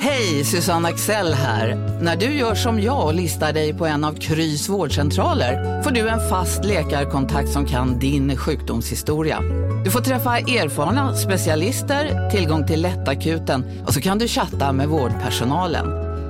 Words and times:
Hej, 0.00 0.44
Susanne 0.44 0.88
Axel 0.88 1.34
här. 1.34 1.98
När 2.02 2.16
du 2.16 2.26
gör 2.26 2.54
som 2.54 2.80
jag 2.80 3.06
och 3.06 3.14
listar 3.14 3.52
dig 3.52 3.74
på 3.74 3.86
en 3.86 4.04
av 4.04 4.14
Krys 4.14 4.68
vårdcentraler 4.68 5.82
får 5.82 5.90
du 5.90 6.08
en 6.08 6.28
fast 6.28 6.64
läkarkontakt 6.64 7.52
som 7.52 7.66
kan 7.66 7.98
din 7.98 8.36
sjukdomshistoria. 8.36 9.40
Du 9.84 9.90
får 9.90 10.00
träffa 10.00 10.38
erfarna 10.38 11.16
specialister, 11.16 12.30
tillgång 12.30 12.66
till 12.66 12.82
lättakuten 12.82 13.84
och 13.86 13.94
så 13.94 14.00
kan 14.00 14.18
du 14.18 14.28
chatta 14.28 14.72
med 14.72 14.88
vårdpersonalen. 14.88 15.86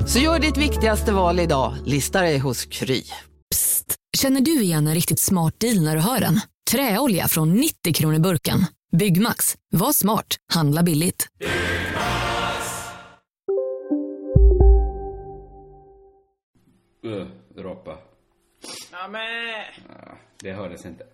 Så 0.09 0.19
gör 0.19 0.39
ditt 0.39 0.56
viktigaste 0.56 1.12
val 1.12 1.41
idag, 1.41 1.75
lista 1.84 2.20
dig 2.20 2.39
hos 2.39 2.64
Kry. 2.64 3.03
Psst! 3.50 3.95
Känner 4.16 4.41
du 4.41 4.62
igen 4.62 4.87
en 4.87 4.95
riktigt 4.95 5.20
smart 5.20 5.55
deal 5.61 5.80
när 5.83 5.97
du 5.97 6.03
hör 6.03 6.20
den? 6.20 6.41
Träolja 6.70 7.28
från 7.28 7.53
90 7.53 7.95
kronor 7.95 8.19
burken. 8.19 8.66
Byggmax. 8.97 9.55
Var 9.73 9.92
smart. 9.92 10.37
Handla 10.53 10.83
billigt. 10.83 11.27
Öh, 17.02 17.27
rapa. 17.57 17.98
Ja, 18.93 19.09
men... 19.09 19.65
Ah, 19.91 20.15
det 20.43 20.52
hördes 20.52 20.87
inte. 20.87 21.06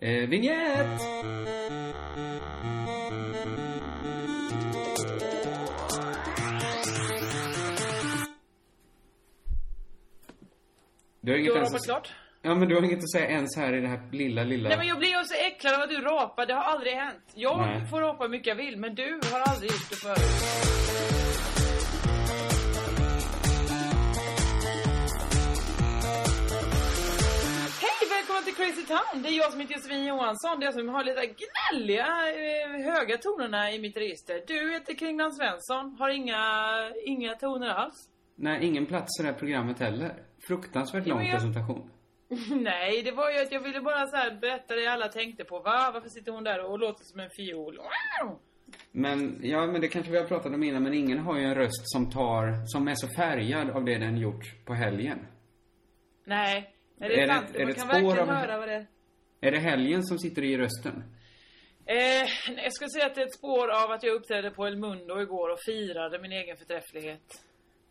Eh, 0.00 0.28
vignett! 0.28 1.00
Du 11.20 11.30
har 11.32 11.36
Du 11.36 11.40
inget 11.40 11.52
har 11.52 11.58
ens 11.58 11.72
rapat 11.72 11.84
klart? 11.84 12.12
Ja, 12.42 12.54
men 12.54 12.68
du 12.68 12.74
har 12.74 12.82
inget 12.82 12.98
att 12.98 13.10
säga 13.12 13.28
ens 13.28 13.56
här 13.56 13.72
i 13.72 13.80
det 13.80 13.88
här 13.88 14.00
lilla, 14.12 14.42
lilla... 14.44 14.68
Nej 14.68 14.78
men 14.78 14.86
jag 14.86 14.98
blir 14.98 15.24
så 15.24 15.34
äcklad 15.46 15.74
av 15.74 15.80
att 15.80 15.88
du 15.88 16.00
rapar, 16.00 16.46
det 16.46 16.54
har 16.54 16.62
aldrig 16.62 16.92
hänt. 16.92 17.32
Jag 17.34 17.58
Nej. 17.58 17.86
får 17.86 18.00
rapa 18.00 18.24
hur 18.24 18.30
mycket 18.30 18.46
jag 18.46 18.54
vill, 18.54 18.76
men 18.76 18.94
du 18.94 19.20
har 19.32 19.40
aldrig 19.40 19.70
gjort 19.70 19.90
det 19.90 19.96
förut. 19.96 21.19
Hej, 28.44 28.52
välkommen 28.52 28.74
till 28.74 28.84
Crazy 28.84 28.86
Town! 28.86 29.22
Det 29.22 29.28
är 29.28 29.36
jag 29.38 29.50
som 29.52 29.60
heter 29.60 29.74
Josefin 29.74 30.04
Johansson, 30.04 30.60
det 30.60 30.64
är 30.64 30.66
jag 30.66 30.74
som 30.74 30.88
har 30.88 31.04
lite 31.04 31.20
gnälliga, 31.26 32.06
eh, 32.06 32.92
höga 32.94 33.18
tonerna 33.18 33.72
i 33.72 33.78
mitt 33.78 33.96
register. 33.96 34.42
Du 34.46 34.72
heter 34.72 34.94
Kringland 34.94 35.34
Svensson, 35.36 35.96
har 35.98 36.08
inga, 36.10 36.40
inga 37.06 37.34
toner 37.34 37.68
alls. 37.68 38.08
Nej, 38.36 38.66
ingen 38.66 38.86
plats 38.86 39.20
i 39.20 39.22
det 39.22 39.28
här 39.32 39.38
programmet 39.38 39.78
heller. 39.78 40.14
Fruktansvärt 40.48 41.06
lång 41.06 41.22
jag- 41.26 41.32
presentation. 41.32 41.90
Nej, 42.50 43.02
det 43.02 43.12
var 43.12 43.30
ju 43.30 43.38
att 43.42 43.52
jag 43.52 43.60
ville 43.60 43.80
bara 43.80 44.06
så 44.06 44.16
här 44.16 44.30
berätta 44.40 44.74
det 44.74 44.86
alla 44.86 45.08
tänkte 45.08 45.44
på. 45.44 45.58
Va? 45.58 45.90
Varför 45.94 46.08
sitter 46.08 46.32
hon 46.32 46.44
där 46.44 46.64
och 46.64 46.78
låter 46.78 47.04
som 47.04 47.20
en 47.20 47.30
fiol? 47.30 47.78
Men, 48.92 49.38
ja, 49.42 49.66
men 49.66 49.80
det 49.80 49.88
kanske 49.88 50.12
vi 50.12 50.18
har 50.18 50.24
pratat 50.24 50.54
om 50.54 50.62
innan, 50.62 50.82
men 50.82 50.94
ingen 50.94 51.18
har 51.18 51.38
ju 51.38 51.44
en 51.44 51.54
röst 51.54 51.82
som 51.92 52.10
tar, 52.10 52.66
som 52.66 52.88
är 52.88 52.94
så 52.94 53.08
färgad 53.16 53.70
av 53.70 53.84
det 53.84 53.98
den 53.98 54.16
gjort 54.18 54.64
på 54.66 54.74
helgen. 54.74 55.26
Nej, 56.24 56.74
är 57.00 57.08
det 57.08 57.14
Är 57.22 57.26
det- 57.26 57.34
sant? 57.34 57.54
är 57.54 57.58
Man 57.58 57.66
det 57.68 57.74
kan 57.74 57.88
verkligen 57.88 58.18
av- 58.18 58.28
höra 58.28 58.58
vad 58.58 58.68
det 58.68 58.74
är. 58.74 58.86
Är 59.40 59.50
det 59.52 59.58
helgen 59.58 60.02
som 60.02 60.18
sitter 60.18 60.44
i 60.44 60.56
rösten? 60.58 61.04
Eh, 61.86 61.96
jag 62.64 62.72
skulle 62.72 62.88
säga 62.90 63.06
att 63.06 63.14
det 63.14 63.20
är 63.20 63.26
ett 63.26 63.34
spår 63.34 63.68
av 63.84 63.90
att 63.90 64.02
jag 64.02 64.14
uppträdde 64.14 64.50
på 64.50 64.66
El 64.66 64.76
Mundo 64.76 65.20
igår 65.20 65.48
och 65.52 65.58
firade 65.66 66.18
min 66.18 66.32
egen 66.32 66.56
förträfflighet. 66.56 67.42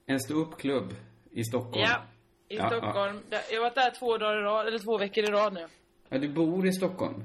En 0.05 0.19
ståuppklubb 0.19 0.93
i 1.31 1.43
Stockholm. 1.43 1.85
Ja, 1.89 2.01
i 2.49 2.57
Ja, 2.57 2.67
Stockholm. 2.69 3.19
Där- 3.29 3.41
Jag 3.51 3.57
har 3.57 3.61
varit 3.61 3.75
där 3.75 3.91
två 3.99 4.17
dagar 4.17 4.37
i 4.39 4.41
rad, 4.43 4.67
eller 4.67 4.79
två 4.79 4.97
veckor 4.97 5.23
i 5.23 5.27
rad 5.27 5.53
nu. 5.53 5.67
Ja, 6.09 6.17
du 6.17 6.29
bor 6.29 6.67
i 6.67 6.71
Stockholm? 6.73 7.23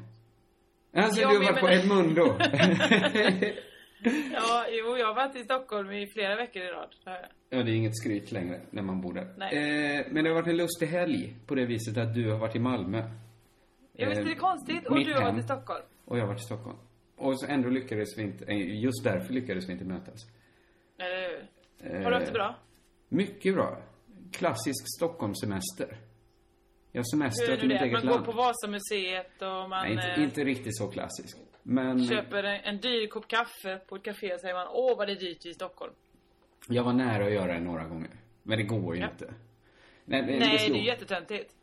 Alltså, 0.96 1.20
Ja, 1.20 1.28
du 1.28 1.34
har 1.36 1.44
men 1.44 1.52
varit 1.52 1.60
på 1.60 1.66
jag 1.70 1.78
Edmundo? 1.78 2.24
Ja, 4.32 4.66
jo, 4.70 4.96
jag 4.98 5.06
har 5.06 5.14
varit 5.14 5.36
i 5.36 5.44
Stockholm 5.44 5.90
i 5.92 6.06
flera 6.06 6.36
veckor 6.36 6.62
i 6.62 6.66
rad. 6.68 6.94
Ja, 7.50 7.62
det 7.62 7.70
är 7.70 7.74
inget 7.74 7.96
skryt 7.96 8.32
längre 8.32 8.60
när 8.70 8.82
man 8.82 9.00
bor 9.00 9.12
där. 9.12 9.22
Eh, 9.22 10.06
men 10.10 10.24
det 10.24 10.30
har 10.30 10.34
varit 10.34 10.46
en 10.48 10.56
lustig 10.56 10.86
helg 10.86 11.34
på 11.46 11.54
det 11.54 11.66
viset 11.66 11.96
att 11.98 12.14
du 12.14 12.30
har 12.30 12.38
varit 12.38 12.56
i 12.56 12.58
Malmö. 12.58 12.98
Ja, 13.92 14.08
visst 14.08 14.20
är 14.20 14.24
det 14.24 14.30
Eh, 14.30 14.36
konstigt? 14.36 14.86
Och 14.86 14.94
mitt 14.96 15.06
du 15.06 15.14
har 15.14 15.22
varit 15.22 15.38
i 15.38 15.42
Stockholm. 15.42 15.84
Och 16.04 16.16
jag 16.18 16.22
har 16.22 16.28
varit 16.28 16.40
i 16.40 16.44
Stockholm. 16.44 16.78
Och 17.16 17.40
så 17.40 17.46
ändå 17.46 17.68
lyckades 17.68 18.18
vi 18.18 18.22
inte, 18.22 18.44
eh, 18.44 18.82
just 18.82 19.04
därför 19.04 19.32
lyckades 19.32 19.68
vi 19.68 19.72
inte 19.72 19.84
mötas. 19.84 20.20
Eller 20.98 21.28
hur? 21.28 21.46
Eh, 21.96 22.02
Har 22.02 22.10
du 22.10 22.16
haft 22.16 22.26
det 22.26 22.32
bra? 22.32 22.54
Mycket 23.08 23.54
bra. 23.54 23.82
Klassisk 24.32 24.84
Stockholmssemester. 24.96 25.96
Jag 26.92 27.06
semestrar 27.08 27.56
till 27.56 27.68
mitt 27.68 27.80
eget 27.82 27.92
Man 27.92 28.02
går 28.06 28.10
land. 28.10 28.24
på 28.24 28.32
Vasamuseet 28.32 29.42
och 29.42 29.48
man 29.70 29.70
Nej, 29.70 29.92
inte, 29.92 30.06
eh, 30.06 30.22
inte 30.22 30.44
riktigt 30.44 30.76
så 30.76 30.88
klassisk. 30.90 31.36
Men 31.66 32.06
köper 32.08 32.44
en, 32.44 32.60
en 32.64 32.80
dyr 32.80 33.06
kopp 33.06 33.28
kaffe 33.28 33.78
på 33.88 33.96
ett 33.96 34.02
café 34.02 34.34
och 34.34 34.40
säger 34.40 34.54
man 34.54 34.66
åh 34.70 34.96
vad 34.98 35.08
det 35.08 35.12
är 35.12 35.16
dyrt 35.20 35.46
i 35.46 35.54
Stockholm. 35.54 35.92
jag 36.68 36.84
var 36.84 36.92
nära 36.92 37.24
att 37.26 37.32
göra 37.32 37.52
det 37.52 37.60
några 37.60 37.84
gånger. 37.84 38.10
Men 38.42 38.58
det 38.58 38.64
går 38.64 38.94
ju 38.96 39.00
Ja. 39.02 39.10
inte. 39.10 39.34
Nej, 40.04 40.22
men 40.22 40.38
Nej, 40.38 40.38
det 40.38 40.44
är 40.54 40.58
slog- 40.58 40.84
jättetöntigt. 40.84 41.54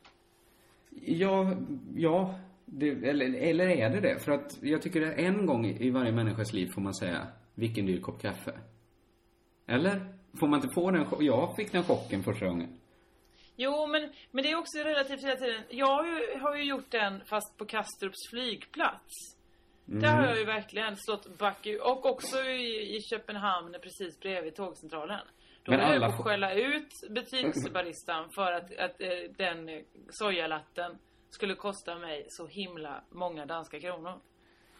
Ja, 1.05 1.55
ja. 1.95 2.39
Det, 2.65 2.89
eller, 2.89 3.33
eller 3.35 3.67
är 3.67 3.89
det 3.89 3.99
det? 3.99 4.19
För 4.19 4.31
att 4.31 4.57
jag 4.63 4.81
tycker 4.81 5.01
att 5.07 5.17
en 5.17 5.45
gång 5.45 5.65
i 5.65 5.89
varje 5.89 6.11
människas 6.11 6.53
liv 6.53 6.69
får 6.73 6.81
man 6.81 6.93
säga, 6.93 7.27
vilken 7.55 7.85
dyr 7.85 8.01
kopp 8.01 8.21
kaffe. 8.21 8.51
Eller? 9.67 10.01
Får 10.39 10.47
man 10.47 10.61
inte 10.61 10.73
få 10.75 10.91
den 10.91 11.05
Jag 11.19 11.55
fick 11.55 11.71
den 11.71 11.83
chocken 11.83 12.23
första 12.23 12.45
gången. 12.47 12.77
Jo, 13.55 13.87
men, 13.87 14.09
men 14.31 14.43
det 14.43 14.51
är 14.51 14.55
också 14.55 14.77
relativt 14.79 15.23
hela 15.23 15.35
tiden. 15.35 15.61
Jag 15.69 15.87
har 15.87 16.05
ju, 16.05 16.39
har 16.39 16.55
ju 16.55 16.63
gjort 16.63 16.91
den 16.91 17.21
fast 17.25 17.57
på 17.57 17.65
Kastrups 17.65 18.29
flygplats. 18.29 19.37
Där 19.85 20.15
har 20.15 20.27
jag 20.27 20.37
ju 20.39 20.45
verkligen 20.45 20.95
slått 20.97 21.37
back 21.37 21.65
i- 21.67 21.79
Och 21.83 22.05
också 22.05 22.37
i, 22.43 22.95
i 22.97 23.01
Köpenhamn 23.01 23.75
precis 23.83 24.19
bredvid 24.19 24.55
tågcentralen. 24.55 25.19
Då 25.63 25.71
höll 25.71 25.81
jag 25.81 25.89
alla 25.95 26.07
på 26.07 26.13
att 26.13 26.23
skälla 26.23 26.53
ut 26.53 26.89
butiksbaristan 27.09 28.29
för 28.35 28.51
att, 28.51 28.63
att 28.77 29.01
eh, 29.01 29.07
den 29.37 29.83
sojalatten 30.09 30.97
skulle 31.29 31.55
kosta 31.55 31.95
mig 31.99 32.25
så 32.29 32.47
himla 32.47 33.03
många 33.11 33.45
danska 33.45 33.79
kronor. 33.79 34.13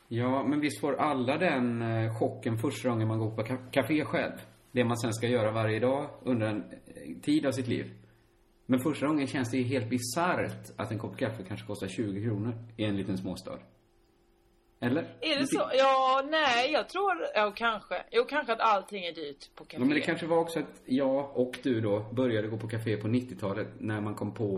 Ja, 0.07 0.44
men 0.44 0.59
visst 0.59 0.81
får 0.81 0.95
alla 0.95 1.38
den 1.38 1.81
eh, 1.81 2.19
chocken 2.19 2.57
första 2.57 2.90
gången 2.90 3.07
man 3.07 3.19
går 3.19 3.35
på 3.35 3.44
café 3.72 4.06
själv. 4.06 4.34
Det 4.72 4.84
man 4.84 4.97
sen 4.97 5.13
ska 5.13 5.28
göra 5.28 5.51
varje 5.51 5.79
dag 5.79 6.09
under 6.23 6.47
en 6.47 6.57
eh, 6.63 7.22
tid 7.22 7.45
av 7.45 7.51
sitt 7.51 7.67
liv. 7.67 7.91
Men 8.66 8.79
första 8.79 9.07
gången 9.07 9.28
känns 9.28 9.51
det 9.51 9.57
ju 9.57 9.63
helt 9.63 9.90
bisarrt 9.90 10.69
att 10.78 10.91
en 10.91 11.00
kopp 11.00 11.17
kaffe 11.17 11.44
kanske 11.47 11.67
kostar 11.67 11.88
20 11.88 12.23
kronor 12.23 12.53
i 12.78 12.84
en 12.85 12.97
liten 12.97 13.17
småstad. 13.17 13.59
Eller? 14.83 15.01
Är 15.21 15.39
det 15.39 15.47
så? 15.47 15.71
Ja, 15.73 16.21
nej, 16.29 16.71
jag 16.71 16.89
tror... 16.89 17.11
Ja, 17.35 17.51
kanske. 17.55 18.03
Jo, 18.11 18.23
kanske 18.29 18.53
att 18.53 18.59
allting 18.59 19.05
är 19.05 19.11
dyrt 19.13 19.55
på 19.55 19.65
café. 19.65 19.77
Ja, 19.81 19.85
men 19.85 19.95
det 19.95 20.01
kanske 20.01 20.25
var 20.27 20.37
också 20.37 20.59
att 20.59 20.81
jag 20.85 21.37
och 21.37 21.59
du 21.63 21.81
då 21.81 21.99
började 21.99 22.47
gå 22.47 22.57
på 22.57 22.67
café 22.67 22.97
på 22.97 23.07
90-talet 23.07 23.67
när 23.79 24.01
man 24.01 24.15
kom 24.15 24.33
på 24.33 24.57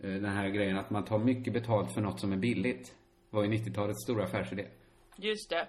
Mm. 0.00 0.16
eh, 0.16 0.22
den 0.22 0.32
här 0.32 0.48
grejen 0.48 0.78
att 0.78 0.90
man 0.90 1.04
tar 1.04 1.18
mycket 1.18 1.52
betalt 1.52 1.94
för 1.94 2.00
något 2.00 2.20
som 2.20 2.32
är 2.32 2.36
billigt. 2.36 2.94
var 3.30 3.42
ju 3.44 3.48
90-talets 3.50 4.04
stora 4.04 4.24
affärsidé. 4.24 4.64
Just 5.16 5.50
det. 5.50 5.68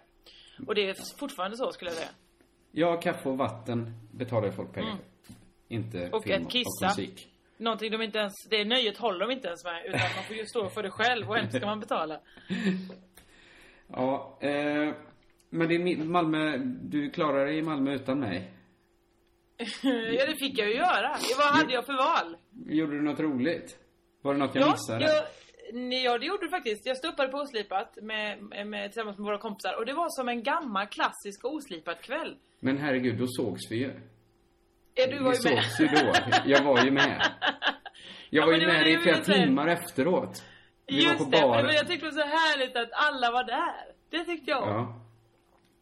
Och 0.67 0.75
det 0.75 0.89
är 0.89 0.95
fortfarande 1.19 1.57
så, 1.57 1.71
skulle 1.71 1.91
jag 1.91 1.97
säga. 1.97 2.09
Ja, 2.71 2.97
kaffe 3.01 3.29
och 3.29 3.37
vatten 3.37 3.93
betalar 4.11 4.45
ju 4.47 4.51
folk 4.53 4.73
pengar 4.73 4.97
för. 5.23 5.33
Inte 5.67 5.97
Mm. 5.99 6.13
Och 6.13 6.23
film 6.23 6.45
att 6.45 6.51
kissa. 6.51 6.85
och 6.85 6.89
musik. 6.99 7.27
Någonting 7.57 7.91
de 7.91 8.01
inte 8.01 8.17
ens... 8.19 8.33
Det 8.49 8.65
nöjet 8.65 8.97
håller 8.97 9.19
de 9.19 9.31
inte 9.31 9.47
ens 9.47 9.63
med. 9.63 9.85
Utan 9.85 9.99
man 10.15 10.23
får 10.27 10.35
ju 10.35 10.45
stå 10.45 10.69
för 10.69 10.83
det 10.83 10.91
själv 10.91 11.29
och 11.29 11.37
ändå 11.37 11.51
ska 11.57 11.65
man 11.65 11.79
betala. 11.79 12.19
Ja, 13.87 14.37
eh, 14.41 14.93
men 15.49 15.67
det 15.67 15.75
är 15.75 16.03
Malmö, 16.03 16.57
du 16.81 17.09
klarar 17.09 17.45
dig 17.45 17.57
i 17.57 17.61
Malmö 17.61 17.93
utan 17.93 18.19
mig. 18.19 18.51
ja, 20.17 20.25
det 20.25 20.35
fick 20.39 20.59
jag 20.59 20.67
ju 20.67 20.75
göra. 20.75 21.17
Vad 21.37 21.47
hade 21.47 21.73
jag 21.73 21.85
för 21.85 21.93
val? 21.93 22.37
Gjorde 22.65 22.91
du 22.95 23.01
något 23.01 23.19
roligt? 23.19 23.77
Var 24.21 24.33
det 24.33 24.39
något 24.39 24.55
jag 24.55 24.63
Ja, 24.67 24.71
missade? 24.71 25.05
jag, 25.05 25.23
nej, 25.73 26.03
ja, 26.03 26.17
det 26.17 26.25
gjorde 26.25 26.45
du 26.45 26.49
faktiskt. 26.49 26.85
Jag 26.85 26.97
stoppade 26.97 27.29
på 27.29 27.37
Oslipat 27.37 27.97
med, 28.01 28.43
med, 28.67 28.91
tillsammans 28.91 29.17
med 29.17 29.25
våra 29.25 29.37
kompisar. 29.37 29.77
Och 29.79 29.85
det 29.85 29.93
var 29.93 30.07
som 30.09 30.29
en 30.29 30.43
gammal 30.43 30.87
klassisk 30.87 31.45
Oslipat 31.45 32.01
kväll. 32.01 32.35
Men 32.59 32.77
herregud, 32.77 33.17
då 33.17 33.25
sågs 33.27 33.61
vi 33.71 33.75
ju. 33.77 33.91
Ja, 34.95 35.07
du 35.07 35.19
var 35.23 35.31
vi 35.31 35.49
ju 35.49 35.55
med. 35.55 35.63
sågs 35.63 35.79
ju 35.79 35.87
då. 35.87 36.13
Jag 36.45 36.63
var 36.63 36.85
ju 36.85 36.91
med. 36.91 37.21
Jag 38.29 38.41
Ja, 38.41 38.45
var 38.45 38.53
ju 38.53 38.67
med 38.67 38.87
i 38.87 38.97
flera 38.97 39.17
timmar 39.17 39.67
efteråt. 39.67 40.43
Just 40.87 41.31
det, 41.31 41.41
baren. 41.41 41.65
men 41.65 41.75
jag 41.75 41.87
tyckte 41.87 42.05
det 42.05 42.11
var 42.15 42.21
så 42.21 42.27
härligt 42.27 42.75
att 42.77 42.89
alla 42.91 43.31
var 43.31 43.43
där. 43.43 43.85
Det 44.09 44.23
tyckte 44.25 44.51
jag. 44.51 44.67
Ja. 44.67 44.99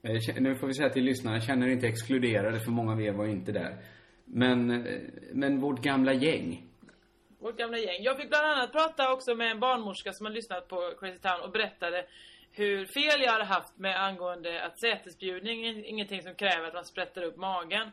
Eh, 0.04 0.42
Nu 0.42 0.56
får 0.56 0.68
vi 0.68 0.74
säga 0.74 0.90
till 0.90 1.04
lyssnarna, 1.04 1.42
känner 1.42 1.68
er 1.68 1.72
inte 1.72 1.88
exkluderade 1.88 2.60
för 2.60 2.72
många 2.72 2.92
av 2.92 3.02
er 3.02 3.12
var 3.12 3.26
inte 3.28 3.52
där. 3.52 3.78
Men, 4.26 4.72
eh, 4.88 5.02
men 5.34 5.62
vårt 5.62 5.82
gamla 5.82 6.14
gäng. 6.14 6.68
Vårt 7.40 7.58
gamla 7.58 7.78
gäng. 7.78 8.04
Jag 8.04 8.18
fick 8.18 8.30
bland 8.30 8.46
annat 8.46 8.72
prata 8.72 9.14
också 9.14 9.36
med 9.36 9.52
en 9.52 9.60
barnmorska 9.60 10.14
som 10.14 10.26
har 10.26 10.34
lyssnat 10.34 10.68
på 10.68 10.94
Crazy 11.00 11.20
Town 11.20 11.42
och 11.42 11.52
berättade 11.52 12.06
hur 12.52 12.86
fel 12.86 13.22
jag 13.22 13.32
hade 13.32 13.44
haft 13.46 13.78
med 13.78 14.04
angående 14.04 14.64
att 14.66 14.80
sätesbjudning 14.80 15.66
är 15.66 15.90
ingenting 15.90 16.22
som 16.22 16.36
kräver 16.36 16.68
att 16.68 16.74
man 16.74 16.86
sprättar 16.86 17.22
upp 17.24 17.38
magen. 17.38 17.92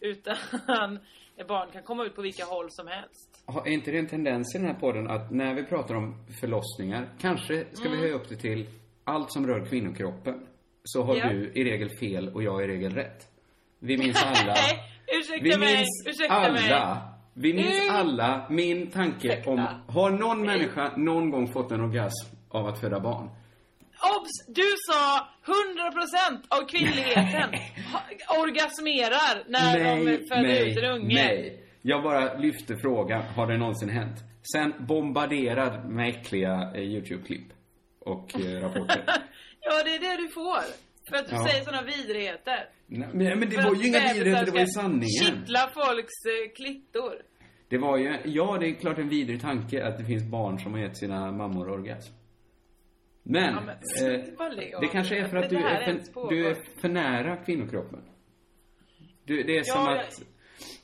Utan 0.00 0.98
barn 1.44 1.68
kan 1.72 1.82
komma 1.82 2.04
ut 2.04 2.16
på 2.16 2.22
vilka 2.22 2.44
håll 2.44 2.66
som 2.70 2.86
helst. 2.86 3.42
Har- 3.46 3.66
Är 3.66 3.70
inte 3.70 3.90
det 3.90 3.98
en 3.98 4.06
tendens 4.06 4.54
i 4.54 4.58
den 4.58 4.66
här 4.66 4.74
podden 4.74 5.10
att 5.10 5.30
när 5.30 5.54
vi 5.54 5.64
pratar 5.64 5.94
om 5.94 6.14
förlossningar, 6.40 7.08
kanske 7.20 7.64
ska 7.72 7.88
vi 7.88 7.96
höja 7.96 8.14
upp 8.14 8.28
det 8.28 8.36
till 8.36 8.66
allt 9.04 9.32
som 9.32 9.46
rör 9.46 9.66
kvinnokroppen, 9.66 10.46
så 10.84 11.02
har 11.02 11.16
Ja. 11.16 11.28
du 11.28 11.52
i 11.54 11.64
regel 11.64 11.90
fel 12.00 12.28
och 12.34 12.42
jag 12.42 12.64
i 12.64 12.66
regel 12.66 12.94
rätt. 12.94 13.26
Vi 13.78 13.98
minns 13.98 14.22
alla. 14.24 14.54
Ursäkta 15.06 15.44
vi 15.44 15.58
mig, 15.58 15.76
minns 15.76 16.06
ursäkta 16.06 16.34
alla. 16.34 16.52
mig. 16.94 16.96
Vi 17.34 17.54
minns 17.54 17.82
Mm. 17.82 17.94
alla 17.96 18.46
min 18.50 18.86
tanke 18.90 19.28
Ursäkta. 19.28 19.50
om, 19.50 19.66
har 19.88 20.10
någon 20.10 20.46
människa 20.46 20.92
någon 20.96 21.30
gång 21.30 21.52
fått 21.52 21.72
en 21.72 21.80
orgasm 21.80 22.36
av 22.48 22.66
att 22.66 22.80
föda 22.80 23.00
barn? 23.00 23.30
Obs! 24.16 24.30
Du 24.48 24.68
sa 24.88 25.28
100% 25.44 26.40
av 26.48 26.66
kvinnligheten 26.68 27.50
orgasmerar 28.42 29.44
när 29.48 29.78
de 29.78 30.28
föder 30.28 30.66
ut 30.66 30.78
en 30.78 30.84
unge. 30.84 31.14
nej. 31.14 31.56
Jag 31.82 32.02
bara 32.02 32.34
lyfte 32.38 32.76
frågan, 32.76 33.22
har 33.22 33.46
det 33.46 33.58
någonsin 33.58 33.88
hänt? 33.88 34.16
Sen 34.52 34.74
bombarderad 34.86 35.88
med 35.88 36.08
äckliga 36.08 36.72
eh, 36.74 36.80
YouTube-klipp 36.82 37.48
och 38.00 38.40
eh, 38.40 38.60
rapporter. 38.62 39.04
Ja, 39.60 39.82
det 39.84 39.94
är 39.94 40.00
det 40.00 40.22
du 40.22 40.28
får. 40.28 40.62
För 41.10 41.16
att 41.16 41.28
du 41.28 41.34
Ja. 41.36 41.46
säger 41.48 41.64
såna 41.64 41.82
vidrigheter. 41.82 42.68
Nej, 42.86 43.08
men, 43.12 43.38
men 43.38 43.48
det 43.50 43.56
För 43.56 43.62
var 43.62 43.74
ju 43.74 43.88
inga 43.88 44.12
vidrigheter, 44.12 44.44
det 44.46 44.50
var 44.52 44.60
ju 44.60 44.66
sanningen. 44.66 45.08
Kittla 45.24 45.58
folks 45.74 46.18
eh, 46.26 46.52
klittor. 46.56 47.12
Det 47.68 47.78
var 47.78 47.96
ju, 47.98 48.16
ja 48.24 48.56
det 48.60 48.66
är 48.68 48.74
klart 48.74 48.98
en 48.98 49.08
vidrig 49.08 49.40
tanke 49.40 49.86
att 49.86 49.98
det 49.98 50.04
finns 50.04 50.24
barn 50.30 50.58
som 50.58 50.72
har 50.72 50.80
gett 50.80 50.96
sina 50.98 51.32
mammor 51.32 51.70
orgasm. 51.70 52.12
Men, 53.22 53.54
Ja, 53.54 53.60
men, 53.60 54.14
eh, 54.14 54.80
det 54.80 54.86
kanske 54.92 55.16
är 55.16 55.28
för 55.28 55.36
att 55.36 55.50
du 55.50 55.56
är, 55.56 55.84
för, 55.84 56.28
du 56.28 56.46
är 56.48 56.56
för 56.80 56.88
nära 56.88 57.36
kvinnokroppen. 57.36 58.00
Du, 59.24 59.42
det 59.42 59.58
är 59.58 59.62
som 59.62 59.80
Ja, 59.84 59.90
jag- 59.96 60.00
att 60.00 60.22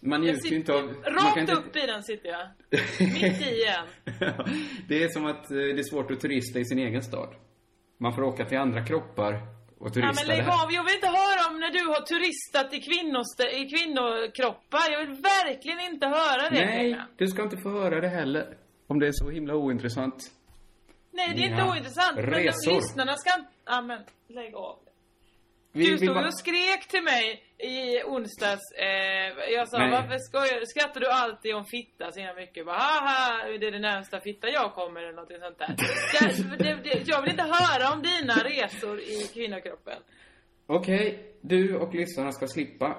man 0.01 0.21
njuter 0.21 0.49
ju 0.49 0.57
inte 0.57 0.73
av... 0.75 0.95
rakt 1.05 1.37
inte- 1.37 1.53
upp 1.53 1.77
i 1.77 1.87
den 1.87 2.03
sitter 2.03 2.29
jag. 2.29 2.49
Mitt 3.01 3.43
i 3.47 3.65
en. 3.65 3.87
det 4.89 5.03
är 5.05 5.09
som 5.09 5.27
att 5.27 5.51
eh, 5.51 5.57
det 5.57 5.79
är 5.79 5.91
svårt 5.91 6.11
att 6.11 6.21
turista 6.21 6.59
i 6.59 6.65
sin 6.65 6.79
egen 6.79 7.03
stad. 7.03 7.35
Man 7.99 8.15
får 8.15 8.23
åka 8.23 8.45
till 8.45 8.59
andra 8.59 8.85
kroppar 8.87 9.35
och 9.79 9.87
Ja, 9.89 9.91
turista 9.93 10.27
men 10.27 10.37
lägg 10.37 10.47
av. 10.49 10.69
Jag 10.73 10.85
vill 10.85 10.95
inte 10.95 11.07
höra 11.07 11.51
om 11.51 11.61
när 11.61 11.71
du 11.71 11.79
har 11.89 12.01
turistat 12.01 12.75
i, 12.75 12.81
kvinnost- 12.81 13.41
i 13.61 13.65
kvinnokroppar. 13.71 14.93
Jag 14.93 15.01
vill 15.07 15.17
verkligen 15.23 15.81
inte 15.93 16.07
höra 16.07 16.51
det. 16.51 16.67
Nej, 16.67 17.01
du 17.17 17.27
ska 17.27 17.43
inte 17.43 17.57
få 17.57 17.71
höra 17.71 18.01
det 18.01 18.09
heller. 18.09 18.57
Om 18.87 18.99
det 19.01 19.07
är 19.07 19.13
så 19.13 19.31
himla 19.31 19.55
ointressant. 19.55 20.31
Nej, 21.17 21.29
det 21.37 21.43
är 21.43 21.49
inte 21.51 21.63
ointressant. 21.73 22.17
Men 22.17 22.25
Resor. 22.25 22.73
lyssnarna 22.75 23.17
ska. 23.17 23.31
Ja, 23.65 23.81
men 23.81 24.01
lägg 24.29 24.55
av. 24.55 24.79
Vi, 25.73 25.87
Du 25.91 25.97
stod 25.97 26.15
bara- 26.15 26.27
och 26.27 26.39
skrek 26.39 26.89
till 26.89 27.03
mig 27.03 27.43
i 27.59 28.03
onsdags. 28.05 28.73
Eh, 28.73 29.53
jag 29.57 29.69
sa, 29.69 29.79
Nej. 29.79 29.91
varför 29.91 30.19
skojar 30.19 30.61
du? 30.61 30.67
Skrattar 30.67 31.01
du 31.01 31.07
alltid 31.11 31.55
om 31.55 31.65
fitta 31.65 32.13
så 32.13 32.19
himla 32.21 32.35
mycket? 32.35 32.67
Bara, 32.67 32.77
haha, 32.77 33.45
det 33.61 33.67
är 33.67 33.71
det 33.73 33.79
närmsta 33.79 34.21
fitta 34.21 34.49
jag 34.49 34.73
kommer 34.75 35.01
eller 35.03 35.13
något 35.13 35.29
sånt 35.41 35.59
där. 35.59 35.75
det, 36.59 36.65
det, 36.65 36.75
det, 36.85 37.03
jag 37.09 37.23
vill 37.23 37.31
inte 37.31 37.43
höra 37.43 37.93
om 37.93 38.03
dina 38.03 38.35
resor 38.35 39.01
i 39.01 39.31
kvinnokroppen. 39.35 39.99
Okej, 40.67 41.33
du 41.41 41.77
och 41.77 41.95
lyssnarna 41.95 42.33
ska 42.33 42.47
slippa. 42.47 42.97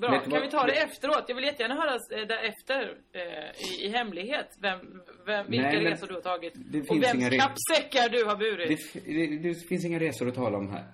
Bra, 0.00 0.10
Vet 0.10 0.30
kan 0.30 0.42
vi 0.42 0.50
ta 0.50 0.66
det 0.66 0.72
efteråt? 0.82 1.24
Jag 1.28 1.34
vill 1.36 1.44
jättegärna 1.44 1.74
höra 1.74 1.92
eh, 1.94 2.26
därefter 2.26 2.98
eh, 3.12 3.82
i, 3.82 3.86
i 3.86 3.88
hemlighet 3.88 4.48
vem, 4.62 4.78
vem, 5.26 5.46
vilka 5.50 5.66
Nej, 5.68 5.84
resor 5.84 6.06
du 6.06 6.14
har 6.14 6.20
tagit. 6.20 6.52
det 6.56 6.80
och 6.80 6.86
finns 6.86 7.04
vems 7.14 7.28
kappsäckar 7.42 8.08
du 8.08 8.24
har 8.24 8.36
burit. 8.36 8.68
Det, 8.94 9.00
det, 9.12 9.48
det 9.48 9.54
finns 9.68 9.84
inga 9.84 9.98
resor 10.00 10.28
att 10.28 10.34
tala 10.34 10.58
om 10.58 10.68
här. 10.70 10.84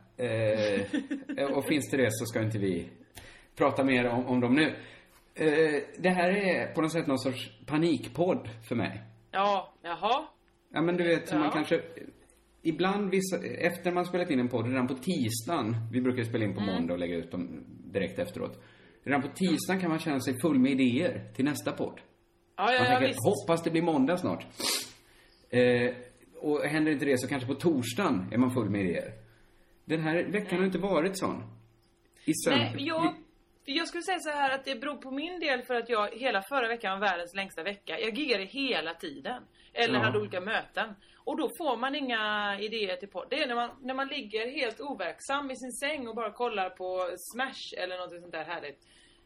Eh, 1.37 1.45
och 1.57 1.65
finns 1.65 1.91
det 1.91 1.97
det 1.97 2.09
så 2.11 2.25
ska 2.27 2.43
inte 2.43 2.59
vi 2.59 2.89
prata 3.57 3.85
mer 3.85 4.07
om, 4.07 4.27
om 4.27 4.41
dem 4.41 4.55
nu. 4.55 4.67
Eh, 5.35 5.83
det 5.99 6.11
här 6.11 6.31
är 6.31 6.75
på 6.75 6.81
något 6.83 6.93
sätt 6.93 7.07
någon 7.07 7.19
sorts 7.19 7.51
panikpodd 7.67 8.49
för 8.69 8.75
mig. 8.77 9.03
Ja, 9.31 9.75
jaha. 9.83 10.25
Ja 10.73 10.83
men 10.83 10.97
du 10.97 11.05
vet, 11.05 11.29
som 11.29 11.39
man 11.39 11.47
Ja. 11.47 11.53
kanske... 11.53 11.81
Ibland, 12.63 13.11
vissa, 13.11 13.37
efter 13.59 13.93
man 13.93 14.05
spelat 14.05 14.31
in 14.31 14.41
en 14.41 14.49
podd, 14.49 14.67
redan 14.69 14.87
på 14.89 14.95
tisdagen, 14.95 15.77
vi 15.93 16.01
brukar 16.01 16.23
spela 16.23 16.45
in 16.45 16.55
på 16.55 16.61
Mm. 16.61 16.75
måndag 16.75 16.93
och 16.95 16.99
lägga 17.01 17.17
ut 17.17 17.31
dem 17.31 17.65
direkt 17.93 18.19
efteråt. 18.19 18.63
Redan 19.05 19.23
på 19.23 19.29
tisdagen 19.29 19.81
kan 19.81 19.91
man 19.91 19.99
känna 19.99 20.21
sig 20.21 20.41
full 20.41 20.59
med 20.59 20.73
idéer 20.81 21.33
till 21.37 21.45
nästa 21.45 21.73
podd. 21.73 22.01
Ja, 22.57 22.73
ja, 22.73 22.79
Man 22.79 22.85
ja, 22.85 22.85
tänker, 22.85 23.07
visst. 23.07 23.19
hoppas 23.25 23.63
det 23.63 23.71
blir 23.71 23.83
måndag 23.83 24.17
snart. 24.17 24.47
Eh, 25.51 25.95
och 26.41 26.61
händer 26.61 26.93
inte 26.93 27.05
det 27.05 27.21
så 27.21 27.29
kanske 27.29 27.49
på 27.49 27.55
torsdagen 27.55 28.29
är 28.33 28.39
man 28.39 28.51
full 28.55 28.71
med 28.71 28.81
idéer. 28.81 29.13
Den 29.85 30.01
här 30.01 30.25
veckan 30.25 30.59
har 30.59 30.67
inte 30.67 30.79
varit 30.79 31.19
sån. 31.19 31.43
I. 32.25 32.33
Nej, 32.49 32.75
jag, 32.79 33.15
jag 33.65 33.89
skulle 33.89 34.03
säga 34.03 34.19
så 34.21 34.31
här 34.31 34.55
att 34.55 34.65
det 34.65 34.81
beror 34.81 34.97
på 34.97 35.11
min 35.11 35.41
del 35.41 35.63
för 35.63 35.75
att 35.75 35.89
jag 35.89 36.09
hela 36.13 36.43
förra 36.43 36.69
veckan 36.69 37.01
var 37.01 37.09
världens 37.09 37.35
längsta 37.35 37.63
vecka. 37.63 37.99
Jag 38.01 38.15
giggade 38.19 38.45
hela 38.45 38.95
tiden. 38.95 39.43
Eller 39.73 39.95
Ja. 39.95 40.01
hade 40.05 40.19
olika 40.19 40.41
möten. 40.41 40.95
Och 41.25 41.37
då 41.37 41.49
får 41.59 41.77
man 41.77 41.95
inga 41.95 42.57
idéer 42.61 42.97
till 42.97 43.09
podd. 43.09 43.27
Det 43.31 43.43
är 43.43 43.49
när 43.49 43.55
man, 43.55 43.71
när 43.81 43.95
man 43.95 44.09
ligger 44.09 44.51
helt 44.51 44.81
overksam 44.81 45.51
i 45.51 45.57
sin 45.57 45.73
säng 45.73 46.09
och 46.09 46.15
bara 46.17 46.33
kollar 46.33 46.71
på 46.71 47.11
Smash 47.33 47.83
eller 47.83 47.99
något 47.99 48.11
sånt 48.21 48.33
där 48.33 48.45
härligt. 48.45 48.79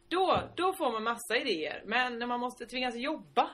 Då, 0.08 0.40
då 0.56 0.72
får 0.72 0.92
man 0.92 1.02
massa 1.02 1.36
idéer. 1.36 1.82
Men 1.86 2.18
när 2.18 2.26
man 2.26 2.40
måste 2.40 2.66
tvingas 2.66 2.96
jobba. 2.96 3.50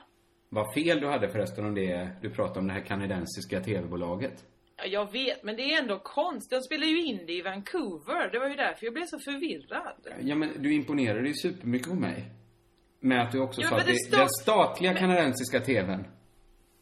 Vad 0.49 0.73
fel 0.73 0.99
du 1.01 1.07
hade 1.07 1.29
förresten 1.29 1.65
om 1.65 1.75
det 1.75 2.09
du 2.21 2.29
pratade 2.29 2.59
om 2.59 2.67
det 2.67 2.73
här 2.73 2.81
kanadensiska 2.85 3.59
tv-bolaget. 3.59 4.45
Ja, 4.83 4.87
jag 4.87 5.11
vet, 5.11 5.43
men 5.43 5.55
det 5.55 5.73
är 5.73 5.81
ändå 5.81 5.99
konstigt. 5.99 6.51
De 6.51 6.61
spelar 6.61 6.87
ju 6.87 7.03
in 7.05 7.25
det 7.27 7.33
i 7.33 7.41
Vancouver. 7.41 8.31
Det 8.31 8.39
var 8.39 8.47
ju 8.49 8.55
därför 8.55 8.85
jag 8.85 8.93
blev 8.93 9.05
så 9.05 9.19
förvirrad. 9.19 10.07
Ja 10.21 10.35
men 10.35 10.61
du 10.61 10.73
imponerade 10.73 11.27
ju 11.27 11.33
supermycket 11.33 11.87
på 11.87 11.95
mig. 11.95 12.25
Med 12.99 13.21
att 13.21 13.31
du 13.31 13.39
också 13.39 13.61
Ja, 13.61 13.69
sa 13.69 13.75
att 13.77 13.85
det 13.85 13.95
står- 14.07 14.17
den 14.17 14.29
statliga 14.29 14.91
men- 14.91 14.99
kanadensiska 15.01 15.59
tvn. 15.59 16.05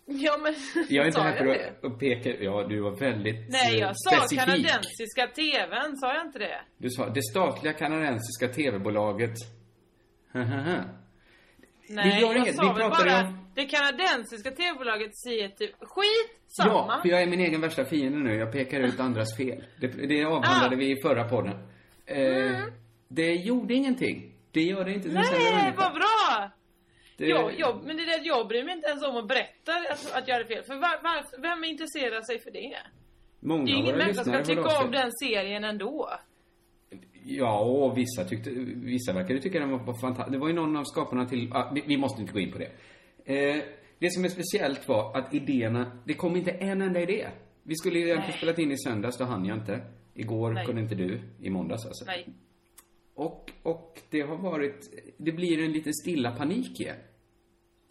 Ja, 0.06 0.38
men... 0.44 0.56
Jag 0.90 1.04
är 1.04 1.08
inte 1.08 1.22
här 1.22 1.38
för 1.82 1.88
att 1.88 2.00
peka, 2.00 2.30
ja 2.44 2.64
du 2.70 2.80
var 2.82 2.92
väldigt 2.92 3.50
Nej, 3.50 3.74
eh, 3.76 3.80
jag 3.80 3.92
sa 3.96 4.10
specifik. 4.16 4.40
kanadensiska 4.40 5.28
TVn, 5.28 5.98
sa 5.98 6.14
jag 6.14 6.26
inte 6.26 6.40
det? 6.40 6.62
Du 6.78 6.90
sa 6.90 7.10
det 7.10 7.22
statliga 7.24 7.74
kanadensiska 7.74 8.48
tv-bolaget. 8.48 9.34
Nej, 11.90 12.22
gör 12.22 12.28
jag 12.28 12.38
inget, 12.38 12.54
vi 12.56 12.58
pratar 12.58 12.90
bara 13.06 13.28
om- 13.28 13.46
det 13.56 13.66
kanadensiska 13.66 14.52
TV-bolaget 14.52 15.12
CET. 15.18 15.60
Skit 15.82 16.30
samma! 16.48 16.70
Ja, 16.74 17.00
för 17.02 17.10
jag 17.10 17.22
är 17.22 17.28
min 17.28 17.40
egen 17.40 17.62
värsta 17.62 17.86
fiende 17.86 18.20
nu. 18.20 18.36
Jag 18.36 18.52
pekar 18.52 18.80
ut 18.80 19.00
andras 19.00 19.38
fel. 19.38 19.64
Det, 19.82 19.88
det 19.88 20.26
avhandlade 20.26 20.76
Ah. 20.76 20.80
vi 20.80 20.92
i 20.92 21.02
förra 21.02 21.24
podden. 21.30 21.54
Eh, 22.06 22.60
Det 23.08 23.34
gjorde 23.34 23.74
ingenting. 23.74 24.34
Det 24.52 24.62
gör 24.62 24.86
det 24.86 24.92
inte 24.94 25.08
Nej, 25.10 25.74
vad 25.78 25.94
bra! 25.94 26.52
Det, 27.18 27.26
Jag, 27.28 27.60
jag, 27.60 27.82
men 27.86 27.98
det 27.98 28.04
är 28.04 28.20
det 28.20 28.26
jag 28.26 28.48
bryr 28.48 28.64
mig 28.64 28.76
inte 28.76 28.88
ens 28.90 29.04
om 29.04 29.18
att 29.18 29.28
berätta 29.28 29.72
att, 29.92 30.12
att 30.16 30.28
jag 30.28 30.36
hade 30.36 30.46
fel. 30.48 30.64
För 30.64 30.74
var, 30.76 31.04
var, 31.04 31.42
vem 31.42 31.64
intresserar 31.64 32.22
sig 32.22 32.40
för 32.40 32.52
det? 32.52 32.78
Många 33.40 33.66
Det 33.66 33.72
är 33.72 33.76
ingen 33.76 33.98
människa 33.98 34.24
som 34.24 34.34
ska 34.34 34.44
tycka 34.44 34.80
om 34.86 34.92
den 34.92 35.12
serien 35.12 35.64
ändå. 35.64 36.10
Ja, 37.26 37.60
och 37.60 37.98
vissa 37.98 38.24
tyckte, 38.24 38.50
vissa 38.76 39.14
verkade 39.14 39.40
tycka 39.40 39.60
den 39.60 39.70
var 39.70 40.00
fantastisk. 40.02 40.32
Det 40.32 40.38
var 40.38 40.48
ju 40.48 40.54
någon 40.54 40.78
av 40.78 40.84
skaparna 40.84 41.26
till, 41.26 41.54
ah, 41.54 41.72
vi, 41.76 41.84
vi 41.88 41.98
måste 41.98 42.22
inte 42.22 42.34
gå 42.34 42.40
in 42.40 42.52
på 42.52 42.58
det. 42.58 42.72
Eh, 43.26 43.64
det 44.00 44.12
som 44.12 44.26
är 44.26 44.30
speciellt 44.30 44.88
var 44.88 45.18
att 45.18 45.34
idéerna, 45.34 45.92
det 46.06 46.14
kom 46.14 46.36
inte 46.36 46.52
en 46.52 46.82
enda 46.82 47.02
idé. 47.02 47.28
Vi 47.64 47.76
skulle 47.76 48.00
ju 48.00 48.06
egentligen 48.06 48.30
Nej. 48.30 48.38
spelat 48.38 48.60
in 48.60 48.72
i 48.72 48.78
söndags, 48.78 49.18
då 49.18 49.26
hann 49.26 49.46
jag 49.46 49.58
inte. 49.58 49.82
Igår 50.14 50.52
Nej. 50.52 50.66
kunde 50.66 50.82
inte 50.82 50.96
du, 50.96 51.22
i 51.42 51.50
måndags 51.50 51.86
alltså. 51.86 52.06
Nej. 52.06 52.28
Och, 53.14 53.52
och 53.64 54.00
det 54.10 54.22
har 54.22 54.38
varit, 54.38 54.90
det 55.18 55.32
blir 55.32 55.64
en 55.64 55.72
liten 55.72 55.94
stilla 55.94 56.32
panik 56.32 56.80
igen. 56.80 56.96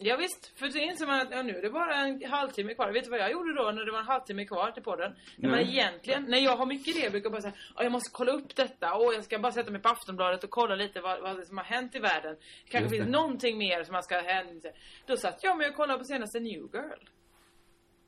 Ja, 0.01 0.17
visst, 0.17 0.59
för 0.59 0.69
så 0.69 0.77
inser 0.77 1.07
man 1.07 1.19
att 1.21 1.31
ja, 1.31 1.41
nu 1.43 1.55
är 1.57 1.61
det 1.61 1.69
bara 1.69 1.95
en 1.95 2.23
halvtimme 2.25 2.73
kvar. 2.73 2.91
Vet 2.91 3.03
du 3.03 3.09
vad 3.09 3.19
jag 3.19 3.31
gjorde 3.31 3.53
då 3.55 3.71
när 3.71 3.85
det 3.85 3.91
var 3.91 3.99
en 3.99 4.05
halvtimme 4.05 4.45
kvar 4.45 4.71
till 4.71 4.83
podden? 4.83 5.15
När 5.37 5.49
man 5.49 5.59
egentligen, 5.59 6.23
när 6.23 6.37
jag 6.37 6.55
har 6.57 6.65
mycket 6.65 6.95
idéer 6.95 7.09
brukar 7.09 7.25
jag 7.25 7.31
bara 7.31 7.41
säga 7.41 7.53
"Ja, 7.75 7.83
jag 7.83 7.91
måste 7.91 8.09
kolla 8.13 8.31
upp 8.31 8.55
detta 8.55 8.93
och 8.95 9.13
jag 9.13 9.23
ska 9.23 9.39
bara 9.39 9.51
sätta 9.51 9.71
mig 9.71 9.81
på 9.81 9.89
Aftonbladet 9.89 10.43
och 10.43 10.49
kolla 10.49 10.75
lite 10.75 11.01
vad, 11.01 11.21
vad 11.21 11.47
som 11.47 11.57
har 11.57 11.65
hänt 11.65 11.95
i 11.95 11.99
världen. 11.99 12.35
Kanske 12.69 12.79
Just 12.79 12.91
finns 12.95 13.05
det. 13.05 13.11
någonting 13.11 13.57
mer 13.57 13.83
som 13.83 13.93
man 13.93 14.03
ska 14.03 14.19
hända. 14.19 14.69
Då 15.05 15.17
satt 15.17 15.43
jag 15.43 15.57
med 15.57 15.69
och 15.69 15.75
kollade 15.75 15.99
på 15.99 16.05
senaste 16.05 16.39
New 16.39 16.61
Girl. 16.73 17.01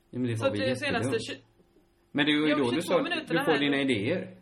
Ja, 0.09 0.19
men 0.19 0.23
det 0.23 0.37
Så 0.37 0.43
var 0.43 0.51
väl 0.51 0.59
det 0.59 0.75
senaste 0.75 1.07
jättedumt. 1.15 1.25
20, 1.27 1.35
Men 2.11 2.25
det 2.25 2.39
var 2.39 2.47
ju 2.47 2.55
då 2.55 2.63
22 2.63 2.75
du 2.75 2.81
sa 2.81 2.99
att 2.99 3.27
du 3.27 3.43
får 3.43 3.57
dina 3.59 3.77
idéer. 3.81 4.37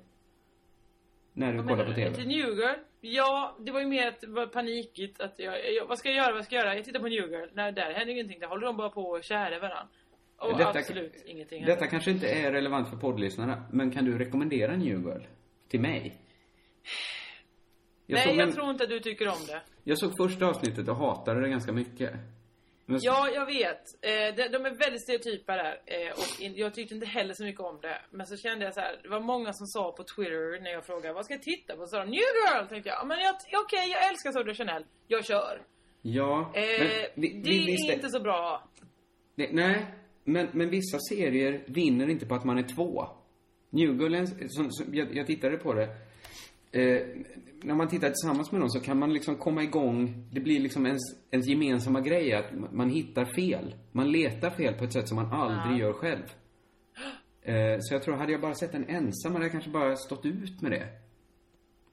När 1.33 1.53
du 1.53 1.63
kollar 1.63 1.85
på? 1.85 1.93
TV. 1.93 2.15
Till 2.15 2.27
New 2.27 2.37
Girl? 2.57 2.77
Ja, 3.01 3.55
det 3.59 3.71
var 3.71 3.79
ju 3.79 3.85
mer 3.87 4.07
att 4.07 4.21
det 4.21 4.27
var 4.27 4.47
panikigt 4.47 5.21
att 5.21 5.33
jag, 5.37 5.73
jag, 5.73 5.85
vad 5.85 5.97
ska 5.97 6.09
jag 6.09 6.17
göra, 6.17 6.33
vad 6.33 6.45
ska 6.45 6.55
jag 6.55 6.65
göra? 6.65 6.75
Jag 6.75 6.85
tittar 6.85 6.99
på 6.99 7.07
New 7.07 7.29
Girl. 7.31 7.49
Nej, 7.53 7.71
där 7.71 7.93
händer 7.93 8.13
ingenting. 8.13 8.39
Där 8.39 8.47
håller 8.47 8.65
de 8.67 8.77
bara 8.77 8.89
på 8.89 9.01
och 9.01 9.23
kära 9.23 9.59
varandra. 9.59 9.87
Och 10.37 10.57
Detta- 10.57 10.79
absolut 10.79 11.23
ingenting 11.25 11.59
händer. 11.59 11.75
Detta 11.75 11.87
kanske 11.87 12.11
inte 12.11 12.27
är 12.27 12.51
relevant 12.51 12.89
för 12.89 12.97
poddlyssnarna, 12.97 13.63
men 13.71 13.91
kan 13.91 14.05
du 14.05 14.17
rekommendera 14.17 14.75
New 14.75 14.87
Girl? 14.87 15.21
Till 15.69 15.79
mig? 15.81 16.17
Jag 18.05 18.15
Nej, 18.17 18.27
såg 18.27 18.35
jag 18.37 18.53
tror 18.55 18.69
inte 18.69 18.83
att 18.83 18.89
du 18.89 18.99
tycker 18.99 19.27
om 19.27 19.45
det. 19.47 19.61
Jag 19.83 19.97
såg 19.97 20.17
första 20.17 20.45
avsnittet 20.45 20.87
och 20.89 20.95
hatade 20.95 21.41
det 21.41 21.49
ganska 21.49 21.71
mycket. 21.71 22.11
Men, 22.89 23.00
Ja, 23.01 23.29
jag 23.34 23.46
vet. 23.46 23.81
Eh, 24.01 24.50
de, 24.51 24.65
är 24.65 24.77
väldigt 24.77 25.01
stereotypa 25.01 25.55
där. 25.55 25.81
Eh, 25.86 26.12
och 26.12 26.58
jag 26.58 26.74
tyckte 26.74 26.96
inte 26.96 27.08
heller 27.08 27.34
så 27.34 27.43
mycket 27.43 27.62
om 27.62 27.79
det. 27.81 28.01
Men 28.12 28.27
så 28.27 28.38
kände 28.38 28.65
jag 28.65 28.74
så 28.74 28.79
här, 28.79 29.00
det 29.03 29.10
var 29.10 29.19
många 29.19 29.53
som 29.53 29.67
sa 29.67 29.91
på 29.91 30.03
Twitter 30.03 30.62
när 30.62 30.72
jag 30.72 30.86
frågade 30.86 31.13
vad 31.13 31.25
ska 31.25 31.34
jag 31.34 31.43
titta 31.43 31.75
på? 31.75 31.81
Så 31.81 31.88
sa 31.88 31.98
de 32.00 32.05
New 32.10 32.13
Girl! 32.19 32.67
Tänkte 32.69 32.89
jag, 32.89 32.98
ja, 33.00 33.05
men 33.05 33.19
jag, 33.19 33.36
okej, 33.65 33.89
jag 33.91 34.10
älskar 34.10 34.31
Soda 34.31 34.53
Chanel. 34.53 34.86
Jag 35.08 35.25
kör. 35.25 35.62
Ja, 36.01 36.51
Eh, 36.55 36.62
vi- 37.15 37.41
det 37.43 37.50
vi- 37.50 37.89
är 37.89 37.93
inte 37.93 38.10
så 38.10 38.19
bra. 38.19 38.69
Det, 39.36 39.50
nej, 39.51 39.86
men, 40.24 40.48
men 40.53 40.69
vissa 40.69 41.00
serier 41.00 41.63
vinner 41.67 42.10
inte 42.10 42.25
på 42.25 42.36
att 42.36 42.43
man 42.46 42.58
är 42.58 42.63
två. 42.75 43.08
New 43.69 44.01
Girl, 44.01 44.25
som, 44.50 44.72
som, 44.72 44.96
jag, 44.96 45.15
jag 45.15 45.27
tittade 45.27 45.58
på 45.58 45.74
det. 45.74 45.88
Eh, 46.71 47.01
när 47.63 47.75
man 47.75 47.88
tittar 47.88 48.07
tillsammans 48.09 48.51
med 48.51 48.59
någon 48.61 48.69
så 48.71 48.79
kan 48.79 48.99
man 48.99 49.13
liksom 49.13 49.35
komma 49.35 49.63
igång. 49.63 50.29
Det 50.33 50.39
blir 50.39 50.59
liksom 50.59 50.85
ens, 50.85 51.01
ens 51.31 51.47
gemensamma 51.47 52.01
grej 52.01 52.33
att 52.33 52.45
man- 52.71 52.89
hittar 52.89 53.25
fel. 53.25 53.75
Man 53.91 54.11
letar 54.11 54.49
fel 54.49 54.73
på 54.73 54.83
ett 54.83 54.93
sätt 54.93 55.07
som 55.07 55.15
man 55.15 55.33
aldrig 55.33 55.79
gör 55.79 55.93
själv. 55.93 56.23
Eh, 57.41 57.77
så 57.79 57.93
jag 57.93 58.03
tror, 58.03 58.15
hade 58.15 58.31
jag 58.31 58.41
bara 58.41 58.53
sett 58.53 58.71
den 58.71 58.89
ensam 58.89 59.33
hade 59.33 59.45
jag 59.45 59.51
kanske 59.51 59.69
bara 59.69 59.95
stått 59.95 60.25
ut 60.25 60.61
med 60.61 60.71
det. 60.71 60.88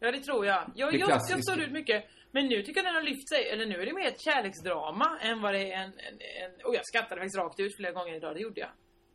Ja, 0.01 0.13
det 0.13 0.21
tror 0.21 0.47
jag. 0.47 0.71
Jag, 0.75 0.93
Det 0.93 0.99
jag, 0.99 1.11
jag 1.11 1.45
står 1.45 1.61
ut 1.61 1.73
mycket. 1.73 2.05
Men 2.33 2.47
nu 2.47 2.63
tycker 2.63 2.79
jag 2.81 2.87
den 2.87 2.95
har 2.95 3.03
lyft 3.03 3.29
sig. 3.29 3.49
Eller 3.49 3.67
nu 3.67 3.75
är 3.75 3.87
det 3.87 3.93
mer 3.93 4.07
ett 4.07 4.21
kärleksdrama 4.21 5.19
än 5.23 5.43
vad 5.43 5.55
det 5.55 5.73
är 5.73 5.77
en... 5.83 5.89
en, 5.91 6.15
en 6.45 6.67
och 6.67 6.75
jag 6.75 6.87
skrattade 6.87 7.21
faktiskt 7.21 7.39
rakt 7.39 7.61
ut 7.61 7.77
flera 7.77 7.93
gånger 7.93 8.15
idag, 8.17 8.35
det 8.35 8.41
gjorde 8.41 8.61
jag. 8.61 8.71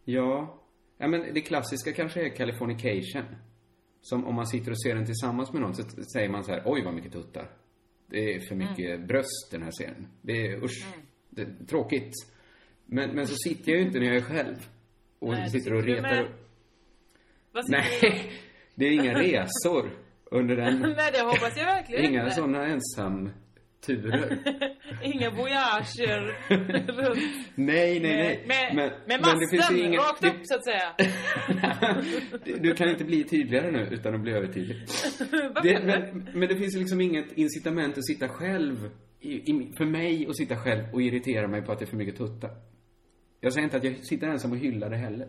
Ja. 0.06 0.58
Ja, 0.98 1.08
men 1.08 1.34
det 1.34 1.42
klassiska 1.42 1.94
kanske 1.94 2.26
är 2.26 2.30
Californication. 2.30 3.24
Som 4.02 4.26
om 4.28 4.36
man 4.36 4.48
sitter 4.48 4.72
och 4.72 4.82
ser 4.82 4.96
den 4.96 5.06
tillsammans 5.06 5.54
med 5.54 5.62
någon 5.62 5.76
så 5.76 5.84
säger 6.14 6.30
man 6.30 6.44
så 6.44 6.52
här, 6.52 6.62
oj 6.66 6.84
vad 6.84 6.94
mycket 6.94 7.12
tuttar. 7.12 7.50
Det 8.08 8.36
är 8.36 8.40
för 8.40 8.56
mycket 8.56 9.08
bröst 9.08 9.52
den 9.52 9.64
här 9.64 9.72
serien. 9.72 10.08
Det 10.22 10.48
är 10.48 10.64
usch. 10.64 10.86
Det 11.30 11.42
är 11.42 11.66
tråkigt. 11.68 12.14
Men, 12.86 13.10
men 13.16 13.28
så 13.28 13.36
sitter 13.36 13.72
jag 13.72 13.82
ju 13.82 13.88
inte 13.88 14.00
när 14.00 14.06
jag 14.08 14.16
är 14.16 14.22
själv. 14.22 14.56
Och 15.20 15.32
Nej, 15.32 15.50
sitter 15.50 15.74
och 15.74 15.84
retar. 15.84 16.30
Vad? 17.52 17.70
Nej, 17.70 17.86
det 18.76 18.86
är 18.86 18.92
inga 18.92 19.14
resor 19.20 19.90
under 20.26 20.56
den. 20.56 20.80
Nej, 20.98 21.12
det 21.14 21.22
hoppas 21.22 21.58
jag 21.58 21.66
verkligen 21.66 22.06
Inga 22.06 22.24
inte. 22.24 22.36
sådana 22.36 22.66
ensamturer. 23.90 24.38
Inga 25.04 25.30
voyager 25.30 26.22
runt 26.92 27.48
Nej, 27.56 28.00
nej, 28.00 28.02
nej. 28.18 28.44
med, 28.48 28.76
med, 28.76 28.92
med 29.08 29.22
men 29.22 29.40
det 29.40 29.48
finns 29.50 29.70
masten 29.70 29.94
ju 29.94 29.98
rakt 30.00 30.22
det- 30.22 30.28
upp 30.28 30.42
så 30.44 30.56
att 30.56 30.66
säga. 30.66 30.96
du 32.60 32.74
kan 32.74 32.90
inte 32.90 33.04
bli 33.04 33.24
tydligare 33.24 33.72
nu 33.72 33.88
utan 33.92 34.16
att 34.16 34.22
bli 34.22 34.32
övertydlig. 34.32 34.78
Det, 35.64 35.84
men, 35.86 36.30
men 36.34 36.50
det 36.50 36.56
finns 36.56 36.76
ju 36.76 36.80
liksom 36.80 37.02
inget 37.02 37.32
incitament 37.38 37.98
att 37.98 38.06
sitta 38.08 38.30
själv, 38.30 38.90
i, 39.20 39.32
i, 39.52 39.74
för 39.78 39.86
mig 39.86 40.28
att 40.30 40.38
sitta 40.38 40.56
själv 40.58 40.84
och 40.94 41.02
irritera 41.02 41.48
mig 41.48 41.62
på 41.62 41.72
att 41.72 41.80
det 41.80 41.86
är 41.86 41.88
för 41.88 41.98
mycket 41.98 42.18
tuttar. 42.18 42.52
Jag 43.40 43.54
säger 43.54 43.64
inte 43.64 43.78
att 43.78 43.84
jag 43.84 44.06
sitter 44.06 44.28
ensam 44.28 44.52
och 44.52 44.58
hyllar 44.58 44.90
det 44.90 44.98
heller. 44.98 45.28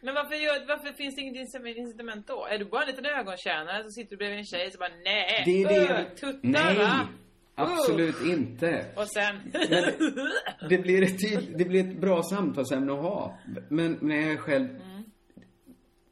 Men 0.00 0.14
varför, 0.14 0.34
gör, 0.34 0.66
varför 0.68 0.92
finns 0.92 1.14
det 1.16 1.20
inget 1.22 1.36
incitament- 1.36 2.26
då? 2.26 2.46
Är 2.50 2.58
du 2.58 2.64
bara 2.64 2.82
en 2.82 2.88
liten 2.88 3.06
ögontjänare 3.06 3.82
så 3.84 3.90
sitter 3.90 4.10
du 4.10 4.16
bredvid 4.16 4.38
en 4.38 4.44
tjej 4.44 4.70
så 4.70 4.78
bara 4.78 4.90
nej, 5.04 5.42
Det 5.44 5.62
är 5.62 5.68
det 5.68 5.92
öh, 5.92 6.00
jag... 6.00 6.16
tuttar 6.16 6.38
Nej! 6.42 6.76
va? 6.78 7.08
Absolut 7.58 8.22
inte. 8.24 8.86
Och 8.96 9.08
sen... 9.08 9.36
Det 10.68 10.78
blir, 10.78 11.02
ett 11.02 11.18
tyd, 11.18 11.54
det 11.58 11.64
blir 11.64 11.80
ett 11.90 12.00
bra 12.00 12.22
samtalsämne 12.22 12.92
att 12.92 13.02
ha. 13.02 13.38
Men 13.68 13.98
när 14.00 14.16
jag 14.16 14.32
är 14.32 14.36
själv 14.36 14.68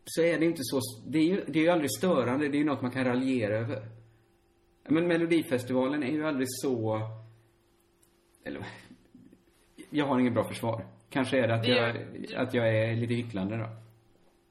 så 0.05 0.23
är 0.23 0.39
det 0.39 0.45
inte 0.45 0.61
så... 0.63 0.81
Det 1.07 1.19
är 1.19 1.23
ju, 1.23 1.45
det 1.47 1.59
är 1.59 1.63
ju 1.63 1.69
aldrig 1.71 1.91
störande. 1.91 2.49
Det 2.49 2.57
är 2.57 2.59
ju 2.59 2.65
något 2.65 2.83
man 2.83 2.91
kan 2.91 3.05
raljera 3.05 3.55
över. 3.57 3.83
Men 4.89 5.07
Melodifestivalen 5.09 6.03
är 6.03 6.13
ju 6.13 6.27
aldrig 6.27 6.47
så... 6.51 7.01
Eller... 8.45 8.67
Jag 9.91 10.07
har 10.07 10.21
ingen 10.21 10.35
bra 10.35 10.49
försvar. 10.49 10.87
Kanske 11.11 11.39
är 11.39 11.49
det 11.49 11.55
att, 11.55 11.63
Det 11.63 11.69
jag, 11.69 11.89
är- 11.91 12.37
att 12.37 12.55
jag 12.55 12.69
är 12.69 12.97
lite 12.97 13.15
hycklande 13.15 13.57
då. 13.57 13.69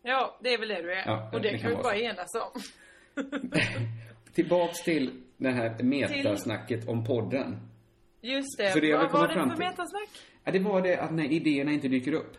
ja, 0.03 0.39
det 0.43 0.53
är 0.53 0.59
väl 0.59 0.67
det 0.69 0.81
du 0.81 0.93
är. 0.93 1.03
Ja, 1.05 1.29
och 1.33 1.41
det, 1.41 1.51
det 1.51 1.57
kan 1.57 1.69
vi 1.69 1.75
bara 1.77 1.97
enas 1.97 2.31
om. 2.35 2.61
Tillbaks 4.33 4.83
till 4.83 5.21
det 5.37 5.49
här 5.51 5.83
metasnacket 5.83 6.87
om 6.87 7.03
podden. 7.05 7.57
Just 8.21 8.57
det. 8.57 8.71
Så 8.71 8.79
det 8.79 8.87
jag 8.87 8.99
Vad 8.99 9.11
var 9.11 9.27
det 9.27 9.33
för 9.33 9.41
till- 9.49 9.57
metasnack? 9.59 10.09
Ja, 10.43 10.51
det 10.51 10.59
var 10.59 10.81
det 10.81 10.97
att 10.97 11.11
när 11.13 11.31
idéerna 11.31 11.71
inte 11.71 11.87
dyker 11.87 12.13
upp. 12.13 12.37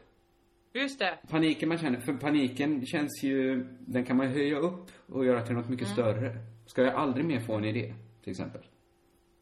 Just 0.72 0.98
det. 0.98 1.18
Paniken 1.28 1.68
man 1.68 1.78
känner, 1.78 2.00
för 2.00 2.12
paniken 2.12 2.86
känns 2.86 3.22
ju, 3.24 3.64
den 3.80 4.04
kan 4.04 4.16
man 4.16 4.26
höja 4.26 4.58
upp 4.58 4.90
och 5.06 5.24
göra 5.26 5.42
till 5.46 5.54
något 5.54 5.68
mycket 5.68 5.88
större. 5.88 6.36
Ska 6.66 6.82
jag 6.82 6.94
aldrig 6.94 7.26
mer 7.26 7.40
få 7.40 7.54
en 7.54 7.64
idé, 7.64 7.94
till 8.22 8.30
exempel? 8.30 8.60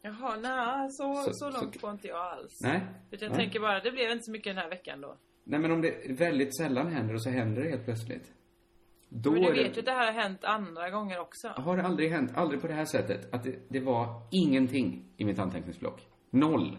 Jaha, 0.01 0.35
nej, 0.41 0.87
så, 0.89 1.13
så, 1.13 1.33
Så- 1.33 1.49
långt 1.61 1.73
så- 1.75 1.79
går 1.81 1.91
inte 1.91 2.07
jag 2.07 2.17
alls. 2.17 2.59
Nej? 2.63 2.81
Utan 3.11 3.25
jag 3.29 3.37
Nej. 3.37 3.45
tänker 3.45 3.59
bara, 3.59 3.79
det 3.79 3.91
blev 3.91 4.11
inte 4.11 4.23
så 4.23 4.31
mycket 4.31 4.55
den 4.55 4.57
här 4.63 4.69
veckan 4.69 5.01
då. 5.01 5.17
Nej, 5.43 5.59
men 5.59 5.71
om 5.71 5.81
det 5.81 6.09
väldigt 6.09 6.57
sällan 6.57 6.87
händer 6.93 7.13
och 7.13 7.23
så 7.23 7.29
händer 7.29 7.61
det 7.63 7.69
helt 7.69 7.85
plötsligt. 7.85 8.31
Då 9.09 9.31
Men 9.31 9.41
du 9.41 9.53
vet 9.53 9.75
ju 9.75 9.79
att 9.79 9.85
det 9.85 9.91
här 9.91 10.05
har 10.13 10.21
hänt 10.21 10.43
andra 10.43 10.89
gånger 10.89 11.19
också. 11.19 11.47
har 11.47 11.77
det 11.77 11.83
aldrig 11.83 12.11
hänt, 12.11 12.31
aldrig 12.35 12.61
på 12.61 12.67
det 12.67 12.73
här 12.73 12.85
sättet, 12.85 13.33
att 13.33 13.43
det, 13.43 13.55
det 13.67 13.79
var 13.79 14.07
ingenting 14.31 15.05
i 15.17 15.25
mitt 15.25 15.39
anteckningsblock. 15.39 16.07
Noll. 16.29 16.77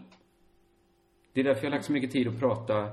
Det 1.33 1.39
är 1.39 1.43
därför 1.43 1.63
jag 1.63 1.71
har 1.71 1.75
lagt 1.75 1.85
så 1.85 1.91
mycket 1.91 2.11
tid 2.11 2.27
att 2.27 2.39
prata. 2.39 2.89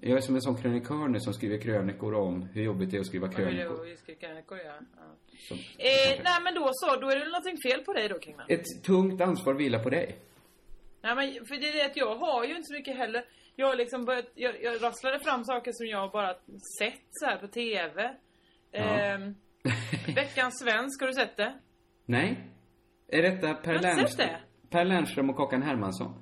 Jag 0.00 0.16
är 0.16 0.20
som 0.20 0.34
en 0.34 0.42
sån 0.42 0.56
krönikör 0.56 1.08
nu 1.08 1.20
som 1.20 1.32
skriver 1.34 1.58
krönikor 1.58 2.14
om 2.14 2.42
hur 2.42 2.62
jobbigt 2.62 2.90
det 2.90 2.96
är 2.96 3.00
att 3.00 3.06
skriva 3.06 3.28
krönikor. 3.28 3.84
du 3.84 3.90
just 3.90 4.20
krönikor, 4.20 4.58
ja. 4.58 4.74
ja. 4.96 5.02
Som- 5.48 5.56
Eh, 5.78 6.20
nej 6.24 6.42
men 6.44 6.54
då 6.54 6.70
så, 6.72 6.96
då 6.96 7.10
är 7.10 7.18
det 7.18 7.24
någonting 7.24 7.56
fel 7.70 7.84
på 7.84 7.92
dig 7.92 8.08
då 8.08 8.18
Kringlan. 8.18 8.46
Ett 8.48 8.84
tungt 8.84 9.20
ansvar 9.20 9.54
vilar 9.54 9.82
på 9.82 9.90
dig. 9.90 10.18
Nej 11.02 11.14
men 11.14 11.46
för 11.46 11.54
det 11.56 11.68
är 11.68 11.72
det 11.72 11.84
att 11.86 11.96
jag 11.96 12.16
har 12.16 12.44
ju 12.44 12.50
inte 12.50 12.66
så 12.66 12.72
mycket 12.72 12.96
heller. 12.96 13.24
Jag 13.56 13.66
har 13.66 13.76
liksom 13.76 14.04
börjat, 14.04 14.26
jag, 14.34 14.62
jag 14.62 14.82
rasslade 14.82 15.18
fram 15.20 15.44
saker 15.44 15.72
som 15.74 15.86
jag 15.86 16.10
bara 16.10 16.34
sett 16.78 17.00
så 17.10 17.26
här 17.26 17.36
på 17.38 17.48
TV. 17.48 18.16
Ehm, 18.74 19.34
Veckans 20.14 20.58
svensk, 20.60 21.00
har 21.00 21.06
du 21.08 21.14
sett 21.14 21.36
det? 21.36 21.58
Nej. 22.06 22.50
Är 23.08 23.22
detta 23.22 23.54
Per, 23.54 23.78
det? 24.18 24.40
per 24.70 24.84
Lernström 24.84 25.30
och 25.30 25.36
Kakan 25.36 25.62
Hermansson? 25.62 26.20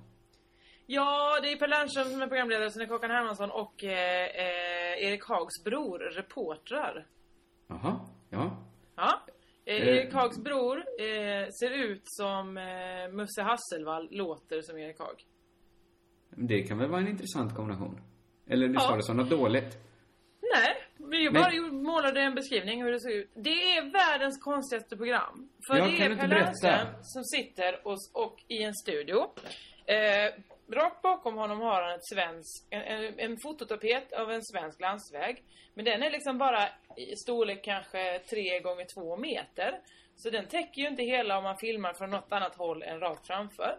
Ja, 0.86 1.38
det 1.42 1.52
är 1.52 1.56
Per 1.56 1.68
Lernström 1.68 2.04
som 2.04 2.22
är 2.22 2.26
programledare, 2.26 2.70
sen 2.70 2.82
är 2.82 2.86
Kakan 2.86 3.10
Hermansson 3.10 3.50
och 3.50 3.84
eh, 3.84 4.24
eh, 4.26 5.06
Erik 5.06 5.24
Hags 5.24 5.64
bror, 5.64 5.98
reportrar. 5.98 7.06
Jaha, 7.68 8.00
ja. 8.30 8.56
Ja. 8.96 9.22
Eh, 9.26 9.74
Eh. 9.74 9.88
Erik 9.88 10.12
Hags 10.14 10.38
bror 10.42 10.78
eh, 10.78 11.46
ser 11.60 11.70
ut 11.70 12.02
som 12.04 12.56
eh, 12.58 13.12
Musse 13.12 13.42
Hasselvall, 13.42 14.08
låter 14.10 14.62
som 14.62 14.78
Erik 14.78 14.98
Hag. 14.98 15.22
Det 16.30 16.62
kan 16.62 16.78
väl 16.78 16.88
vara 16.90 17.00
en 17.00 17.08
intressant 17.08 17.54
kombination? 17.56 18.00
Eller 18.46 18.68
du 18.68 18.74
Ja. 18.74 18.80
sa 18.80 18.96
det 18.96 19.02
som 19.02 19.16
något 19.16 19.30
dåligt? 19.30 19.78
Nej, 20.54 20.76
jag 21.18 21.32
Men- 21.32 21.42
bara 21.42 21.52
gjorde- 21.52 21.72
målade 21.72 22.20
en 22.20 22.34
beskrivning 22.34 22.82
hur 22.82 22.92
det 22.92 23.00
ser 23.00 23.10
ut. 23.10 23.30
Det 23.34 23.50
är 23.76 23.82
världens 23.92 24.38
konstigaste 24.42 24.96
program. 24.96 25.48
För 25.66 25.76
Ja, 25.76 25.84
det 25.84 26.04
är 26.04 26.16
Per? 26.16 26.28
Lernström 26.28 26.86
som 27.02 27.24
sitter 27.24 27.86
och, 27.86 27.96
och 28.12 28.36
i 28.48 28.62
en 28.62 28.74
studio. 28.74 29.18
Eh, 29.86 30.32
rakt 30.72 31.02
bakom 31.02 31.34
honom 31.36 31.60
har 31.60 31.82
han 31.82 31.92
ett 31.94 32.06
svensk, 32.06 32.66
en, 32.70 32.82
en, 32.82 33.18
en 33.18 33.36
fototapet 33.42 34.12
av 34.12 34.30
en 34.32 34.42
svensk 34.44 34.80
landsväg. 34.80 35.42
Men 35.74 35.84
den 35.84 36.02
är 36.02 36.10
liksom 36.10 36.38
bara 36.38 36.68
i 36.96 37.16
storlek 37.16 37.64
kanske 37.64 38.18
3 38.18 38.60
gånger 38.60 38.84
2 38.84 39.16
meter. 39.16 39.80
Så 40.16 40.30
den 40.30 40.46
täcker 40.46 40.82
ju 40.82 40.88
inte 40.88 41.02
hela 41.02 41.38
om 41.38 41.44
man 41.44 41.56
filmar 41.56 41.94
från 41.94 42.10
något 42.10 42.32
annat 42.32 42.56
håll 42.56 42.82
än 42.82 43.00
rakt 43.00 43.26
framför. 43.26 43.78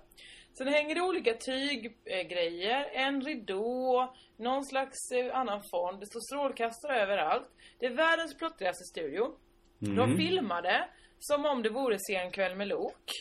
Sen 0.54 0.68
hänger 0.68 0.96
det 0.96 1.02
olika 1.02 1.34
tyggrejer, 1.34 2.90
en 2.94 3.22
ridå, 3.22 4.14
någon 4.38 4.66
slags 4.66 5.12
eh, 5.12 5.38
annan 5.38 5.62
form. 5.72 6.00
Det 6.00 6.06
står 6.06 6.20
strålkastare 6.20 7.02
överallt. 7.02 7.50
Det 7.80 7.86
är 7.86 7.94
världens 7.94 8.38
plottrigaste 8.38 8.84
studio. 8.84 9.36
De 9.80 10.18
filmade 10.18 10.90
som 11.20 11.46
om 11.46 11.64
det 11.64 11.70
vore 11.70 11.98
Se 12.00 12.16
en 12.16 12.32
kväll 12.32 12.56
med 12.56 12.68
Lok. 12.68 13.12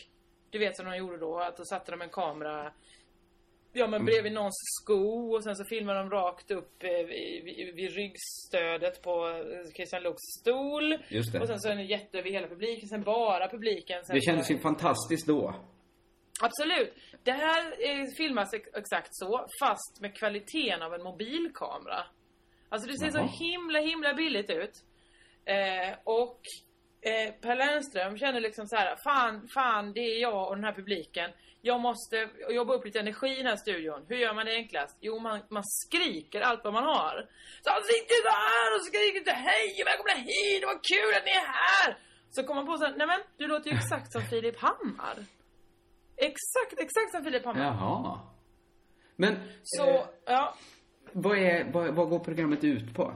Du 0.49 0.59
vet 0.59 0.77
som 0.77 0.85
de 0.85 0.97
gjorde 0.97 1.17
då, 1.17 1.39
att 1.39 1.57
då 1.57 1.65
satte 1.65 1.91
de 1.91 2.01
en 2.01 2.09
kamera 2.09 2.71
Ja 3.75 3.87
men 3.87 4.05
bredvid 4.05 4.33
någons 4.33 4.53
sko 4.81 5.35
och 5.35 5.43
sen 5.43 5.55
så 5.55 5.65
filmade 5.65 5.99
de 5.99 6.09
rakt 6.09 6.51
upp 6.51 6.83
eh, 6.83 6.89
vid, 6.89 7.75
vid, 7.75 7.95
ryggstödet 7.95 9.01
på 9.01 9.27
eh, 9.27 9.73
Christian 9.75 10.03
Luuks 10.03 10.21
stol. 10.39 10.97
Just 11.09 11.33
det. 11.33 11.39
Och 11.39 11.47
sen 11.47 11.59
så 11.59 11.69
är 11.69 11.75
det 11.75 11.83
jätte 11.83 12.19
över 12.19 12.29
hela 12.29 12.47
publiken, 12.47 12.89
sen 12.89 13.03
bara 13.03 13.47
publiken. 13.47 14.05
Sen 14.05 14.15
Det 14.15 14.21
kändes 14.21 14.51
ju 14.51 14.59
fantastiskt 14.59 15.27
då. 15.27 15.55
Absolut. 16.41 16.93
Det 17.23 17.31
här 17.31 17.61
eh, 17.89 18.05
filmas 18.17 18.53
ex- 18.53 18.69
exakt 18.73 19.09
så, 19.11 19.47
fast 19.59 20.01
med 20.01 20.17
kvaliteten 20.17 20.81
av 20.81 20.93
en 20.93 21.03
mobilkamera. 21.03 22.03
Alltså 22.69 22.87
det 22.89 22.97
ser 22.97 23.05
Jaha. 23.19 23.27
så 23.27 23.43
himla, 23.43 23.79
himla 23.79 24.13
billigt 24.13 24.49
ut. 24.49 24.71
Eh, 25.45 25.97
och 26.03 26.41
eh, 27.01 27.33
Per 27.41 27.55
Lernström 27.55 28.17
känner 28.17 28.39
liksom 28.41 28.67
så 28.67 28.75
här: 28.75 28.95
fan, 29.03 29.47
fan, 29.53 29.93
det 29.93 29.99
är 29.99 30.21
jag 30.21 30.47
och 30.47 30.55
den 30.55 30.63
här 30.63 30.73
publiken. 30.73 31.31
Jag 31.61 31.79
måste 31.81 32.29
jobba 32.49 32.73
upp 32.73 32.85
lite 32.85 32.99
energi 32.99 33.31
i 33.33 33.35
den 33.37 33.45
här 33.45 33.55
studion. 33.55 34.05
Hur 34.09 34.17
gör 34.17 34.33
man 34.33 34.45
det 34.45 34.55
enklast? 34.55 34.97
Jo, 35.01 35.19
man, 35.19 35.41
man 35.49 35.63
skriker 35.65 36.41
allt 36.41 36.63
vad 36.63 36.73
man 36.73 36.83
har. 36.83 37.29
Så 37.61 37.69
han 37.71 37.83
sitter 37.83 38.15
så 38.29 38.33
här 38.47 38.75
och 38.75 38.85
skriker 38.85 39.21
till 39.23 39.33
hej 39.33 39.81
och 39.81 39.87
välkomna 39.87 40.13
hit, 40.13 40.61
det 40.61 40.65
var 40.65 40.79
kul 40.93 41.15
att 41.17 41.25
ni 41.25 41.31
är 41.31 41.47
här! 41.61 41.97
Så 42.29 42.43
kommer 42.43 42.61
man 42.61 42.65
på 42.71 42.77
så 42.77 42.85
här, 42.85 42.93
nej 42.97 43.07
men 43.07 43.19
du 43.37 43.47
låter 43.47 43.69
ju 43.69 43.75
exakt 43.77 44.11
som 44.11 44.21
Filip 44.21 44.59
Hammar. 44.59 45.15
Exakt, 46.25 46.79
exakt 46.79 47.11
som 47.11 47.23
Filip 47.23 47.45
Hammar. 47.45 47.63
Jaha. 47.65 48.19
Men, 49.15 49.35
Så, 49.63 49.89
eh, 49.89 50.05
ja. 50.25 50.55
vad, 51.11 51.37
är, 51.37 51.71
vad, 51.73 51.95
vad 51.95 52.09
går 52.09 52.19
programmet 52.19 52.63
ut 52.63 52.93
på? 52.95 53.13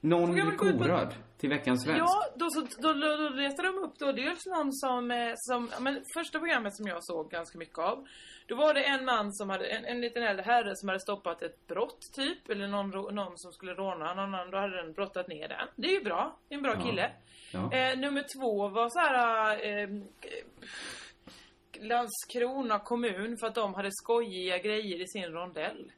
Någon 0.00 0.32
blir 0.32 0.56
korad 0.56 1.14
till 1.38 1.48
Veckans 1.50 1.84
Svensk? 1.84 2.00
Ja, 2.00 2.22
då, 2.36 2.50
så, 2.50 2.60
då, 2.82 2.92
då, 2.92 3.16
då 3.16 3.28
letade 3.28 3.68
de 3.68 3.78
upp 3.78 3.98
då 3.98 4.12
dels 4.12 4.46
någon 4.46 4.72
som, 4.72 5.10
eh, 5.10 5.32
som 5.36 5.70
men 5.80 6.02
första 6.14 6.38
programmet 6.38 6.76
som 6.76 6.86
jag 6.86 7.04
såg 7.04 7.30
ganska 7.30 7.58
mycket 7.58 7.78
av. 7.78 8.06
Då 8.46 8.56
var 8.56 8.74
det 8.74 8.84
en 8.84 9.04
man 9.04 9.32
som 9.32 9.50
hade, 9.50 9.66
en, 9.66 9.84
en 9.84 10.00
liten 10.00 10.22
äldre 10.22 10.42
herre 10.44 10.76
som 10.76 10.88
hade 10.88 11.00
stoppat 11.00 11.42
ett 11.42 11.66
brott 11.66 12.00
typ. 12.14 12.48
Eller 12.50 12.68
någon, 12.68 12.90
någon 13.14 13.38
som 13.38 13.52
skulle 13.52 13.74
råna 13.74 14.14
någon 14.14 14.18
annan. 14.18 14.50
Då 14.50 14.58
hade 14.58 14.76
den 14.82 14.92
brottat 14.92 15.28
ner 15.28 15.48
den. 15.48 15.68
Det 15.76 15.88
är 15.88 15.92
ju 15.92 16.04
bra. 16.04 16.38
Det 16.48 16.54
är 16.54 16.56
en 16.56 16.62
bra 16.62 16.74
Ja. 16.78 16.84
kille. 16.90 17.10
Ja. 17.52 17.72
Eh, 17.72 17.98
nummer 17.98 18.24
två 18.38 18.68
var 18.68 18.88
så 18.88 18.98
här. 18.98 19.52
Eh, 19.66 19.88
Landskrona 21.80 22.78
kommun 22.78 23.36
för 23.40 23.46
att 23.46 23.54
de 23.54 23.74
hade 23.74 23.90
skojiga 23.92 24.58
grejer 24.58 25.00
i 25.02 25.06
sin 25.06 25.24
rondell. 25.24 25.92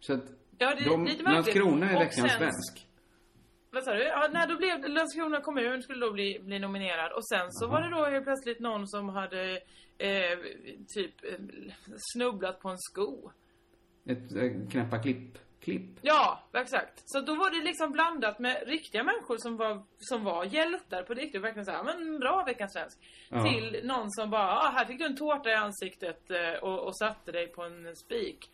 Så 0.00 0.12
att 0.14 0.24
Ja, 0.58 0.74
det 0.74 0.84
de, 0.84 1.04
lite. 1.04 1.22
Landskrona 1.22 1.90
är 1.90 1.98
Veckans 1.98 2.14
sen- 2.14 2.28
Svensk. 2.38 2.88
Vad 3.70 3.84
sa 3.84 3.92
du? 3.94 4.02
Ja, 4.02 4.28
nej, 4.32 4.46
då 4.48 4.56
blev 4.56 4.88
Landskrona 4.88 5.40
kommun 5.40 5.82
skulle 5.82 6.06
då 6.06 6.12
bli, 6.12 6.38
bli 6.42 6.58
nominerad. 6.58 7.12
Och 7.12 7.28
sen 7.28 7.46
så 7.52 7.64
Jaha. 7.64 7.72
var 7.72 7.82
det 7.82 7.90
då 7.96 8.04
helt 8.04 8.24
plötsligt 8.24 8.60
någon 8.60 8.88
som 8.88 9.08
hade 9.08 9.52
eh, 9.98 10.38
typ 10.88 11.24
eh, 11.24 11.38
snubblat 12.14 12.60
på 12.60 12.68
en 12.68 12.78
sko. 12.78 13.30
Ett 14.06 14.36
äh, 14.36 14.68
knäppa 14.70 14.98
klipp. 15.02 15.38
Klipp. 15.64 15.82
Ja, 16.02 16.42
exakt. 16.54 17.02
Så 17.04 17.20
då 17.20 17.34
var 17.34 17.50
det 17.50 17.64
liksom 17.64 17.92
blandat 17.92 18.38
med 18.38 18.62
riktiga 18.66 19.02
människor 19.04 19.36
som 19.38 19.56
var, 19.56 19.82
som 19.98 20.24
var 20.24 20.44
hjältar 20.44 21.02
på 21.02 21.14
riktigt. 21.14 21.42
Verkligen 21.42 21.64
såhär, 21.64 21.84
men 21.84 22.18
bra 22.20 22.44
Veckans 22.46 22.72
Svensk. 22.72 22.98
Ja. 23.30 23.44
Till 23.44 23.80
någon 23.84 24.10
som 24.10 24.30
bara, 24.30 24.50
ah, 24.58 24.70
här 24.74 24.84
fick 24.84 24.98
du 24.98 25.04
en 25.04 25.16
tårta 25.16 25.50
i 25.50 25.54
ansiktet 25.54 26.30
eh, 26.30 26.62
och, 26.62 26.86
och 26.86 26.96
satte 26.98 27.32
dig 27.32 27.46
på 27.46 27.62
en 27.62 27.96
spik. 27.96 28.50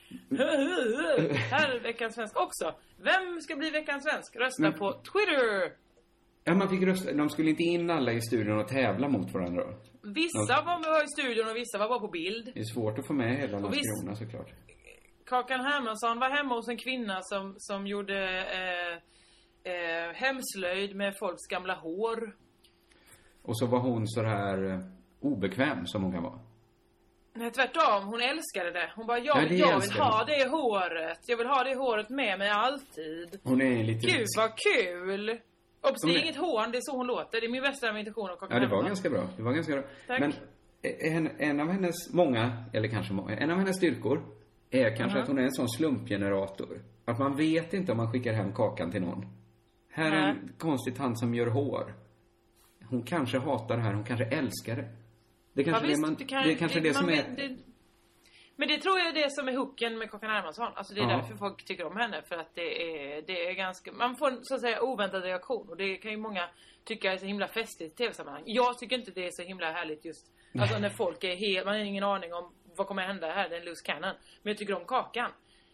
här 1.51 1.71
är 1.77 1.81
Veckans 1.81 2.15
Svensk 2.15 2.37
också. 2.41 2.75
Vem 2.99 3.41
ska 3.41 3.57
bli 3.57 3.71
Veckans 3.71 4.05
Svensk? 4.05 4.37
Rösta 4.37 4.63
Men- 4.63 4.73
på 4.79 4.93
Twitter! 4.93 5.73
Ja, 6.45 6.55
man 6.55 6.69
fick 6.69 6.83
rösta. 6.83 7.13
De 7.13 7.29
skulle 7.31 7.51
inte 7.51 7.63
in 7.63 7.91
alla 7.91 8.13
i 8.13 8.21
studion 8.21 8.59
och 8.59 8.69
tävla 8.69 9.09
mot 9.09 9.35
varandra. 9.35 9.63
Vissa 10.03 10.63
var 10.63 11.05
i 11.05 11.09
studion 11.09 11.49
och 11.51 11.57
vissa 11.57 11.79
var 11.79 11.89
bara 11.89 12.01
på 12.01 12.09
bild. 12.09 12.51
Det 12.55 12.61
är 12.61 12.65
svårt 12.65 12.99
att 12.99 13.07
få 13.07 13.13
med 13.13 13.37
hela 13.37 13.57
Och 13.57 13.63
Landskrona 13.63 14.17
såklart. 14.17 14.49
Kakan 15.31 15.61
Hermansson 15.61 16.19
var 16.19 16.31
hemma 16.31 16.55
hos 16.55 16.69
en 16.69 16.77
kvinna 16.77 17.19
som, 17.23 17.55
som 17.59 17.87
gjorde 17.87 18.19
eh, 18.39 18.95
eh, 19.73 20.13
hemslöjd 20.15 20.97
med 20.97 21.15
folks 21.19 21.47
gamla 21.51 21.75
hår. 21.75 22.37
Och 23.43 23.59
så 23.59 23.67
var 23.67 23.79
hon 23.79 24.09
så 24.09 24.23
här 24.23 24.71
eh, 24.71 24.81
obekväm 25.21 25.87
som 25.87 26.03
hon 26.03 26.13
kan 26.13 26.23
vara. 26.23 26.39
Nej, 27.33 27.51
tvärtom. 27.51 28.05
Hon 28.07 28.21
älskade 28.23 28.71
det. 28.71 28.93
Hon 28.97 29.07
bara, 29.07 29.19
Ja, 29.19 29.41
jag, 29.41 29.49
det 29.49 29.55
jag 29.55 29.81
vill 29.81 29.93
ha 29.93 30.25
det 30.25 30.49
håret. 30.49 31.19
Jag 31.27 31.37
vill 31.37 31.47
ha 31.47 31.65
det 31.65 31.75
håret 31.75 32.11
med 32.11 32.39
mig 32.39 32.49
alltid. 32.51 33.41
Hon 33.43 33.61
är 33.63 33.85
lite... 33.85 34.07
Gud 34.07 34.27
vad 34.37 34.51
kul! 34.57 35.39
Obs, 35.83 36.01
det 36.03 36.15
är 36.15 36.23
inget 36.23 36.37
hån, 36.37 36.71
det 36.73 36.79
är 36.79 36.83
så 36.83 36.97
hon 36.97 37.07
låter. 37.07 37.41
Det 37.41 37.47
är 37.47 37.51
min 37.51 37.63
bästa 37.63 37.91
imitation 37.91 38.31
av 38.31 38.37
Kakan 38.37 38.49
Ja, 38.51 38.61
det 38.61 38.67
var 38.67 38.83
Hermansson. 38.83 38.87
ganska 38.87 39.11
bra. 39.11 39.29
Det 39.37 39.43
var 39.43 39.53
ganska 39.53 39.73
bra. 39.73 39.83
Tack. 40.07 40.21
Men 40.21 40.33
eh, 40.83 41.17
en, 41.17 41.31
en 41.39 41.61
av 41.61 41.69
hennes 41.71 42.13
många, 42.13 42.65
eller 42.73 42.89
kanske 42.89 43.13
många, 43.13 43.37
en 43.37 43.51
av 43.51 43.59
hennes 43.59 43.77
styrkor 43.77 44.23
är 44.71 44.97
kanske 44.97 45.15
Mhm. 45.19 45.23
att 45.23 45.29
hon 45.29 45.39
är 45.39 45.43
en 45.43 45.53
sån 45.53 45.69
slumpgenerator. 45.69 46.83
Att 47.05 47.19
man 47.19 47.37
vet 47.37 47.75
inte 47.75 47.93
om 47.93 47.99
man 47.99 48.13
skickar 48.13 48.33
hem 48.33 48.53
kakan 48.55 48.91
till 48.91 49.03
någon. 49.03 49.27
Här 49.89 50.13
är 50.13 50.21
Nej. 50.21 50.31
en 50.31 50.53
konstig 50.59 50.97
tant 50.97 51.19
som 51.19 51.35
gör 51.35 51.47
hår. 51.47 51.95
Hon 52.91 53.03
kanske 53.03 53.39
hatar 53.39 53.77
det 53.77 53.83
här, 53.83 53.93
hon 53.95 54.05
kanske 54.05 54.25
älskar 54.25 54.77
det. 54.77 54.89
Det 55.53 55.61
är 55.61 55.65
kanske 55.65 55.87
Ja, 55.87 55.95
det 55.97 56.01
man, 56.01 56.17
kan- 56.17 56.43
det 56.43 56.53
är 56.53 56.57
kanske 56.57 56.81
det, 56.81 56.95
som 56.95 57.07
man 57.07 57.15
är... 57.15 57.25
det- 57.37 57.57
Men 58.57 58.69
det 58.69 58.77
tror 58.79 58.99
jag 58.99 59.09
är 59.09 59.13
det 59.23 59.31
som 59.33 59.49
är 59.49 59.57
hooken 59.57 59.99
med 59.99 60.11
Kakan 60.11 60.31
Hermansson. 60.31 60.73
Alltså 60.75 60.95
det 60.95 61.01
är 61.01 61.05
Ja. 61.11 61.17
därför 61.17 61.37
folk 61.37 61.65
tycker 61.65 61.87
om 61.87 61.97
henne. 61.97 62.23
För 62.23 62.37
att 62.37 62.55
det 62.55 62.83
är, 62.83 63.23
det 63.23 63.47
är 63.49 63.53
ganska, 63.55 63.93
man 63.93 64.17
får 64.17 64.31
en 64.31 64.39
så 64.45 64.55
att 64.55 64.61
säga 64.61 64.83
oväntad 64.83 65.23
reaktion. 65.23 65.69
Och 65.69 65.77
det 65.77 65.97
kan 65.97 66.11
ju 66.11 66.17
många 66.17 66.49
tycka 66.85 67.13
är 67.13 67.17
så 67.17 67.27
himla 67.27 67.49
festligt 67.49 67.93
i 67.93 67.97
tv-sammanhang. 67.97 68.43
Jag 68.47 68.79
tycker 68.79 68.99
inte 68.99 69.11
det 69.11 69.27
är 69.27 69.31
så 69.31 69.43
himla 69.43 69.73
härligt 69.73 70.05
just, 70.05 70.27
alltså 70.61 70.79
när 70.79 70.89
folk 70.91 71.25
är 71.25 71.37
helt, 71.37 71.65
man 71.67 71.75
har 71.75 71.81
ingen 71.85 72.05
aning 72.05 72.35
om 72.35 72.53
vad 72.81 72.87
kommer 72.87 73.03
hända 73.03 73.27
här, 73.33 73.49
det 73.49 73.57
är 73.57 73.61
en 73.61 73.67
loose 73.67 73.85
cannon. 73.85 74.15
Men 74.43 74.51
jag 74.51 74.59
tycker 74.59 74.75
om 74.77 74.85
Kakan. 74.87 75.31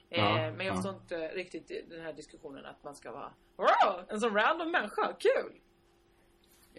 Ja, 0.08 0.38
eh, 0.38 0.52
men 0.52 0.66
jag 0.66 0.72
ja. 0.72 0.74
förstår 0.74 0.94
inte 0.94 1.16
riktigt 1.28 1.90
den 1.90 2.00
här 2.00 2.12
diskussionen 2.12 2.66
att 2.66 2.84
man 2.84 2.94
ska 2.96 3.12
vara 3.12 3.32
Wow, 3.56 4.04
en 4.08 4.20
sån 4.20 4.34
random 4.34 4.70
människa, 4.70 5.12
kul! 5.18 5.52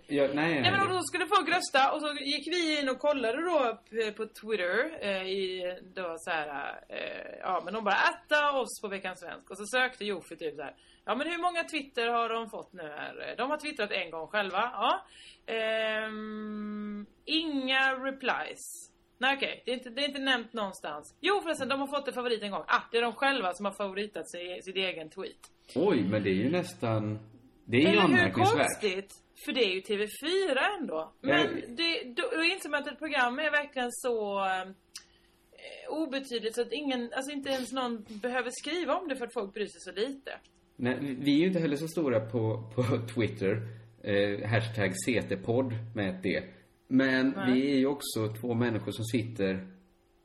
Ja, 0.07 0.27
nej, 0.33 0.61
Nej 0.61 0.71
men 0.71 0.89
då 0.89 1.01
skulle 1.01 1.27
folk 1.27 1.49
rösta 1.49 1.91
och 1.93 2.01
så 2.01 2.13
gick 2.13 2.47
vi 2.47 2.79
in 2.81 2.89
och 2.89 2.99
kollade 2.99 3.41
då 3.41 3.77
p- 3.89 4.11
på 4.11 4.25
Twitter 4.25 4.97
eh, 5.01 5.23
i 5.23 5.63
då 5.95 6.15
så 6.19 6.31
här, 6.31 6.79
eh, 6.89 7.37
ja 7.39 7.61
men 7.65 7.73
de 7.73 7.83
bara 7.83 7.95
äta 7.95 8.51
oss 8.51 8.81
på 8.81 8.87
Veckans 8.87 9.19
Svensk 9.19 9.49
och 9.51 9.57
så 9.57 9.65
sökte 9.65 10.05
Jofi 10.05 10.35
typ 10.37 10.55
så 10.55 10.61
här. 10.63 10.75
Ja 11.05 11.15
men 11.15 11.27
hur 11.27 11.37
många 11.37 11.63
Twitter 11.63 12.07
har 12.07 12.29
de 12.29 12.49
fått 12.49 12.73
nu 12.73 12.83
här? 12.83 13.35
De 13.37 13.49
har 13.49 13.57
twittrat 13.57 13.91
en 13.91 14.11
gång 14.11 14.27
själva, 14.27 14.57
ja. 14.73 15.05
Ehm, 15.53 17.05
inga 17.25 17.93
replies. 17.95 18.91
Nej 19.17 19.35
okej, 19.37 19.61
det, 19.65 19.71
är 19.71 19.75
inte, 19.75 19.89
det 19.89 20.01
är 20.01 20.07
inte 20.07 20.19
nämnt 20.21 20.53
någonstans. 20.53 21.15
Jo 21.21 21.41
förresten, 21.43 21.67
de 21.69 21.79
har 21.79 21.87
fått 21.87 22.07
en 22.07 22.13
favorit 22.13 22.43
en 22.43 22.51
gång. 22.51 22.63
Ah, 22.67 22.81
det 22.91 22.97
är 22.97 23.01
de 23.01 23.13
själva 23.13 23.53
som 23.53 23.65
har 23.65 23.73
favoritat 23.73 24.31
sig, 24.31 24.61
sin 24.63 24.77
egen 24.77 25.09
tweet. 25.09 25.37
Oj, 25.75 26.03
men 26.03 26.23
det 26.23 26.29
är 26.29 26.33
ju 26.33 26.49
nästan... 26.49 27.19
Det 27.65 27.77
är 27.77 27.81
ju 27.81 27.87
hur 27.87 27.99
anmärkningsvärt. 27.99 28.57
konstigt? 28.57 29.13
För 29.45 29.51
det 29.51 29.63
är 29.65 29.69
ju 29.75 29.81
TV4 29.81 30.57
ändå. 30.79 31.13
Men 31.21 31.39
Ja. 31.39 31.47
det, 31.67 32.03
då, 32.15 32.23
då 32.37 32.43
inser 32.43 32.69
man 32.69 32.81
att 32.81 32.87
ett 32.87 32.99
program 32.99 33.39
är 33.39 33.51
verkligen 33.51 33.89
så 33.91 34.45
eh, 34.45 34.67
obetydligt 35.89 36.55
så 36.55 36.61
att 36.61 36.71
ingen, 36.71 37.13
alltså 37.15 37.31
inte 37.31 37.49
ens 37.49 37.71
någon 37.71 38.05
behöver 38.09 38.49
skriva 38.53 38.95
om 38.95 39.07
det 39.07 39.15
för 39.15 39.25
att 39.25 39.33
folk 39.33 39.53
bryr 39.53 39.65
sig 39.65 39.81
så 39.81 39.91
lite. 39.91 40.31
Nej, 40.75 40.97
vi 41.01 41.35
är 41.35 41.39
ju 41.39 41.47
inte 41.47 41.59
heller 41.59 41.75
så 41.75 41.87
stora 41.87 42.19
på, 42.19 42.63
på 42.75 42.83
Twitter. 43.15 43.61
Eh, 44.03 44.47
hashtag 44.49 44.91
CT-podd 45.05 45.73
med 45.95 46.09
ett 46.15 46.23
D. 46.23 46.43
Men 46.87 47.29
Nej. 47.37 47.53
vi 47.53 47.71
är 47.73 47.77
ju 47.77 47.85
också 47.87 48.33
två 48.41 48.53
människor 48.53 48.91
som 48.91 49.05
sitter 49.05 49.67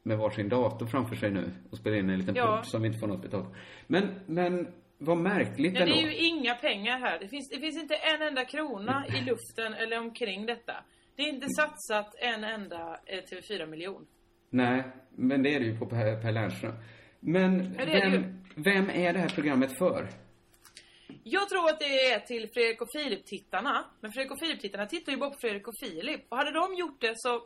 med 0.02 0.18
varsin 0.18 0.48
dator 0.48 0.86
framför 0.86 1.16
sig 1.16 1.30
nu 1.30 1.50
och 1.70 1.78
spelar 1.78 1.96
in 1.96 2.10
en 2.10 2.18
liten 2.18 2.34
Ja. 2.34 2.56
podd 2.56 2.66
som 2.66 2.82
vi 2.82 2.88
inte 2.88 2.98
får 3.00 3.06
något 3.06 3.22
betalt. 3.22 3.48
Men, 3.86 4.08
men 4.26 4.68
vad 4.98 5.16
märkligt 5.18 5.72
Men 5.72 5.86
det 5.88 5.92
ändå. 5.94 6.08
är 6.08 6.10
ju 6.10 6.16
inga 6.26 6.54
pengar 6.54 6.98
här. 6.98 7.18
Det 7.18 7.28
finns, 7.28 7.48
det 7.48 7.60
finns 7.60 7.82
inte 7.82 7.94
en 7.94 8.22
enda 8.22 8.44
krona 8.44 9.04
i 9.08 9.20
luften 9.24 9.74
eller 9.74 9.98
omkring 9.98 10.46
detta. 10.46 10.72
Det 11.16 11.22
är 11.22 11.28
inte 11.28 11.46
satsat 11.48 12.14
en 12.18 12.44
enda 12.44 13.00
eh, 13.06 13.18
TV4-miljon. 13.18 14.06
Nej, 14.50 14.82
men 15.16 15.42
det 15.42 15.54
är 15.54 15.60
det 15.60 15.66
ju 15.66 15.78
på 15.78 15.86
Per, 15.86 16.32
Lernström. 16.32 16.74
Men 17.20 17.58
det 17.72 18.10
vem, 18.10 18.24
vem 18.54 18.90
är 18.90 19.12
det 19.12 19.18
här 19.18 19.28
programmet 19.28 19.78
för? 19.78 20.08
Jag 21.24 21.48
tror 21.48 21.68
att 21.68 21.80
det 21.80 22.10
är 22.10 22.20
till 22.20 22.48
Fredrik 22.54 22.80
och 22.82 22.88
Filip-tittarna. 22.96 23.84
Men 24.00 24.12
Fredrik 24.12 24.32
och 24.32 24.38
Filip-tittarna 24.38 24.86
tittar 24.86 25.12
ju 25.12 25.18
bara 25.18 25.30
på 25.30 25.38
Fredrik 25.40 25.68
och 25.68 25.74
Filip. 25.80 26.20
Och 26.28 26.36
hade 26.36 26.52
de 26.52 26.74
gjort 26.74 27.00
det 27.00 27.12
så, 27.16 27.42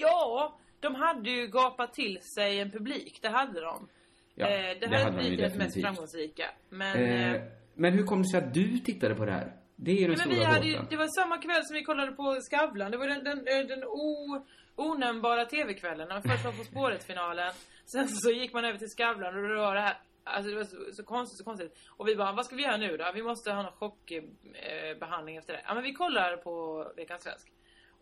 ja, 0.00 0.58
de 0.80 0.94
hade 0.94 1.30
ju 1.30 1.46
gapat 1.46 1.92
till 1.94 2.18
sig 2.34 2.60
en 2.60 2.70
publik. 2.70 3.18
Det 3.22 3.28
hade 3.28 3.60
de. 3.60 3.88
Ja, 4.34 4.46
eh, 4.46 4.52
det 4.52 4.74
det 4.80 4.86
hade 4.86 4.98
hade 4.98 5.16
de 5.16 5.22
blivit 5.22 5.52
det 5.52 5.58
mest 5.58 5.80
framgångsrika. 5.80 6.44
Men, 6.68 6.96
Eh, 6.96 7.32
eh, 7.34 7.42
men 7.74 7.92
hur 7.92 8.04
kom 8.04 8.22
det 8.22 8.28
sig 8.28 8.38
att 8.38 8.54
du 8.54 8.78
tittade 8.78 9.14
på 9.14 9.24
det 9.24 9.32
här? 9.32 9.56
Det 9.76 9.90
är 9.90 9.94
ju 9.94 10.06
den 10.06 10.18
men 10.18 10.28
vi 10.28 10.34
stora 10.34 10.48
hade 10.48 10.66
ju, 10.66 10.78
det 10.90 10.96
var 10.96 11.22
samma 11.22 11.38
kväll 11.38 11.64
som 11.64 11.74
vi 11.74 11.82
kollade 11.82 12.12
på 12.12 12.38
Skavlan. 12.40 12.90
Det 12.90 12.96
var 12.96 13.08
den, 13.08 13.24
den, 13.24 13.66
den 13.66 13.84
o, 13.84 14.46
onämnbara 14.76 15.44
TV-kvällen. 15.44 16.22
Först 16.22 16.44
var 16.44 16.52
På 16.52 16.64
spåret-finalen. 16.64 17.52
Sen 17.92 18.08
så 18.08 18.30
gick 18.30 18.52
man 18.52 18.64
över 18.64 18.78
till 18.78 18.88
Skavlan 18.88 19.34
och 19.36 19.48
det 19.48 19.56
var 19.56 19.74
det 19.74 19.80
här 19.80 19.96
Alltså 20.30 20.50
det 20.50 20.56
var 20.56 20.64
så, 20.64 20.76
så 20.92 21.04
konstigt, 21.04 21.38
så 21.38 21.44
konstigt. 21.44 21.72
Och 21.88 22.08
vi 22.08 22.16
bara, 22.16 22.32
vad 22.32 22.44
ska 22.46 22.56
vi 22.56 22.62
göra 22.62 22.76
nu 22.76 22.96
då? 22.96 23.04
Vi 23.14 23.22
måste 23.22 23.52
ha 23.52 23.62
någon 23.62 23.72
chockbehandling 23.72 25.36
efter 25.36 25.52
det. 25.52 25.60
Ja 25.66 25.74
men 25.74 25.82
vi 25.82 25.92
kollar 25.92 26.36
på 26.36 26.84
Veckans 26.96 27.22
Svensk. 27.22 27.52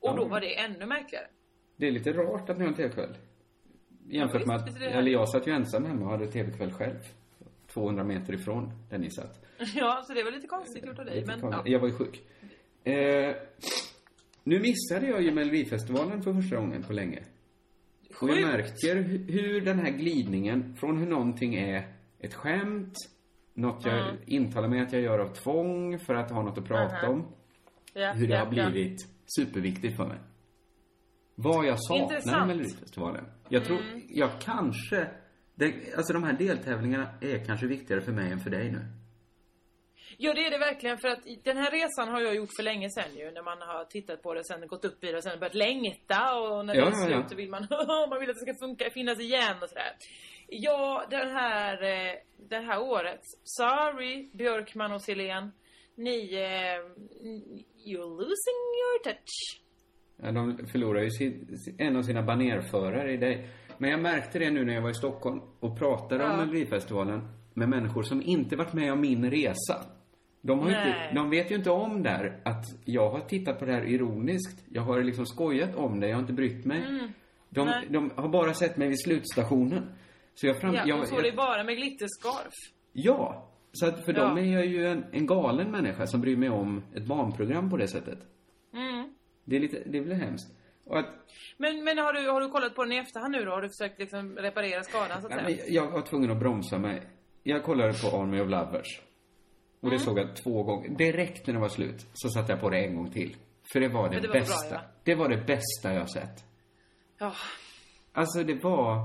Och 0.01 0.17
då 0.17 0.23
Ja. 0.23 0.29
var 0.29 0.41
det 0.41 0.59
ännu 0.59 0.87
märkligare. 0.87 1.27
Det 1.77 1.87
är 1.87 1.91
lite 1.93 2.13
rart 2.13 2.51
att 2.51 2.57
ni 2.59 2.63
har 2.65 2.69
en 2.71 2.77
TV-kväll. 2.77 3.15
Jämfört 4.11 4.41
Ja, 4.41 4.47
med 4.47 4.63
visst, 4.65 4.77
att, 4.77 4.83
är 4.83 4.87
det 4.87 4.93
eller 4.99 5.11
jag 5.11 5.29
satt 5.29 5.47
ju 5.47 5.53
ensam 5.53 5.85
hemma 5.85 6.05
och 6.05 6.11
hade 6.11 6.27
TV-kväll 6.27 6.73
själv. 6.73 6.99
200 7.73 8.05
meter 8.05 8.33
ifrån 8.35 8.71
där 8.91 8.99
ni 8.99 9.11
satt. 9.11 9.45
Ja, 9.75 10.03
så 10.07 10.15
det 10.15 10.23
var 10.25 10.31
lite 10.31 10.47
konstigt 10.47 10.87
gjort 10.87 10.99
av 10.99 11.05
dig. 11.05 11.25
Men 11.27 11.41
ja. 11.41 11.63
Jag 11.67 11.81
var 11.81 11.89
ju 11.89 11.95
sjuk. 11.95 12.23
Eh, 12.85 13.37
nu 14.45 14.61
missade 14.61 15.07
jag 15.07 15.23
ju 15.23 15.33
Melodifestivalen 15.33 16.23
för 16.23 16.33
första 16.35 16.57
gången 16.57 16.83
på 16.83 16.93
länge. 16.93 17.23
Och 18.21 18.29
jag 18.29 18.37
Sjukt. 18.37 18.47
märker 18.47 18.97
hu- 18.97 19.31
hur 19.33 19.61
den 19.61 19.79
här 19.79 19.91
glidningen 19.91 20.77
från 20.77 20.99
hur 20.99 21.07
någonting 21.07 21.55
är 21.55 21.93
ett 22.21 22.35
skämt, 22.35 22.95
något 23.55 23.85
jag 23.87 23.99
Mm. 24.09 24.17
intalar 24.27 24.69
mig 24.69 24.81
att 24.81 24.93
jag 24.93 25.03
gör 25.03 25.19
av 25.19 25.29
tvång 25.35 25.99
för 25.99 26.15
att 26.15 26.31
ha 26.31 26.43
något 26.43 26.59
att 26.59 26.65
prata 26.69 27.07
Mhm. 27.09 27.11
om, 27.13 27.33
Ja, 27.93 28.13
hur 28.13 28.27
det 28.29 28.35
ja, 28.35 28.45
har 28.45 28.55
ja. 28.57 28.71
blivit 28.71 29.07
superviktigt 29.39 29.97
för 29.97 30.07
mig. 30.07 30.19
Vad 31.35 31.67
jag 31.67 31.77
saknar. 31.83 32.35
Mm. 32.37 32.47
Melodifestivalen. 32.49 33.25
Jag 33.49 33.65
tror, 33.65 33.79
jag 34.09 34.31
kanske, 34.41 35.09
det, 35.55 35.75
alltså 35.97 36.13
de 36.13 36.23
här 36.25 36.33
deltävlingarna 36.33 37.09
är 37.21 37.45
kanske 37.45 37.67
viktigare 37.67 38.01
för 38.01 38.13
mig 38.13 38.33
än 38.33 38.41
för 38.41 38.51
dig 38.51 38.71
nu. 38.73 38.81
Ja 40.21 40.35
det 40.35 40.47
är 40.47 40.51
det 40.51 40.59
verkligen 40.59 40.99
för 40.99 41.09
att 41.09 41.19
den 41.45 41.57
här 41.57 41.71
resan 41.71 42.09
har 42.09 42.21
jag 42.21 42.35
gjort 42.35 42.53
för 42.57 42.63
länge 42.63 42.91
sedan 42.91 43.15
ju 43.17 43.31
när 43.31 43.43
man 43.43 43.59
har 43.61 43.85
tittat 43.85 44.23
på 44.23 44.35
det 44.35 44.45
sen 44.45 44.67
gått 44.69 44.85
upp 44.85 45.05
i 45.05 45.07
det 45.11 45.17
och 45.17 45.23
sen 45.23 45.39
börjat 45.41 45.55
längta 45.55 46.35
och 46.39 46.67
när 46.67 46.75
Ja, 46.75 46.85
det 46.85 46.91
är 46.91 46.93
ja, 47.01 47.07
slut 47.07 47.17
ja. 47.23 47.29
så 47.29 47.35
vill 47.37 47.51
man 47.51 47.67
man 48.11 48.21
vill 48.21 48.31
att 48.31 48.37
det 48.37 48.53
ska 48.53 48.67
funka, 48.67 48.91
finnas 48.91 49.21
igen 49.21 49.57
och 49.63 49.69
sådär. 49.69 49.93
Ja, 50.49 51.05
den 51.11 51.31
här, 51.31 51.83
eh, 51.83 52.15
det 52.49 52.57
här 52.59 52.81
året. 52.83 53.21
Sorry, 53.45 54.29
Björkman 54.33 54.93
och 54.93 55.03
Silén. 55.03 55.53
Ni, 55.95 56.35
eh, 56.35 57.05
you're 57.87 58.11
losing 58.17 58.61
your 58.79 59.05
touch. 59.05 59.63
Ja, 60.23 60.33
de 60.33 60.67
förlorar 60.73 61.03
ju 61.03 61.11
sin, 61.11 61.59
en 61.79 61.97
av 61.97 62.03
sina 62.03 62.23
banerförare 62.23 63.13
i 63.13 63.17
dig. 63.17 63.49
Men 63.79 63.91
jag 63.91 64.01
märkte 64.01 64.39
det 64.39 64.51
nu 64.51 64.65
när 64.65 64.75
jag 64.75 64.83
var 64.83 64.91
i 64.91 64.95
Stockholm 64.95 65.41
och 65.61 65.79
pratade 65.79 66.25
om 66.25 66.31
Ja. 66.31 66.37
Melodifestivalen 66.37 67.29
med 67.55 67.69
människor 67.69 68.03
som 68.03 68.23
inte 68.23 68.57
varit 68.57 68.73
med 68.73 68.93
om 68.93 69.01
min 69.01 69.31
resa. 69.31 69.85
De, 70.41 70.59
har 70.59 70.69
inte, 70.69 71.11
de 71.15 71.31
vet 71.31 71.51
ju 71.51 71.55
inte 71.55 71.71
om 71.71 72.03
där 72.03 72.41
att 72.45 72.65
jag 72.85 73.11
har 73.11 73.21
tittat 73.21 73.59
på 73.59 73.65
det 73.65 73.73
här 73.73 73.85
ironiskt. 73.85 74.65
Jag 74.73 74.83
har 74.83 75.03
liksom 75.03 75.27
skojat 75.27 75.75
om 75.75 76.01
det, 76.01 76.09
jag 76.09 76.15
har 76.17 76.21
inte 76.21 76.33
brytt 76.33 76.65
mig. 76.65 76.81
De, 77.51 77.61
Mm. 77.61 77.75
Nej. 77.81 77.87
de 77.91 78.11
har 78.17 78.29
bara 78.29 78.55
sett 78.55 78.77
mig 78.77 78.89
vid 78.89 79.01
slutstationen. 79.05 79.93
Så 80.41 80.47
jag 80.47 80.61
fram... 80.61 80.75
Ja, 80.75 80.83
jag, 80.87 80.99
jag, 81.13 81.23
dig 81.23 81.33
bara 81.33 81.65
med 81.65 81.77
glitterscarf. 81.77 82.53
Ja! 82.93 83.49
Så 83.73 83.87
att 83.87 84.05
för 84.05 84.13
Ja. 84.15 84.21
dem 84.25 84.39
är 84.39 84.43
jag 84.55 84.67
ju 84.67 84.87
en, 84.87 85.05
en 85.13 85.27
galen 85.27 85.71
människa 85.71 86.07
som 86.07 86.21
bryr 86.21 86.37
mig 86.37 86.49
om 86.49 86.83
ett 86.95 87.07
barnprogram 87.07 87.71
på 87.71 87.77
det 87.77 87.89
sättet. 87.89 88.19
Mm. 88.75 89.15
Det 89.45 89.57
är 89.57 89.61
lite, 89.61 89.83
det 89.87 90.01
väl 90.01 90.13
hemskt. 90.13 90.49
Och 90.85 90.99
att, 90.99 91.07
Men, 91.57 91.85
men 91.85 91.99
har, 91.99 92.13
du, 92.13 92.29
har 92.31 92.41
du 92.41 92.49
kollat 92.49 92.75
på 92.75 92.85
den 92.85 92.93
i 92.93 92.97
efterhand 92.97 93.33
nu 93.33 93.45
då? 93.45 93.51
Har 93.51 93.63
du 93.63 93.69
försökt 93.69 93.99
liksom 94.01 94.37
reparera 94.37 94.83
skadan 94.83 95.21
så 95.23 95.29
att 95.29 95.35
nej, 95.37 95.45
säga? 95.45 95.65
men 95.67 95.75
jag 95.75 95.91
var 95.91 96.03
tvungen 96.03 96.31
att 96.31 96.39
bromsa 96.39 96.79
mig. 96.79 97.03
Jag 97.43 97.65
kollade 97.65 97.93
på 97.93 98.17
Army 98.17 98.41
of 98.41 98.49
Lovers. 98.51 99.01
Och 99.81 99.85
Mm. 99.89 99.99
det 99.99 100.05
såg 100.05 100.19
jag 100.19 100.37
två 100.37 100.63
gånger. 100.63 100.89
Direkt 100.89 101.47
när 101.47 101.55
det 101.55 101.61
var 101.61 101.69
slut 101.69 102.07
så 102.15 102.29
satte 102.29 102.53
jag 102.53 102.61
på 102.61 102.71
det 102.71 102.79
en 102.79 102.97
gång 102.97 103.11
till. 103.11 103.37
För 103.73 103.81
det 103.81 103.89
var 103.89 104.09
det, 104.09 104.21
det 104.21 104.29
var 104.29 104.33
bra, 104.35 104.41
bästa. 104.41 104.75
ja. 104.75 104.81
Det 105.05 105.15
var 105.15 105.29
det 105.29 105.37
bästa 105.47 105.95
jag 105.95 106.11
sett. 106.11 106.45
Ja. 107.19 107.33
Alltså 108.13 108.43
det 108.45 108.55
var... 108.65 108.99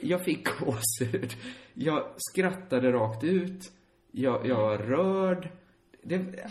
Jag 0.00 0.24
fick 0.24 0.44
gåshud. 0.60 1.32
Jag 1.74 2.04
skrattade 2.16 2.92
rakt 2.92 3.24
ut. 3.24 3.72
Jag, 4.12 4.46
jag 4.46 4.56
var 4.56 4.78
rörd. 4.78 5.48
Det, 6.02 6.16
det, 6.16 6.50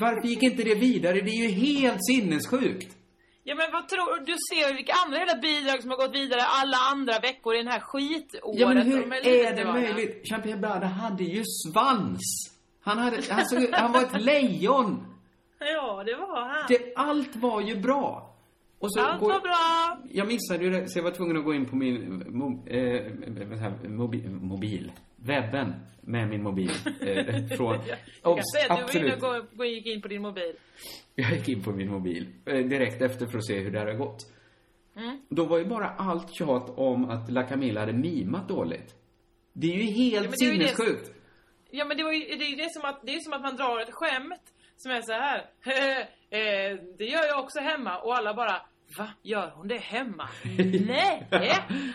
varför 0.00 0.28
gick 0.28 0.42
inte 0.42 0.62
det 0.62 0.74
vidare? 0.74 1.20
Det 1.20 1.30
är 1.30 1.48
ju 1.48 1.48
helt 1.48 2.06
sinnessjukt. 2.06 2.96
Ja 3.46 3.54
men 3.54 3.72
vad 3.72 3.88
tror 3.88 4.18
du? 4.18 4.24
Du 4.24 4.32
ser 4.32 4.74
vilka 4.74 4.92
andra 5.06 5.18
hela 5.18 5.36
bidrag 5.36 5.80
som 5.80 5.90
har 5.90 5.96
gått 5.96 6.14
vidare 6.14 6.42
alla 6.42 6.76
andra 6.76 7.18
veckor 7.18 7.54
i 7.54 7.58
den 7.58 7.68
här 7.68 7.80
skitåret. 7.80 8.60
Ja, 8.60 8.68
men 8.68 8.86
hur 8.86 9.00
de 9.00 9.10
här 9.10 9.26
är 9.26 9.56
det 9.56 9.64
möjligt? 9.64 10.22
Jean-Pierre 10.30 10.60
Bada 10.60 10.86
hade 10.86 11.24
ju 11.24 11.42
svans. 11.44 12.20
Han, 12.80 12.98
hade, 12.98 13.22
han, 13.30 13.46
såg, 13.46 13.68
han 13.72 13.92
var 13.92 14.02
ett 14.02 14.22
lejon. 14.22 15.14
Ja, 15.58 16.02
det 16.06 16.16
var 16.16 16.48
han. 16.48 16.64
Det, 16.68 16.92
allt 16.96 17.36
var 17.36 17.60
ju 17.60 17.76
bra. 17.76 18.33
Och 18.84 18.92
så 18.92 19.00
Allt 19.00 19.20
går- 19.20 19.32
var 19.32 19.40
bra. 19.40 19.98
Jag 20.10 20.26
missade 20.28 20.64
ju 20.64 20.70
det, 20.70 20.88
så 20.88 20.98
jag 20.98 21.02
var 21.04 21.10
tvungen 21.10 21.36
att 21.36 21.44
gå 21.44 21.54
in 21.54 21.66
på 21.66 21.76
min 21.76 22.24
mo, 22.38 22.66
eh, 22.68 23.12
mobil, 23.88 24.30
mobil, 24.30 24.92
webben 25.16 25.74
med 26.00 26.28
min 26.28 26.42
mobil. 26.42 26.70
Eh, 27.00 27.46
från, 27.56 27.78
Jag 28.22 28.36
kan 28.36 28.44
säga 28.44 28.72
att 28.74 28.78
du 28.92 28.98
var 28.98 29.04
inne 29.04 29.12
absolut. 29.14 29.22
och 29.52 29.56
gå- 29.58 29.64
gick 29.64 29.86
in 29.86 30.02
på 30.02 30.08
din 30.08 30.22
mobil. 30.22 30.56
Jag 31.14 31.32
gick 31.32 31.48
in 31.48 31.62
på 31.62 31.72
min 31.72 31.90
mobil 31.90 32.26
eh, 32.46 32.58
direkt 32.58 33.02
efter 33.02 33.26
för 33.26 33.38
att 33.38 33.46
se 33.46 33.58
hur 33.58 33.70
det 33.70 33.78
här 33.78 33.86
har 33.86 33.94
gått. 33.94 34.18
Mm. 34.96 35.18
Då 35.28 35.44
var 35.44 35.58
ju 35.58 35.64
bara 35.64 35.88
allt 35.90 36.34
tjat 36.34 36.70
om 36.78 37.10
att 37.10 37.30
La 37.30 37.42
Camilla 37.42 37.80
hade 37.80 37.92
mimat 37.92 38.48
dåligt. 38.48 38.94
Det 39.52 39.66
är 39.66 39.76
ju 39.76 39.82
helt 39.82 40.26
Ja, 40.26 40.32
sinnessjukt. 40.32 41.10
Ja 41.70 41.84
men 41.84 41.96
det, 41.96 42.02
var 42.04 42.12
ju, 42.12 42.20
det 42.36 42.44
är 42.44 42.50
ju 42.50 42.56
det 42.56 42.72
som 42.72 42.82
att, 42.84 43.00
det 43.06 43.14
är 43.14 43.20
som 43.20 43.32
att 43.32 43.42
man 43.42 43.56
drar 43.56 43.80
ett 43.80 43.92
skämt 43.92 44.42
som 44.76 44.92
är 44.92 45.00
så 45.02 45.12
här. 45.12 45.38
eh, 46.30 46.78
det 46.98 47.04
gör 47.04 47.24
jag 47.26 47.44
också 47.44 47.60
hemma 47.60 47.98
och 47.98 48.16
alla 48.16 48.34
bara 48.34 48.56
Va? 48.98 49.08
Gör 49.22 49.50
hon 49.50 49.68
det 49.68 49.78
hemma? 49.78 50.28
Nej! 50.86 51.28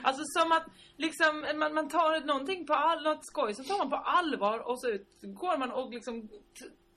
Alltså 0.04 0.21
som 0.25 0.52
att 0.52 0.65
liksom 0.97 1.45
man, 1.60 1.73
man 1.73 1.89
tar 1.89 2.25
någonting 2.28 2.65
på 2.65 2.73
all, 2.73 3.04
något 3.04 3.25
skoj 3.25 3.54
så 3.54 3.63
tar 3.63 3.78
man 3.78 3.89
på 3.89 3.95
allvar 3.95 4.60
och 4.69 4.80
så 4.82 4.97
går 5.21 5.58
man 5.58 5.71
och 5.71 5.93
liksom 5.93 6.30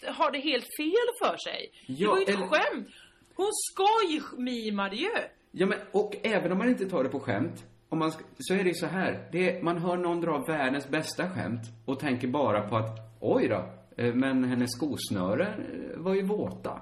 har 0.08 0.30
det 0.30 0.38
helt 0.40 0.64
fel 0.78 1.08
för 1.22 1.36
sig. 1.36 1.70
det 1.86 1.92
Ja, 1.92 2.10
var 2.10 2.16
ju 2.18 2.22
ett 2.22 2.28
eller- 2.28 2.46
skämt! 2.46 2.88
Hon 3.34 3.48
skojmimade 3.52 4.96
ju! 4.96 5.10
Ja, 5.50 5.66
men, 5.66 5.78
och 5.92 6.16
även 6.22 6.52
om 6.52 6.58
man 6.58 6.68
inte 6.68 6.86
tar 6.90 7.02
det 7.04 7.08
på 7.08 7.20
skämt, 7.20 7.64
om 7.88 7.98
man, 7.98 8.12
så 8.38 8.54
är 8.54 8.58
det 8.64 8.68
ju 8.68 8.74
så 8.74 8.86
här. 8.86 9.28
Det 9.32 9.50
är, 9.58 9.62
man 9.62 9.78
hör 9.78 9.96
någon 9.96 10.20
dra 10.20 10.38
världens 10.38 10.88
bästa 10.88 11.30
skämt 11.30 11.60
och 11.86 11.98
tänker 12.00 12.28
bara 12.28 12.68
på 12.68 12.76
att, 12.76 12.98
oj 13.20 13.48
då, 13.48 13.64
eh, 13.96 14.14
men 14.14 14.44
hennes 14.44 14.70
skosnören 14.72 15.60
eh, 15.92 15.98
var 15.98 16.14
ju 16.14 16.22
våta. 16.22 16.80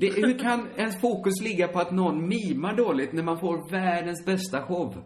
Det, 0.00 0.10
hur 0.10 0.38
kan 0.38 0.68
ens 0.76 1.00
fokus 1.00 1.40
ligga 1.42 1.68
på 1.68 1.78
att 1.78 1.90
någon 1.90 2.28
mimar 2.28 2.76
dåligt 2.76 3.12
när 3.12 3.22
man 3.22 3.40
får 3.40 3.70
världens 3.70 4.24
bästa 4.26 4.62
show? 4.62 5.04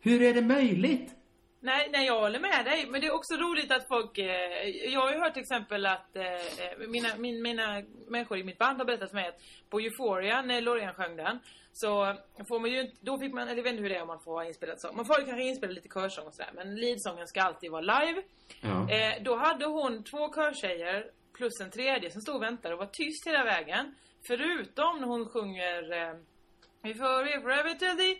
Hur 0.00 0.22
är 0.22 0.34
det 0.34 0.42
möjligt? 0.42 1.14
Nej, 1.60 1.88
nej, 1.92 2.06
jag 2.06 2.20
håller 2.20 2.40
med 2.40 2.64
dig. 2.64 2.86
Men 2.90 3.00
det 3.00 3.06
är 3.06 3.14
också 3.14 3.34
roligt 3.34 3.72
att 3.72 3.88
folk... 3.88 4.18
Eh, 4.18 4.68
jag 4.92 5.00
har 5.00 5.12
ju 5.12 5.18
hört 5.18 5.32
till 5.32 5.42
exempel 5.42 5.86
att 5.86 6.16
eh, 6.16 6.24
eh, 6.24 6.88
mina, 6.88 7.08
min, 7.18 7.42
mina 7.42 7.82
människor 8.08 8.38
i 8.38 8.44
mitt 8.44 8.58
band 8.58 8.78
har 8.78 8.84
berättat 8.84 9.10
för 9.10 9.16
mig 9.16 9.28
att 9.28 9.40
på 9.70 9.80
Euphoria, 9.80 10.42
när 10.42 10.60
Loreen 10.60 10.94
sjöng 10.94 11.16
den, 11.16 11.38
så 11.72 12.16
får 12.48 12.60
man 12.60 12.70
ju 12.70 12.80
inte... 12.80 12.96
Då 13.00 13.18
fick 13.18 13.32
man... 13.34 13.48
Eller 13.48 13.56
jag 13.56 13.62
vet 13.62 13.72
inte 13.72 13.82
hur 13.82 13.90
det 13.90 13.96
är 13.96 14.02
om 14.02 14.08
man 14.08 14.20
får 14.20 14.32
ha 14.32 14.44
inspelat 14.44 14.80
sång. 14.80 14.96
Man 14.96 15.04
får 15.04 15.20
ju 15.20 15.24
kanske 15.26 15.44
inspela 15.44 15.72
lite 15.72 15.88
körsång 15.88 16.26
och 16.26 16.34
sådär. 16.34 16.50
Men 16.54 16.76
leadsången 16.76 17.26
ska 17.26 17.42
alltid 17.42 17.70
vara 17.70 17.98
live. 17.98 18.22
Ja. 18.60 18.90
Eh, 18.90 19.22
då 19.22 19.36
hade 19.36 19.64
hon 19.66 20.04
två 20.04 20.32
körtjejer 20.34 21.10
plus 21.36 21.60
en 21.60 21.70
tredje 21.70 22.10
som 22.10 22.20
stod 22.20 22.36
och 22.36 22.42
väntade 22.42 22.74
och 22.74 22.80
var 22.80 22.90
tyst 22.92 23.26
hela 23.26 23.44
vägen. 23.44 23.94
Förutom 24.26 25.00
när 25.00 25.06
hon 25.06 25.28
sjunger 25.28 25.92
eh, 25.92 26.90
Euphoria 26.90 27.40
forever 27.40 27.74
till 27.74 27.96
the 27.96 28.10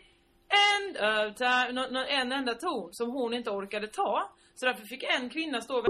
end 0.65 0.97
of 0.97 1.37
time. 1.37 1.73
Nå, 1.73 1.87
nå, 1.91 2.05
en 2.09 2.33
enda 2.33 2.55
ton 2.55 2.93
som 2.93 3.11
hon 3.11 3.35
inte 3.35 3.51
orkade 3.51 3.87
ta. 3.87 4.31
Så 4.55 4.67
därför 4.67 4.87
fick 4.87 5.03
en 5.03 5.31
kvinna 5.31 5.61
stå 5.61 5.75
och 5.75 5.87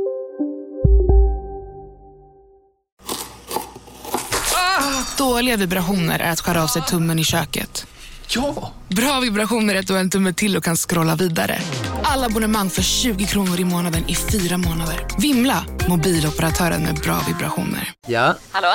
Dåliga 5.19 5.57
vibrationer 5.57 6.19
är 6.19 6.31
att 6.33 6.41
skära 6.41 6.63
av 6.63 6.67
sig 6.67 6.83
tummen 6.83 7.19
i 7.19 7.25
köket. 7.25 7.87
Ja! 8.29 8.73
Bra 8.89 9.21
vibrationer 9.21 9.75
är 9.75 9.79
att 9.79 9.87
du 9.87 9.93
har 9.93 10.01
en 10.01 10.11
tumme 10.11 10.33
till 10.33 10.57
och 10.57 10.65
kan 10.65 10.77
scrolla 10.77 11.17
vidare. 11.17 11.59
Alla 12.05 12.27
abonnemang 12.27 12.71
för 12.71 12.83
20 12.83 13.27
kronor 13.27 13.61
i 13.61 13.65
månaden 13.65 14.09
i 14.09 14.15
fyra 14.15 14.59
månader. 14.59 15.07
Vimla! 15.19 15.65
Mobiloperatören 15.89 16.83
med 16.83 16.95
bra 16.95 17.21
vibrationer. 17.29 17.93
Ja, 18.07 18.35
Hallå? 18.53 18.75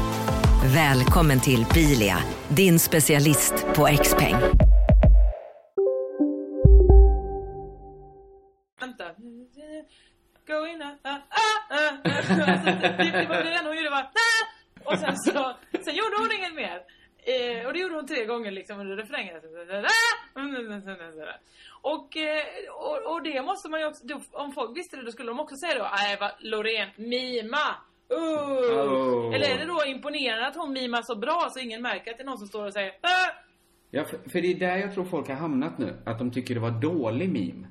Välkommen 0.63 1.39
till 1.39 1.65
Bilia, 1.73 2.17
din 2.49 2.79
specialist 2.79 3.65
på 3.75 3.87
XPeng. 4.03 4.35
vänta. 8.79 9.03
Go 10.47 10.67
in, 10.67 10.81
ah, 10.81 10.95
ah, 11.03 11.17
ah, 11.69 11.91
det, 12.03 13.27
var 13.29 13.43
det 13.43 13.53
enda 13.53 13.69
hon 13.69 13.77
gjorde 13.77 13.89
var! 13.89 14.09
Och 14.83 14.99
sen 14.99 15.17
så, 15.17 15.55
sen 15.85 15.95
gjorde 15.95 16.17
hon 16.17 16.31
inget 16.31 16.53
mer. 16.53 16.81
Eh, 17.23 17.67
och 17.67 17.73
det 17.73 17.79
gjorde 17.79 17.95
hon 17.95 18.07
tre 18.07 18.25
gånger 18.25 18.51
liksom 18.51 18.79
under 18.79 18.97
refrängen. 18.97 19.35
Och, 21.81 22.17
eh, 22.17 22.43
och, 22.71 23.13
och 23.13 23.23
det 23.23 23.41
måste 23.41 23.69
man 23.69 23.79
ju 23.79 23.85
också, 23.85 24.05
då, 24.05 24.21
om 24.31 24.51
folk 24.51 24.77
visste 24.77 24.97
det 24.97 25.03
då 25.03 25.11
skulle 25.11 25.29
de 25.29 25.39
också 25.39 25.55
säga 25.55 25.79
då, 25.79 25.89
nej 25.95 26.17
vad 26.19 26.31
Loreen, 26.39 26.89
mima! 26.95 27.75
Uh. 28.11 28.17
Oh. 28.17 29.35
Eller 29.35 29.49
är 29.49 29.57
det 29.57 29.65
då 29.65 29.85
imponerande 29.85 30.47
att 30.47 30.55
hon 30.55 30.73
mimar 30.73 31.01
så 31.01 31.15
bra 31.15 31.47
så 31.51 31.59
ingen 31.59 31.81
märker 31.81 32.11
att 32.11 32.17
det 32.17 32.23
är 32.23 32.25
någon 32.25 32.37
som 32.37 32.47
står 32.47 32.65
och 32.65 32.73
säger 32.73 32.89
ah! 32.89 33.31
Ja, 33.91 34.05
för, 34.05 34.17
för 34.29 34.41
det 34.41 34.51
är 34.51 34.59
där 34.59 34.77
jag 34.77 34.93
tror 34.93 35.05
folk 35.05 35.27
har 35.27 35.35
hamnat 35.35 35.77
nu. 35.77 35.95
Att 36.05 36.19
de 36.19 36.31
tycker 36.31 36.53
det 36.53 36.61
var 36.61 36.81
dålig 36.81 37.29
meme. 37.29 37.67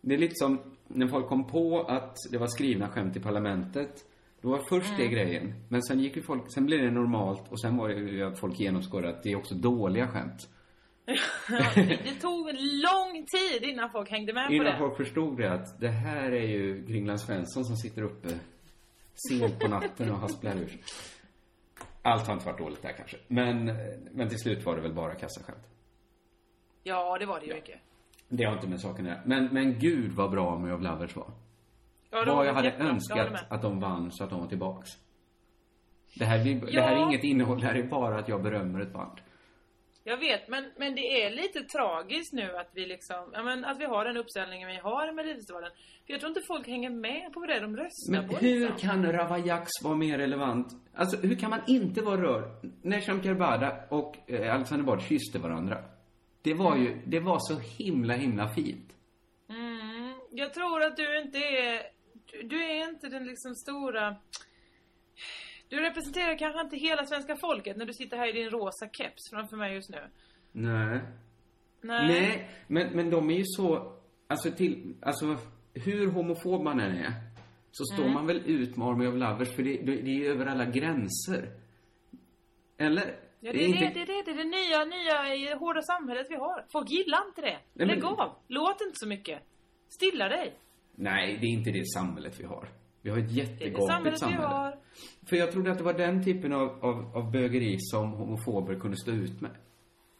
Det 0.00 0.14
är 0.14 0.18
lite 0.18 0.34
som 0.34 0.58
när 0.88 1.06
folk 1.06 1.28
kom 1.28 1.46
på 1.46 1.80
att 1.80 2.16
det 2.30 2.38
var 2.38 2.46
skrivna 2.46 2.88
skämt 2.88 3.16
i 3.16 3.20
parlamentet. 3.20 4.04
Då 4.40 4.50
var 4.50 4.58
först 4.68 4.96
det 4.96 5.06
grejen. 5.06 5.54
Men 5.68 5.82
sen 5.82 6.00
gick 6.00 6.16
ju 6.16 6.22
folk, 6.22 6.52
sen 6.54 6.66
blev 6.66 6.82
det 6.82 6.90
normalt 6.90 7.52
och 7.52 7.60
sen 7.60 7.76
var 7.76 7.88
ju 7.88 8.24
att 8.24 8.38
folk 8.38 8.60
genomskådade 8.60 9.16
att 9.16 9.22
det 9.22 9.32
är 9.32 9.36
också 9.36 9.54
dåliga 9.54 10.08
skämt. 10.08 10.48
det, 11.74 12.20
tog 12.20 12.48
en 12.48 12.56
lång 12.80 13.26
tid 13.26 13.70
innan 13.70 13.90
folk 13.90 14.10
hängde 14.10 14.32
med 14.32 14.46
på 14.46 14.52
Innan 14.52 14.66
det. 14.66 14.78
folk 14.78 14.96
förstod 14.96 15.36
det 15.36 15.52
att 15.52 15.80
det 15.80 15.88
här 15.88 16.32
är 16.32 16.46
ju 16.46 16.86
Kringland 16.86 17.20
Svensson 17.20 17.64
som 17.64 17.76
sitter 17.76 18.02
uppe 18.02 18.28
sent 19.14 19.58
på 19.60 19.68
natten 19.68 20.10
och 20.12 20.18
hasplar 20.18 20.56
ur. 20.56 20.78
Allt 22.02 22.26
har 22.26 22.34
inte 22.34 22.46
varit 22.46 22.58
dåligt 22.58 22.82
där 22.82 22.92
kanske. 22.92 23.16
Men, 23.28 23.64
men 24.12 24.28
till 24.28 24.38
slut 24.38 24.64
var 24.66 24.76
det 24.76 24.82
väl 24.82 24.92
bara 24.94 25.14
kassaskämt. 25.14 25.68
Ja, 26.82 27.18
det 27.18 27.26
var 27.26 27.40
det 27.40 27.46
ju 27.46 27.54
mycket. 27.54 27.80
Det 28.28 28.44
har 28.44 28.52
inte 28.52 28.68
med 28.68 28.80
saken 28.80 29.06
att 29.06 29.10
göra. 29.12 29.22
Men, 29.24 29.44
men 29.52 29.78
gud 29.78 30.12
vad 30.12 30.30
bra 30.30 30.54
Army 30.54 30.70
of 30.72 30.82
Lovers 30.82 31.16
var. 31.16 31.30
Ja, 32.10 32.24
vad 32.26 32.46
jag 32.46 32.54
hade 32.54 32.66
jättebra, 32.68 32.88
önskat 32.90 33.32
att 33.48 33.62
de 33.62 33.80
vann 33.80 34.12
så 34.12 34.24
att 34.24 34.30
de 34.30 34.40
var 34.40 34.46
tillbaks. 34.48 34.90
Det 36.14 36.24
här, 36.24 36.38
det 36.44 36.72
Ja. 36.72 36.82
här 36.82 36.96
är 36.96 37.02
inget 37.02 37.24
innehåll, 37.24 37.60
det 37.60 37.66
här 37.66 37.74
är 37.74 37.82
bara 37.82 38.18
att 38.18 38.28
jag 38.28 38.42
berömmer 38.42 38.80
ett 38.80 38.92
band. 38.92 39.20
Jag 40.06 40.16
vet, 40.16 40.48
men, 40.48 40.64
men 40.76 40.94
det 40.94 41.22
är 41.22 41.30
lite 41.30 41.60
tragiskt 41.64 42.32
nu 42.32 42.56
att 42.56 42.70
vi 42.74 42.86
liksom, 42.86 43.30
ja 43.32 43.42
men 43.42 43.64
att 43.64 43.80
vi 43.80 43.84
har 43.84 44.04
den 44.04 44.16
uppställningen 44.16 44.68
vi 44.68 44.76
har 44.76 45.06
med 45.06 45.14
Melodifestivalen. 45.14 45.70
För 46.06 46.12
jag 46.12 46.20
tror 46.20 46.28
inte 46.28 46.42
folk 46.46 46.66
hänger 46.66 46.90
med 46.90 47.32
på 47.32 47.46
det 47.46 47.60
de 47.60 47.76
röstar 47.76 48.12
Men 48.12 48.28
på. 48.28 48.36
hur 48.36 48.60
liksom. 48.60 48.78
kan 48.78 49.12
Ravaillax 49.12 49.70
vara 49.82 49.94
mer 49.94 50.18
relevant? 50.18 50.68
Alltså, 50.94 51.16
hur 51.16 51.34
kan 51.36 51.50
man 51.50 51.60
inte 51.66 52.02
vara 52.02 52.22
rörd? 52.22 52.44
När 52.82 53.00
Shamkar 53.00 53.34
Bada 53.34 53.84
och 53.90 54.30
eh, 54.30 54.54
Alexander 54.54 54.84
Bard 54.84 55.02
kysste 55.02 55.38
varandra. 55.38 55.84
Det 56.42 56.54
var 56.54 56.76
ju, 56.76 57.00
det 57.06 57.20
var 57.20 57.38
så 57.40 57.58
himla, 57.58 58.14
himla 58.14 58.48
fint. 58.48 58.92
Mm, 59.48 60.14
jag 60.30 60.54
tror 60.54 60.82
att 60.82 60.96
du 60.96 61.18
inte 61.20 61.38
är, 61.38 61.82
du, 62.30 62.42
du 62.42 62.64
är 62.64 62.88
inte 62.88 63.08
den 63.08 63.26
liksom 63.26 63.54
stora, 63.54 64.16
du 65.74 65.80
representerar 65.82 66.38
kanske 66.38 66.60
inte 66.60 66.76
hela 66.76 67.04
svenska 67.06 67.36
folket 67.36 67.76
när 67.76 67.86
du 67.86 67.92
sitter 67.92 68.16
här 68.16 68.28
i 68.28 68.32
din 68.32 68.50
rosa 68.50 68.88
keps 68.88 69.30
framför 69.32 69.56
mig 69.56 69.74
just 69.74 69.90
nu. 69.90 70.00
Nej. 70.52 71.00
Nej. 71.80 72.06
Nej, 72.08 72.50
men, 72.66 72.96
men 72.96 73.10
de 73.10 73.30
är 73.30 73.34
ju 73.34 73.44
så, 73.44 73.92
alltså 74.26 74.50
till, 74.50 74.94
alltså 75.02 75.36
hur 75.74 76.06
homofob 76.10 76.62
man 76.62 76.80
än 76.80 76.96
är, 76.96 77.12
så 77.70 77.84
står 77.84 78.02
Mm. 78.02 78.14
man 78.14 78.26
väl 78.26 78.42
ut 78.46 78.76
med 78.76 78.88
Army 78.88 79.06
of 79.06 79.14
Lovers 79.14 79.54
för 79.56 79.62
det, 79.62 79.76
det, 79.76 80.02
det 80.02 80.10
är 80.10 80.18
ju 80.18 80.26
över 80.26 80.46
alla 80.46 80.64
gränser. 80.64 81.52
Eller? 82.78 83.16
Ja, 83.40 83.52
det 83.52 83.64
är 83.64 83.68
det, 83.68 83.88
det, 83.94 84.04
det, 84.04 84.22
det 84.22 84.32
det 84.32 84.44
nya, 84.44 84.84
nya 84.84 85.56
hårda 85.56 85.82
samhället 85.82 86.26
vi 86.30 86.36
har. 86.36 86.64
Folk 86.72 86.90
gillar 86.90 87.26
inte 87.28 87.40
det. 87.40 87.58
Nej, 87.72 87.86
Lägg 87.86 87.98
men- 88.02 88.06
av. 88.06 88.36
Låt 88.48 88.80
inte 88.80 88.94
så 88.94 89.08
mycket. 89.08 89.42
Stilla 89.88 90.28
dig. 90.28 90.54
Nej, 90.94 91.38
det 91.40 91.46
är 91.46 91.50
inte 91.50 91.70
det 91.70 91.84
samhället 91.86 92.40
vi 92.40 92.44
har. 92.44 92.68
Vi 93.04 93.10
har 93.10 93.18
ett 93.18 93.32
jättegapigt 93.32 94.18
samhälle. 94.18 94.38
vi 94.38 94.44
har. 94.44 94.76
För 95.26 95.36
jag 95.36 95.52
trodde 95.52 95.70
att 95.72 95.78
det 95.78 95.84
var 95.84 95.92
den 95.92 96.24
typen 96.24 96.52
av, 96.52 96.68
av, 96.84 97.16
av 97.16 97.30
bögeri 97.32 97.76
som 97.78 98.12
homofober 98.12 98.74
kunde 98.80 98.96
stå 98.96 99.10
ut 99.12 99.40
med. 99.40 99.50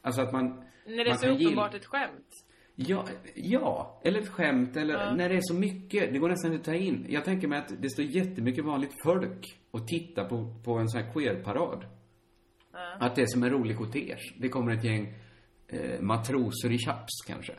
Alltså 0.02 0.20
att 0.22 0.32
man... 0.32 0.64
När 0.86 1.04
det 1.04 1.10
är 1.10 1.14
så 1.14 1.28
uppenbart 1.28 1.74
ett 1.74 1.84
skämt. 1.86 2.28
Ja, 2.74 3.04
ja, 3.34 4.00
eller 4.04 4.20
ett 4.20 4.28
skämt, 4.28 4.76
eller 4.76 4.94
Ja. 4.94 5.14
när 5.14 5.28
det 5.28 5.34
är 5.36 5.40
så 5.42 5.54
mycket. 5.54 6.12
Det 6.12 6.18
går 6.18 6.28
nästan 6.28 6.52
inte 6.52 6.60
att 6.60 6.76
ta 6.76 6.82
in. 6.84 7.06
Jag 7.08 7.24
tänker 7.24 7.48
mig 7.48 7.58
att 7.58 7.72
det 7.82 7.90
står 7.90 8.04
jättemycket 8.04 8.64
vanligt 8.64 9.02
folk 9.04 9.60
och 9.70 9.88
tittar 9.88 10.28
på, 10.28 10.54
på 10.64 10.72
en 10.78 10.88
sån 10.88 11.00
här 11.02 11.12
queerparad. 11.12 11.84
Ja. 12.72 12.96
Att 13.00 13.16
det 13.16 13.22
är 13.22 13.26
som 13.26 13.42
en 13.42 13.50
rolig 13.50 13.76
kortege. 13.78 14.16
Det 14.38 14.48
kommer 14.48 14.72
ett 14.72 14.84
gäng 14.84 15.14
eh, 15.68 16.00
matroser 16.00 16.72
i 16.72 16.78
chaps 16.78 17.12
kanske. 17.26 17.52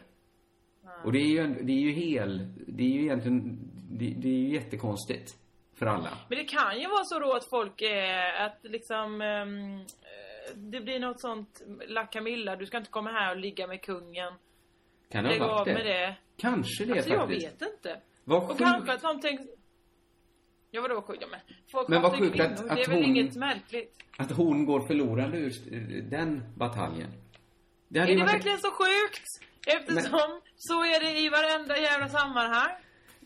Och 1.05 1.11
det 1.11 1.19
är 1.19 1.27
ju, 1.27 1.39
en- 1.39 1.65
det 1.65 1.71
är 1.73 1.79
ju 1.81 1.91
hel, 1.91 2.53
det 2.67 2.83
är 2.83 2.89
ju 2.89 3.01
egentligen, 3.01 3.59
det, 3.99 4.13
det 4.17 4.27
är 4.27 4.33
ju 4.39 4.53
jättekonstigt. 4.53 5.35
För 5.75 5.85
alla. 5.85 6.09
Men 6.29 6.37
det 6.37 6.43
kan 6.43 6.79
ju 6.79 6.87
vara 6.87 7.03
så 7.03 7.19
då 7.19 7.33
att 7.33 7.49
folk 7.49 7.81
är, 7.81 8.33
att 8.33 8.59
liksom 8.63 9.21
ehm, 9.21 9.79
eh, 9.79 10.55
det 10.55 10.81
blir 10.81 10.99
något 10.99 11.21
sånt 11.21 11.61
La 11.87 12.05
Camilla, 12.05 12.55
du 12.55 12.65
ska 12.65 12.77
inte 12.77 12.89
komma 12.89 13.11
här 13.11 13.31
och 13.31 13.37
ligga 13.41 13.67
med 13.67 13.81
kungen. 13.81 14.33
Kan 15.11 15.23
det 15.23 15.39
ha 15.39 15.47
varit 15.47 15.65
det? 15.65 15.73
med 15.73 15.85
det. 15.85 16.15
Kanske 16.37 16.85
det 16.85 16.93
alltså, 16.93 17.09
jag 17.09 17.19
faktiskt. 17.21 17.45
vet 17.61 17.61
inte. 17.73 18.01
Vad 18.23 18.51
och 18.51 18.57
kanske 18.57 18.93
att 18.93 19.01
de 19.01 19.21
tänker... 19.21 19.45
Ja 20.71 20.81
vadå 20.81 21.01
sjukt? 21.01 21.21
Ja, 21.21 21.27
men 21.31 21.39
folk 21.71 21.87
Men 21.89 22.01
vad 22.01 22.17
sjukt 22.19 22.39
att- 22.39 22.51
att 22.59 22.75
Det 22.75 22.81
är 22.83 22.87
väl 22.87 22.95
hon- 22.95 23.05
inget 23.05 23.35
märkligt. 23.35 23.97
Att 24.17 24.31
hon 24.31 24.65
går 24.65 24.87
förlorande 24.87 25.37
ur 25.37 25.51
den 26.01 26.43
bataljen. 26.55 27.11
Det 27.87 27.99
Är 27.99 28.07
det 28.07 28.15
varit- 28.17 28.33
verkligen 28.33 28.57
så 28.57 28.71
sjukt? 28.71 29.25
Eftersom 29.67 30.41
så 30.55 30.83
är 30.83 30.99
det 30.99 31.19
i 31.19 31.29
varenda 31.29 31.77
jävla 31.77 32.09
sammanhang. 32.09 32.71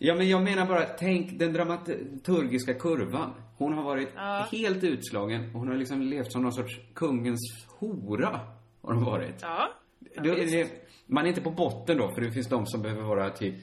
Ja, 0.02 0.16
men 0.16 0.30
jag 0.30 0.44
menar 0.44 0.66
bara, 0.66 0.86
tänk 0.86 1.40
den 1.40 1.54
dramaturgiska 1.54 2.74
kurvan. 2.74 3.34
Hon 3.58 3.74
har 3.74 3.84
varit 3.84 4.10
Ja. 4.16 4.48
helt 4.52 4.84
utslagen. 4.84 5.50
Hon 5.54 5.68
har 5.68 5.76
liksom 5.76 6.02
levt 6.02 6.32
som 6.32 6.42
någon 6.42 6.54
sorts 6.54 6.80
kungens 6.94 7.66
hora. 7.80 8.40
Har 8.82 8.94
hon 8.94 9.04
varit. 9.04 9.36
Ja. 9.42 9.70
Är 10.16 10.22
det, 10.52 10.68
man 11.06 11.24
är 11.26 11.30
inte 11.30 11.42
på 11.42 11.52
botten 11.52 11.98
då, 11.98 12.12
för 12.12 12.22
det 12.22 12.32
finns 12.32 12.48
de 12.50 12.66
som 12.66 12.82
behöver 12.82 13.04
vara 13.04 13.30
typ 13.30 13.56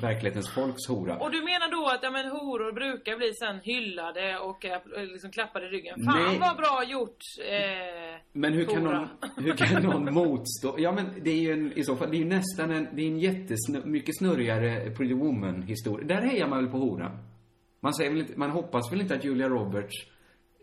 verklighetens 0.00 0.50
folks 0.54 0.88
hora. 0.88 1.16
Och 1.18 1.30
du 1.30 1.38
menar 1.42 1.70
då 1.70 1.86
att 1.88 2.02
ja, 2.02 2.10
men, 2.10 2.28
horor 2.28 2.72
brukar 2.72 3.16
bli 3.16 3.32
sen 3.34 3.60
hyllade 3.62 4.38
och 4.38 4.64
eh, 4.64 4.80
liksom 5.12 5.30
klappade 5.30 5.66
i 5.66 5.68
ryggen? 5.68 6.04
Fan 6.04 6.22
Nej. 6.22 6.38
vad 6.38 6.56
bra 6.56 6.84
gjort! 6.86 7.18
Eh, 7.48 8.20
Men 8.32 8.52
hur 8.52 8.64
kan, 8.64 8.84
någon, 8.84 9.08
hur 9.36 9.52
kan 9.52 9.82
någon 9.90 10.14
motstå? 10.14 10.74
Ja, 10.78 10.92
men 10.92 11.06
det 11.22 11.30
är 11.30 11.40
ju 11.40 11.52
en, 11.52 11.72
i 11.72 11.84
så 11.84 11.96
fall, 11.96 12.10
det 12.10 12.16
är 12.16 12.18
ju 12.18 12.24
nästan 12.24 12.70
en, 12.70 12.88
det 12.92 13.02
är 13.02 13.06
en 13.06 13.18
jättesnö, 13.18 13.80
mycket 13.84 14.18
snurrigare 14.18 14.90
Pretty 14.90 15.14
Woman-historia. 15.14 16.06
Där 16.06 16.22
hejar 16.22 16.48
man 16.48 16.58
väl 16.64 16.72
på 16.72 16.78
horan. 16.78 17.18
Man 17.80 17.94
säger 17.94 18.10
väl 18.10 18.20
inte, 18.20 18.32
man 18.38 18.50
hoppas 18.50 18.92
väl 18.92 19.00
inte 19.00 19.14
att 19.14 19.24
Julia 19.24 19.48
Roberts 19.48 19.94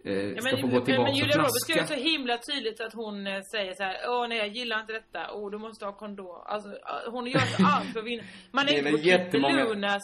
eh, 0.05 0.35
ska 0.35 0.49
men, 0.51 0.61
få 0.61 0.67
gå 0.67 0.85
tillbaka 0.85 1.03
men 1.09 1.15
Julia 1.15 1.37
Roberts 1.37 1.69
gör 1.69 1.85
så 1.85 1.93
himla 1.93 2.37
tydligt 2.37 2.81
att 2.81 2.93
hon 2.93 3.27
eh, 3.27 3.41
säger 3.51 3.73
så 3.73 3.83
här: 3.83 3.95
Åh 4.07 4.27
nej 4.27 4.37
jag 4.37 4.47
gillar 4.47 4.79
inte 4.81 4.93
detta, 4.93 5.21
åh 5.33 5.51
du 5.51 5.57
måste 5.57 5.85
ha 5.85 5.93
kondom. 5.93 6.41
Alltså 6.45 6.69
eh, 6.69 7.11
hon 7.11 7.27
gör 7.27 7.39
så 7.39 7.65
allt 7.65 7.93
för 7.93 7.99
att 7.99 8.05
vinna. 8.05 8.23
Man 8.51 8.67
är, 8.67 8.73
är 8.73 8.77
inte 8.77 8.91
på 8.91 8.97
jättemånga- 8.97 9.63
Lunas 9.63 10.03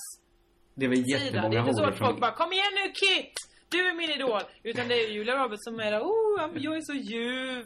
Det 0.75 0.85
är 0.85 0.89
väl 0.89 1.03
sida. 1.03 1.17
Det 1.17 1.23
jättemånga 1.25 1.55
är 1.59 1.59
inte 1.59 1.73
så 1.73 1.83
att 1.83 1.97
folk 1.97 2.11
som... 2.11 2.19
bara 2.19 2.31
Kom 2.31 2.51
igen 2.53 2.73
nu 2.75 2.91
Kit! 3.01 3.33
Du 3.69 3.79
är 3.89 3.93
min 3.93 4.09
idol! 4.09 4.41
Utan 4.63 4.87
det 4.87 4.95
är 4.95 5.09
Julia 5.11 5.35
Roberts 5.43 5.63
som 5.63 5.79
är 5.79 5.91
där, 5.91 6.01
oh 6.01 6.51
jag 6.55 6.77
är 6.77 6.81
så 6.81 6.93
ljuv. 6.93 7.65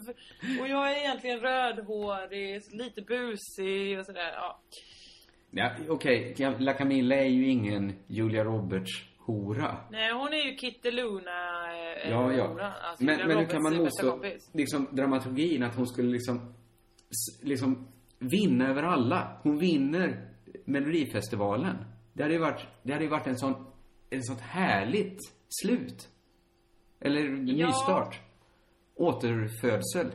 Och 0.60 0.68
jag 0.68 0.92
är 0.92 0.96
egentligen 0.96 1.40
rödhårig, 1.40 2.62
lite 2.72 3.02
busig 3.02 3.98
och 3.98 4.06
sådär. 4.06 4.32
Ja. 4.34 4.60
Ja, 5.50 5.70
okej. 5.88 6.34
La 6.58 6.72
Camilla 6.72 7.16
är 7.16 7.28
ju 7.28 7.48
ingen 7.48 7.92
Julia 8.06 8.44
Roberts 8.44 9.04
hora. 9.26 9.76
Nej 9.90 10.12
hon 10.12 10.32
är 10.32 10.46
ju 10.50 10.56
Kitty 10.56 10.90
Luna 10.90 11.30
eh, 11.72 12.10
Ja, 12.10 12.32
ja. 12.32 12.46
horan. 12.46 12.72
Alltså, 12.90 13.04
men, 13.04 13.28
men 13.28 13.38
hur 13.38 13.46
kan 13.46 13.62
man 13.62 13.76
motstå 13.76 14.24
liksom 14.52 14.88
dramaturgin 14.92 15.62
att 15.62 15.74
hon 15.76 15.86
skulle 15.86 16.10
liksom, 16.12 16.54
liksom 17.42 17.88
vinna 18.18 18.68
över 18.68 18.82
alla? 18.82 19.38
Hon 19.42 19.58
vinner 19.58 20.28
Melodifestivalen. 20.64 21.76
Det 22.12 22.22
hade 22.22 22.34
ju 22.34 22.40
varit, 22.40 22.66
det 22.82 22.92
hade 22.92 23.08
varit 23.08 23.26
en 23.26 23.38
sån, 23.38 23.66
en 24.10 24.22
sånt 24.22 24.40
härligt 24.40 25.18
slut. 25.62 26.08
Eller 27.00 27.20
Ja. 27.20 27.66
nystart. 27.66 28.20
Återfödsel. 28.94 30.06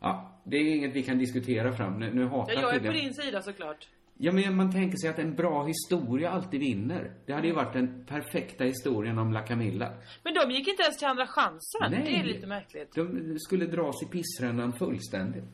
Ja, 0.00 0.40
det 0.44 0.56
är 0.56 0.76
inget 0.76 0.92
vi 0.94 1.02
kan 1.02 1.18
diskutera 1.18 1.72
fram. 1.72 1.98
Nu, 1.98 2.14
nu 2.14 2.26
hatar 2.26 2.52
Ja, 2.54 2.60
jag 2.60 2.74
är 2.74 2.80
på 2.80 2.92
din 2.92 3.14
sida 3.14 3.42
såklart. 3.42 3.88
Ja, 4.16 4.32
men 4.32 4.56
man 4.56 4.72
tänker 4.72 4.96
sig 4.98 5.10
att 5.10 5.18
en 5.18 5.34
bra 5.34 5.64
historia 5.64 6.30
alltid 6.30 6.60
vinner. 6.60 7.14
Det 7.26 7.32
hade 7.32 7.46
ju 7.46 7.52
varit 7.54 7.72
den 7.72 8.04
perfekta 8.06 8.64
historien 8.64 9.18
om 9.18 9.32
La 9.32 9.40
Camilla. 9.42 9.92
Men 10.22 10.34
de 10.34 10.50
gick 10.54 10.68
inte 10.68 10.82
ens 10.82 10.98
till 10.98 11.08
andra 11.08 11.26
chansen. 11.26 11.80
Nej. 11.90 12.02
Det 12.04 12.16
är 12.20 12.24
lite 12.24 12.46
märkligt. 12.46 12.94
De 12.94 13.38
skulle 13.38 13.66
dras 13.66 14.02
i 14.02 14.06
pissrännan 14.06 14.72
fullständigt. 14.72 15.44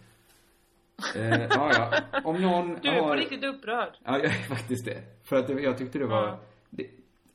eh, 1.16 1.40
ja, 1.40 1.70
ja. 1.75 1.92
Om 2.25 2.42
någon 2.42 2.79
Du 2.83 2.88
är 2.88 3.01
har... 3.01 3.09
på 3.09 3.14
riktigt 3.14 3.44
upprörd. 3.44 3.92
Ja, 4.05 4.12
jag 4.18 4.25
är 4.25 4.49
faktiskt 4.49 4.85
det. 4.85 5.03
För 5.29 5.37
att 5.37 5.62
jag 5.62 5.79
tyckte 5.79 5.99
det 5.99 6.07
var... 6.07 6.27
Ja. 6.27 6.40
Det, 6.70 6.87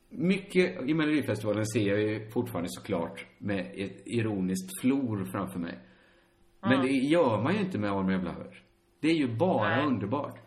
mycket 0.10 0.82
i 0.90 0.94
Melodifestivalen 0.94 1.66
ser 1.66 1.88
jag 1.88 2.00
ju 2.02 2.30
fortfarande 2.30 2.70
såklart 2.70 3.26
med 3.38 3.72
ett 3.76 4.02
ironiskt 4.06 4.82
flor 4.82 5.26
framför 5.26 5.60
mig. 5.60 5.80
Men 6.62 6.82
det 6.82 6.92
gör 6.92 7.42
man 7.42 7.54
ju 7.54 7.60
inte 7.60 7.78
med 7.78 7.92
Army 7.92 8.16
of 8.18 8.24
Lovers. 8.24 8.62
Det 9.00 9.08
är 9.08 9.14
ju 9.16 9.36
bara 9.36 9.70
Nej. 9.76 9.86
underbart. 9.86 10.40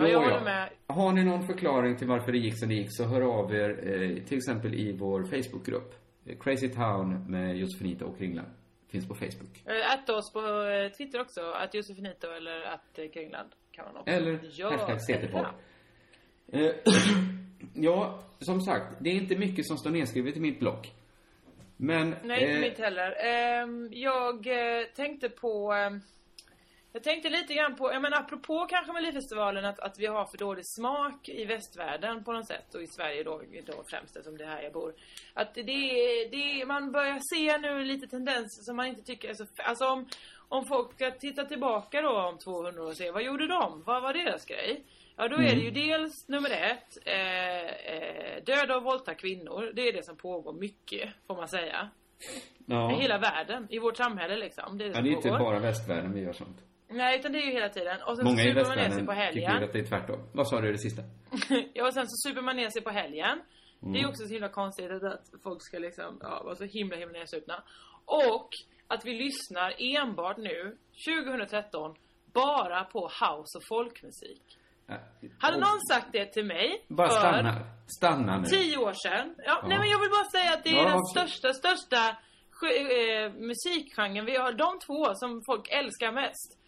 Ja, 0.00 0.08
jag 0.08 0.20
håller 0.20 0.44
med. 0.44 0.68
Har 0.86 1.12
ni 1.12 1.24
någon 1.24 1.46
förklaring 1.46 1.96
till 1.96 2.08
varför 2.08 2.32
det 2.32 2.38
gick 2.38 2.58
som 2.58 2.68
det 2.68 2.74
gick 2.74 2.96
så 2.96 3.04
hör 3.04 3.20
av 3.20 3.54
er 3.54 3.68
eh, 3.68 4.24
till 4.24 4.38
exempel 4.38 4.74
i 4.74 4.92
vår 4.92 5.22
Facebookgrupp. 5.24 5.94
Crazy 6.40 6.68
Town 6.68 7.30
med 7.30 7.56
Josefinita 7.56 8.04
och 8.04 8.18
Kringland. 8.18 8.48
Finns 8.88 9.08
på 9.08 9.14
Facebook. 9.14 9.62
Eh, 9.64 9.92
Att 9.92 10.10
oss 10.10 10.32
på 10.32 10.40
eh, 10.40 10.92
Twitter 10.92 11.20
också. 11.20 11.40
Att 11.40 11.74
Josefinito 11.74 12.26
eller 12.26 12.62
att 12.62 13.12
Kringland 13.12 13.48
kan 13.70 13.84
man 13.84 13.96
också 13.96 14.10
Eller 14.10 14.32
hashtag 14.70 14.98
CT-podd. 14.98 15.46
Eh, 16.52 16.70
ja, 17.74 18.18
som 18.38 18.60
sagt, 18.60 18.86
det 18.98 19.10
är 19.10 19.14
inte 19.14 19.36
mycket 19.36 19.66
som 19.66 19.78
står 19.78 19.90
nedskrivet 19.90 20.36
i 20.36 20.40
mitt 20.40 20.60
block. 20.60 20.92
Men... 21.76 22.14
Nej, 22.24 22.40
inte 22.42 22.54
eh, 22.54 22.60
mitt 22.60 22.78
heller. 22.78 23.16
Ehm, 23.26 23.88
jag 23.92 24.46
tänkte 24.96 25.28
på... 25.28 25.74
jag 26.92 27.02
tänkte 27.02 27.28
lite 27.28 27.54
grann 27.54 27.76
på, 27.76 27.92
jag 27.92 28.02
menar 28.02 28.18
apropå 28.18 28.66
kanske 28.70 28.92
Melodifestivalen 28.92 29.64
att, 29.64 29.80
att 29.80 29.98
vi 29.98 30.06
har 30.06 30.24
för 30.24 30.38
dålig 30.38 30.66
smak 30.66 31.28
i 31.28 31.44
västvärlden 31.44 32.24
på 32.24 32.32
något 32.32 32.46
sätt 32.46 32.74
och 32.74 32.82
i 32.82 32.86
Sverige 32.86 33.22
då, 33.24 33.42
då 33.66 33.82
främst 33.86 34.16
eftersom 34.16 34.36
det 34.38 34.44
är 34.44 34.48
här 34.48 34.62
jag 34.62 34.72
bor. 34.72 34.94
Att 35.34 35.54
det, 35.54 35.62
det, 36.30 36.66
man 36.66 36.92
börjar 36.92 37.18
se 37.34 37.58
nu 37.58 37.84
lite 37.84 38.06
tendenser 38.06 38.62
som 38.62 38.76
man 38.76 38.86
inte 38.86 39.02
tycker 39.02 39.28
är 39.28 39.34
så, 39.34 39.46
alltså 39.56 39.86
om, 39.86 40.08
om 40.48 40.64
folk 40.64 40.94
ska 40.94 41.10
titta 41.10 41.44
tillbaka 41.44 42.02
då 42.02 42.10
om 42.20 42.38
200 42.38 42.82
år 42.82 42.86
och 42.86 42.96
se 42.96 43.10
vad 43.10 43.22
gjorde 43.22 43.46
de? 43.46 43.82
Vad 43.86 44.02
var 44.02 44.12
deras 44.12 44.44
grej? 44.44 44.84
Ja 45.16 45.28
då 45.28 45.36
är 45.36 45.40
det 45.42 45.50
Mm. 45.52 45.64
ju 45.64 45.70
dels 45.70 46.28
nummer 46.28 46.50
ett, 46.50 46.98
eh, 47.06 47.94
eh, 47.94 48.42
döda 48.44 48.76
och 48.76 48.82
våldta 48.82 49.14
kvinnor. 49.14 49.70
Det 49.74 49.88
är 49.88 49.92
det 49.92 50.04
som 50.04 50.16
pågår 50.16 50.52
mycket 50.52 51.10
får 51.26 51.36
man 51.36 51.48
säga. 51.48 51.90
ja. 52.66 52.92
I 52.92 53.02
hela 53.02 53.18
världen, 53.18 53.66
i 53.70 53.78
vårt 53.78 53.96
samhälle 53.96 54.36
liksom. 54.36 54.78
Det 54.78 54.84
är 54.84 54.88
det 54.88 54.94
ja, 54.94 55.02
det 55.02 55.08
är 55.08 55.12
inte 55.12 55.28
bara 55.30 55.58
västvärlden 55.58 56.12
vi 56.12 56.20
gör 56.20 56.32
sånt. 56.32 56.58
Nej, 56.90 57.18
utan 57.18 57.32
det 57.32 57.38
är 57.38 57.46
ju 57.46 57.52
hela 57.52 57.68
tiden. 57.68 58.02
Och 58.02 58.16
sen 58.16 58.24
Många 58.24 58.36
så 58.36 58.42
i 58.42 58.46
super 58.48 58.64
man 58.68 58.76
ner 58.78 58.90
sig 58.90 59.06
på 59.06 59.12
tycker 59.12 59.14
helgen. 59.24 59.64
att 59.64 59.72
det 59.72 59.78
är 59.78 59.84
tvärtom. 59.86 60.28
Vad 60.34 60.48
sa 60.48 60.60
du 60.60 60.68
i 60.68 60.72
det 60.72 60.78
sista? 60.78 61.02
ja, 61.74 61.86
och 61.86 61.94
sen 61.94 62.06
så 62.08 62.28
super 62.28 62.42
man 62.42 62.56
ner 62.56 62.70
sig 62.70 62.82
på 62.82 62.90
helgen. 62.90 63.42
Det 63.80 63.86
är 63.86 63.98
Mm. 64.00 64.10
också 64.10 64.26
så 64.26 64.32
himla 64.32 64.48
konstigt 64.48 64.90
att, 64.90 65.24
folk 65.42 65.58
ska 65.62 65.78
liksom, 65.78 66.18
ja, 66.20 66.42
vara 66.44 66.54
så 66.56 66.64
himla 66.64 66.96
himla 66.96 67.18
nedsupna. 67.18 67.62
Och 68.04 68.48
att 68.88 69.04
vi 69.04 69.12
lyssnar 69.14 69.74
enbart 69.78 70.36
nu, 70.36 70.76
2013, 71.06 71.94
bara 72.34 72.84
på 72.84 73.00
house 73.00 73.58
och 73.58 73.64
folkmusik. 73.68 74.42
Hade 75.38 75.54
Och- 75.56 75.60
någon 75.60 75.80
sagt 75.90 76.06
det 76.12 76.26
till 76.32 76.44
mig 76.44 76.84
Bara 76.88 77.08
för 77.08 77.14
stanna. 77.18 77.54
Stanna 77.98 78.38
nu. 78.38 78.44
tio 78.44 78.76
år 78.76 78.92
sedan. 78.92 79.34
Ja, 79.38 79.44
Ja. 79.46 79.68
Nej 79.68 79.78
men 79.78 79.88
jag 79.88 80.00
vill 80.00 80.10
bara 80.10 80.30
säga 80.30 80.52
att 80.54 80.64
det 80.64 80.70
är 80.70 80.82
Ja, 80.84 80.88
den 80.90 81.04
största, 81.04 81.52
största 81.52 82.08
eh, 82.62 83.32
musikgenren. 83.32 84.24
Vi 84.26 84.36
har 84.36 84.52
de 84.52 84.78
två 84.86 85.14
som 85.14 85.42
folk 85.46 85.68
älskar 85.70 86.12
mest. 86.12 86.58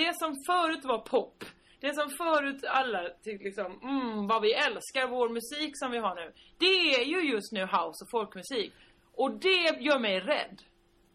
Det 0.00 0.12
som 0.22 0.30
förut 0.50 0.84
var 0.84 0.98
pop. 0.98 1.44
Det 1.80 1.94
som 1.94 2.08
förut 2.10 2.64
alla 2.78 3.00
tyckte 3.24 3.44
liksom, 3.44 3.70
mm 3.82 4.26
vad 4.26 4.42
vi 4.42 4.52
älskar 4.52 5.08
vår 5.08 5.28
musik 5.28 5.72
som 5.74 5.90
vi 5.90 5.98
har 5.98 6.14
nu. 6.14 6.32
Det 6.58 6.94
är 6.94 7.04
ju 7.04 7.32
just 7.32 7.52
nu 7.52 7.60
house 7.60 7.98
och 8.04 8.10
folkmusik. 8.10 8.72
Och 9.14 9.30
det 9.46 9.62
gör 9.80 9.98
mig 9.98 10.20
rädd. 10.20 10.62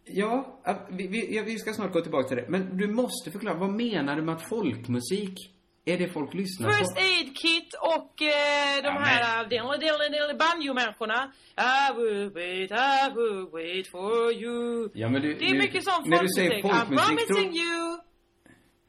Ja, 0.05 0.59
vi, 0.89 1.07
vi, 1.07 1.43
vi 1.45 1.59
ska 1.59 1.73
snart 1.73 1.93
gå 1.93 2.01
tillbaka 2.01 2.27
till 2.27 2.37
det. 2.37 2.45
Men 2.49 2.77
du 2.77 2.87
måste 2.87 3.31
förklara, 3.31 3.57
vad 3.57 3.69
menar 3.69 4.15
du 4.15 4.21
med 4.21 4.35
att 4.35 4.49
folkmusik 4.49 5.55
är 5.85 5.97
det 5.97 6.07
folk 6.07 6.33
lyssnar 6.33 6.69
First 6.69 6.95
på? 6.95 7.01
Aid 7.01 7.37
Kit 7.37 7.73
och 7.81 8.21
eh, 8.21 8.75
de 8.83 8.87
Ja, 8.87 8.99
här 8.99 9.43
uh, 9.43 10.37
banjo-människorna. 10.37 11.31
I 11.57 11.93
will 11.97 12.29
wait, 12.29 12.71
I 12.71 13.13
will 13.15 13.45
wait 13.51 13.87
for 13.87 14.31
you. 14.33 14.89
Ja, 14.93 15.09
men 15.09 15.21
du, 15.21 15.33
Det 15.33 15.45
är 15.45 15.53
du, 15.53 15.57
mycket 15.59 15.83
sån 15.83 16.03
När 16.05 16.09
du 16.09 16.17
folkmusik. 16.17 16.35
säger 16.35 16.61
I'm 16.61 16.61
folkmusik, 16.61 17.07
promising 17.07 17.51
tror, 17.51 17.63
you. 17.63 17.99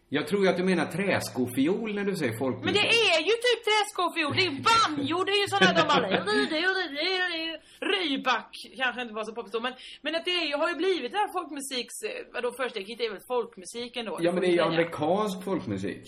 Jag 0.08 0.28
tror 0.28 0.42
ju 0.42 0.48
att 0.48 0.56
du 0.56 0.64
menar 0.64 0.86
träskofiol 0.86 1.94
när 1.94 2.04
du 2.04 2.16
säger 2.16 2.32
Men 2.32 2.38
folkmusik. 2.38 2.74
det 2.82 2.88
är 2.88 3.20
ju 3.20 3.34
typ 3.46 3.60
träskofiol, 3.68 4.36
det 4.36 4.42
är 4.42 4.50
ju 4.50 4.62
banjo, 4.70 5.24
det 5.24 5.32
är 5.32 5.40
ju 5.42 5.48
sådana 5.48 5.72
de 5.72 5.82
bara... 5.88 6.06
Rybak 7.80 8.50
kanske 8.76 9.02
inte 9.02 9.14
var 9.14 9.24
så 9.24 9.32
poppis 9.32 9.52
då, 9.52 9.60
men, 9.60 9.72
men 10.02 10.14
att 10.14 10.24
det 10.24 10.30
är, 10.30 10.46
ju- 10.46 10.56
har 10.56 10.68
ju 10.68 10.74
blivit 10.74 11.12
det 11.12 11.18
här 11.18 11.32
folkmusiks... 11.32 11.94
Vadå, 12.34 12.52
första 12.62 12.80
hit 12.80 13.00
är 13.00 13.10
väl 13.10 13.20
folkmusiken 13.28 14.04
då? 14.06 14.18
Ja, 14.20 14.32
men 14.32 14.40
det 14.40 14.46
är 14.48 14.52
ju 14.52 14.60
amerikansk 14.60 15.44
folkmusik. 15.44 16.04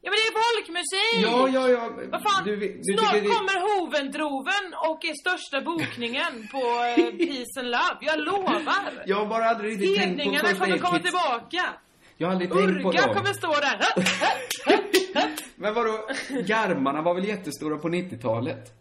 Ja 0.00 0.10
men 0.10 0.16
det 0.20 0.26
är 0.32 0.36
folkmusik! 0.46 1.18
Ja, 1.26 1.48
ja, 1.56 1.68
ja. 1.68 2.08
Vad 2.12 2.22
fan, 2.22 2.44
Du, 2.44 2.56
du, 2.56 2.80
du 2.82 2.98
snart 2.98 3.12
det- 3.12 3.20
kommer 3.20 3.56
Hovendroven 3.68 4.64
och 4.88 5.04
är 5.04 5.14
största 5.24 5.60
bokningen 5.60 6.48
på 6.52 6.58
eh, 6.96 7.10
Peace 7.26 7.54
and 7.60 7.70
Love. 7.76 7.98
Jag 8.00 8.18
lovar! 8.20 9.02
Jag 9.06 9.16
har 9.16 9.26
bara 9.26 9.44
aldrig 9.44 9.72
riktigt 9.72 9.96
tänkt 9.96 10.16
på 10.16 10.22
Hedningarna 10.22 10.54
kommer 10.54 10.78
komma 10.78 10.98
tillbaka. 10.98 11.64
Jag 12.20 12.28
har 12.28 12.32
aldrig 12.32 12.50
tänkt 12.52 12.82
på 12.82 12.88
Urga 12.88 13.06
dem. 13.06 13.14
kommer 13.14 13.32
stå 13.32 13.48
där. 13.52 13.78
Men 15.56 15.74
vadå, 15.74 16.08
garmarna 16.46 17.02
var 17.02 17.14
väl 17.14 17.24
jättestora 17.24 17.78
på 17.78 17.88
90-talet? 17.88 18.72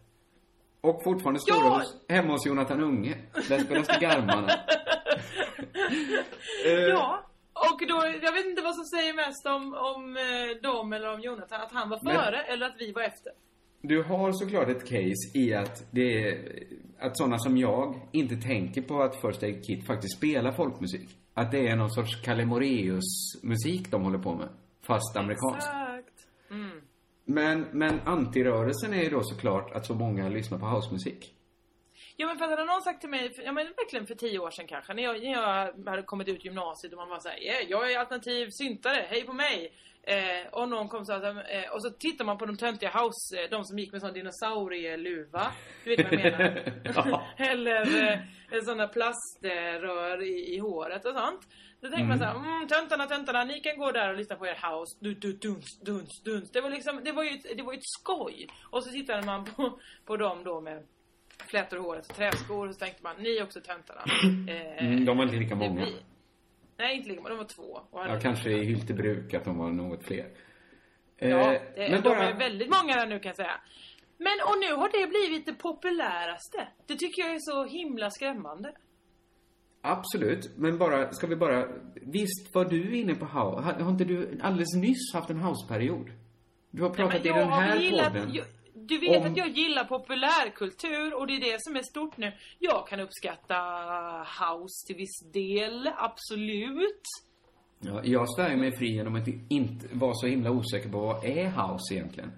Och 0.82 1.04
fortfarande 1.04 1.40
stora 1.40 1.58
Ja. 1.58 1.78
hos, 1.78 1.96
hemma 2.10 2.32
hos 2.32 2.46
Jonathan 2.46 2.84
Unge. 2.84 3.18
Där 3.50 3.60
spelas 3.60 3.88
det 3.88 3.98
garmarna. 4.02 4.52
Eh, 6.66 6.72
Ja. 6.74 7.24
Och 7.54 7.88
då, 7.88 7.96
jag 8.22 8.32
vet 8.32 8.46
inte 8.46 8.62
vad 8.62 8.76
som 8.76 8.86
säger 8.86 9.14
mest 9.14 9.46
om, 9.46 9.74
om 9.74 10.18
eh, 10.18 10.62
dem 10.72 10.94
eller 10.94 11.14
om 11.14 11.20
Jonathan. 11.22 11.62
Att 11.62 11.72
han 11.72 11.90
var 11.90 12.00
Men- 12.04 12.16
före 12.16 12.42
eller 12.44 12.66
att 12.66 12.76
vi 12.80 12.92
var 12.92 13.02
efter. 13.02 13.32
Du 13.82 14.04
har 14.04 14.32
såklart 14.32 14.70
ett 14.70 14.84
case 14.90 15.32
i 15.38 15.54
att 15.54 15.84
det 15.92 16.38
att 17.00 17.18
sådana 17.18 17.40
som 17.40 17.58
jag 17.58 18.00
inte 18.12 18.36
tänker 18.36 18.82
på 18.82 19.02
att 19.04 19.22
First 19.22 19.44
Aid 19.44 19.66
Kit 19.68 19.88
faktiskt 19.88 20.18
spelar 20.18 20.52
folkmusik. 20.52 21.10
Att 21.38 21.52
det 21.52 21.68
är 21.68 21.76
någon 21.76 21.92
sorts 21.92 22.22
Kalle 22.22 22.46
Moraeus-musik 22.46 23.92
de 23.92 24.04
håller 24.04 24.18
på 24.18 24.36
med. 24.36 24.50
Fast 24.82 25.18
amerikanskt. 25.18 25.68
Exakt. 25.68 26.28
Mm. 26.50 26.82
Men, 27.26 27.62
men 27.72 28.00
antirörelsen 28.06 28.94
är 28.94 29.04
ju 29.04 29.10
då 29.10 29.24
såklart 29.24 29.72
att 29.72 29.86
så 29.86 29.96
många 29.96 30.30
lyssnar 30.30 30.60
på 30.60 30.66
housemusik. 30.66 31.34
Ja 32.16 32.28
men 32.28 32.38
för 32.38 32.46
att 32.46 32.52
hade 32.52 32.66
någon 32.66 32.82
sagt 32.82 33.02
till 33.02 33.10
mig, 33.10 33.32
ja 33.46 33.52
men 33.52 33.66
verkligen 33.66 34.08
för 34.08 34.16
tio 34.16 34.40
år 34.40 34.52
sedan 34.52 34.68
kanske, 34.68 34.94
när 34.94 35.04
jag, 35.04 35.24
när 35.24 35.32
jag 35.32 35.90
hade 35.92 36.04
kommit 36.04 36.28
ut 36.28 36.46
gymnasiet 36.46 36.94
och 36.94 37.00
man 37.00 37.10
var 37.10 37.20
såhär, 37.20 37.44
yeah, 37.44 37.64
jag 37.70 37.92
är 37.92 38.00
alternativ 38.00 38.50
syntare, 38.50 39.06
hej 39.10 39.24
på 39.24 39.34
mig! 39.34 39.74
Eh, 40.08 40.48
och 40.52 40.70
någon 40.70 40.88
kom 40.90 41.06
så 41.06 41.14
att, 41.14 41.24
eh, 41.24 41.72
och 41.74 41.82
så 41.84 41.90
tittar 41.90 42.26
man 42.26 42.38
på 42.38 42.46
de 42.46 42.58
töntiga 42.58 42.90
house, 42.90 43.44
eh, 43.44 43.50
de 43.50 43.64
som 43.64 43.80
gick 43.80 43.92
med 43.92 44.02
sån 44.02 44.14
dinosaurieluva, 44.14 45.52
du 45.84 45.96
vet 45.96 46.06
vad 46.12 46.14
jag 46.14 46.32
menar? 46.40 46.64
Ja. 46.96 47.24
Eller 47.38 48.04
eh, 48.12 48.20
en 48.52 48.62
sån 48.66 48.78
där 48.78 48.88
plaströr 48.88 50.24
i, 50.24 50.56
i 50.56 50.60
håret 50.60 51.06
och 51.06 51.14
sånt. 51.14 51.42
Då 51.82 51.88
tänker 51.88 52.06
man 52.06 52.18
Mm. 52.18 52.34
såhär, 52.34 52.56
mm, 52.56 52.68
töntarna, 52.68 53.06
töntarna, 53.06 53.44
ni 53.44 53.60
kan 53.60 53.78
gå 53.78 53.92
där 53.92 54.10
och 54.10 54.18
lyssna 54.18 54.36
på 54.36 54.48
er 54.48 54.58
house. 54.72 54.98
Du, 55.00 55.14
du, 55.14 55.34
duns, 55.34 55.80
duns, 55.86 56.22
duns. 56.24 56.52
Det 56.52 56.62
var 56.62 56.70
liksom, 56.70 57.02
det 57.04 57.12
var 57.12 57.24
ju 57.24 57.30
ett, 57.30 57.58
det 57.58 57.64
var 57.64 57.74
ett 57.74 57.80
skoj. 57.84 58.48
Och 58.72 58.84
så 58.84 58.90
tittade 58.92 59.26
man 59.26 59.46
på, 59.46 59.80
på 60.06 60.18
dem 60.18 60.44
då 60.44 60.62
med 60.62 60.84
flätor 61.48 61.80
i 61.80 61.82
håret 61.82 62.10
och 62.10 62.16
träskor 62.16 62.68
och 62.68 62.74
så 62.76 62.80
tänkte 62.80 63.04
man, 63.04 63.16
ni 63.20 63.38
är 63.38 63.44
också 63.44 63.62
töntarna. 63.62 64.02
Eh, 64.54 64.86
Mm, 64.86 65.06
de 65.06 65.18
var 65.18 65.24
inte 65.24 65.36
lika 65.38 65.56
många. 65.56 65.86
Nej, 66.78 66.96
inte 66.98 67.10
lika 67.10 67.22
många, 67.22 67.30
de 67.30 67.38
var 67.38 67.46
två. 67.46 67.80
Ja, 67.92 68.20
kanske 68.22 68.50
i 68.52 68.64
Hyltebruk 68.66 69.34
att 69.34 69.46
de 69.46 69.58
var 69.58 69.72
något 69.72 70.04
fler. 70.04 70.26
Eh, 71.18 71.30
Ja, 71.30 71.52
det, 71.76 71.90
men 71.92 72.02
de 72.02 72.10
bara... 72.10 72.30
är 72.30 72.38
väldigt 72.40 72.70
många 72.70 72.96
där 72.96 73.08
nu 73.08 73.20
kan 73.20 73.30
jag 73.30 73.36
säga. 73.36 73.62
Men 74.18 74.34
och 74.46 74.58
nu 74.60 74.76
har 74.76 74.90
det 75.02 75.08
blivit 75.08 75.46
det 75.46 75.54
populäraste. 75.54 76.68
Det 76.88 76.96
tycker 76.96 77.22
jag 77.22 77.32
är 77.32 77.40
så 77.40 77.66
himla 77.66 78.10
skrämmande. 78.12 78.74
Absolut, 79.82 80.58
men 80.58 80.78
bara, 80.78 81.12
ska 81.12 81.28
vi 81.28 81.36
bara... 81.36 81.68
Visst 81.96 82.56
var 82.56 82.66
du 82.66 82.98
inne 82.98 83.16
på 83.16 83.26
house? 83.26 83.62
Har, 83.62 83.74
har 83.74 83.92
inte 83.92 84.04
du 84.06 84.40
alldeles 84.42 84.76
nyss 84.76 85.14
haft 85.14 85.30
en 85.30 85.40
houseperiod? 85.40 86.12
Du 86.72 86.82
har 86.84 86.90
pratat 86.90 87.24
Nej, 87.24 87.32
i 87.32 87.34
den 87.40 87.50
här 87.50 87.76
gillat, 87.80 88.14
podden. 88.14 88.34
jag, 88.34 88.46
Du 88.86 88.98
vet 89.00 89.26
Om- 89.26 89.32
att 89.32 89.38
jag 89.38 89.50
gillar 89.50 89.84
populärkultur 89.84 91.14
och 91.20 91.28
det 91.28 91.34
är 91.34 91.40
det 91.52 91.56
som 91.60 91.76
är 91.76 91.82
stort 91.84 92.18
nu. 92.18 92.34
Jag 92.60 92.88
kan 92.88 93.00
uppskatta 93.00 93.56
house 94.42 94.88
till 94.88 94.96
viss 94.96 95.20
del, 95.34 95.90
absolut. 95.98 97.02
Ja, 97.80 98.02
jag 98.04 98.30
svär 98.36 98.56
mig 98.56 98.72
fri 98.78 98.88
genom 98.94 99.16
att 99.16 99.28
inte 99.50 99.88
vara 99.92 100.14
så 100.14 100.28
himla 100.28 100.52
osäker 100.52 100.90
på 100.90 101.00
vad 101.00 101.26
är 101.26 101.46
house 101.50 101.94
egentligen. 101.94 102.32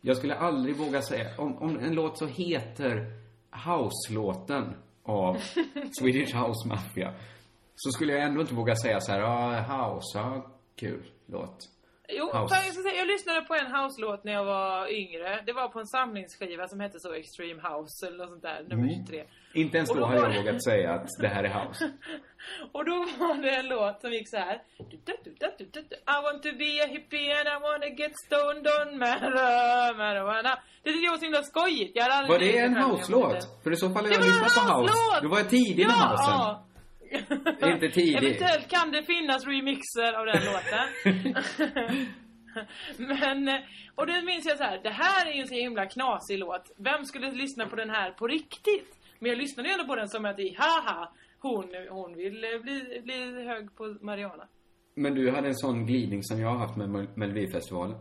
Jag 0.00 0.16
skulle 0.16 0.34
aldrig 0.34 0.76
våga 0.76 1.02
säga, 1.02 1.26
om, 1.38 1.56
om 1.58 1.78
en 1.78 1.94
låt 1.94 2.18
så 2.18 2.26
heter 2.26 3.12
House-låten 3.50 4.74
av 5.02 5.34
Swedish 5.98 6.34
House 6.36 6.68
Mafia, 6.68 7.14
så 7.76 7.90
skulle 7.90 8.12
jag 8.12 8.22
ändå 8.22 8.40
inte 8.40 8.54
våga 8.54 8.76
säga 8.76 9.00
så 9.00 9.12
här, 9.12 9.20
ja, 9.20 9.60
house, 9.60 10.18
ja, 10.18 10.46
kul 10.76 11.02
låt. 11.26 11.56
Jo, 12.10 12.24
House. 12.26 12.54
jag, 12.54 12.72
ska 12.74 12.82
säga, 12.82 12.94
jag 12.98 13.06
lyssnade 13.06 13.40
på 13.40 13.54
en 13.54 13.66
house-låt 13.76 14.24
när 14.24 14.32
jag 14.32 14.44
var 14.44 14.88
yngre. 14.92 15.42
Det 15.46 15.52
var 15.52 15.68
på 15.68 15.78
en 15.80 15.86
samlingsskiva 15.86 16.68
som 16.68 16.80
hette 16.80 17.00
så 17.00 17.12
Extreme 17.12 17.62
House 17.68 18.06
eller 18.06 18.18
något 18.18 18.28
sånt 18.28 18.42
där, 18.42 18.62
nummer 18.68 18.84
Mm. 18.84 19.06
23. 19.06 19.24
Inte 19.54 19.76
ens 19.76 19.90
då 19.90 19.94
då 19.94 20.06
hade 20.06 20.20
jag 20.20 20.32
det- 20.32 20.38
vågat 20.38 20.64
säga 20.64 20.92
att 20.92 21.08
det 21.20 21.28
här 21.28 21.44
är 21.44 21.48
house. 21.64 21.90
Och 22.72 22.84
då 22.84 22.96
var 23.18 23.42
det 23.42 23.50
en 23.50 23.68
låt 23.68 24.00
som 24.00 24.12
gick 24.12 24.28
så 24.30 24.36
här. 24.36 24.54
I 26.12 26.22
want 26.24 26.42
to 26.42 26.48
be 26.58 26.70
a 26.84 26.86
hippie 26.94 27.32
and 27.40 27.48
I 27.48 27.56
want 27.66 27.82
to 27.82 27.88
get 28.02 28.12
stoned 28.26 28.66
on 28.80 28.98
marijuana. 30.02 30.58
Det 30.82 30.90
tyckte 30.92 31.04
jag 31.04 31.10
var 31.12 31.18
så 31.18 31.24
himla 31.24 31.42
skojigt. 31.42 31.92
Jag 31.96 32.02
hade 32.02 32.14
aldrig 32.14 32.32
Var 32.32 32.38
det 32.46 32.58
en 32.58 32.76
house-låt? 32.76 33.62
För 33.62 33.70
i 33.72 33.76
så 33.76 33.86
fall 33.90 34.02
har 34.04 34.08
Det 34.08 34.14
jag 34.14 34.24
lyssnat 34.24 34.68
på 34.68 34.74
house. 34.80 35.20
Då 35.22 35.28
var 35.28 35.38
jag 35.38 35.50
tidig 35.50 35.86
med 35.86 35.96
Ja, 35.98 36.08
housen. 36.08 36.34
ja. 36.34 36.64
Inte 37.74 37.88
tidig. 37.88 38.16
Eventuellt 38.16 38.68
kan 38.70 38.90
det 38.92 39.02
finnas 39.02 39.46
remixer 39.46 40.12
av 40.20 40.26
den 40.26 40.42
låten. 40.44 40.86
Men, 43.08 43.62
och 43.94 44.06
då 44.06 44.12
minns 44.26 44.46
jag 44.46 44.56
så 44.58 44.64
här, 44.64 44.80
det 44.82 44.90
här 44.90 45.26
är 45.30 45.32
ju 45.34 45.40
en 45.40 45.48
så 45.48 45.54
himla 45.54 45.86
knasig 45.86 46.38
låt. 46.38 46.72
Vem 46.76 47.04
skulle 47.04 47.30
lyssna 47.32 47.66
på 47.66 47.76
den 47.76 47.90
här 47.90 48.10
på 48.10 48.26
riktigt? 48.26 48.94
Men 49.18 49.28
jag 49.30 49.38
lyssnade 49.38 49.68
ju 49.68 49.72
ändå 49.72 49.86
på 49.86 49.96
den 49.96 50.08
som 50.08 50.24
att, 50.24 50.36
haha, 50.58 51.12
hon, 51.38 51.64
hon 51.90 52.16
vill 52.16 52.40
bli, 52.62 53.00
bli 53.04 53.44
hög 53.46 53.74
på 53.76 53.96
Mariana. 54.00 54.48
Men 54.94 55.14
du 55.14 55.30
hade 55.30 55.48
en 55.48 55.56
sån 55.56 55.86
glidning 55.86 56.22
som 56.22 56.40
jag 56.40 56.48
har 56.48 56.58
haft 56.58 56.76
med 56.76 56.88
Mel- 56.90 57.08
Melodifestivalen. 57.14 57.96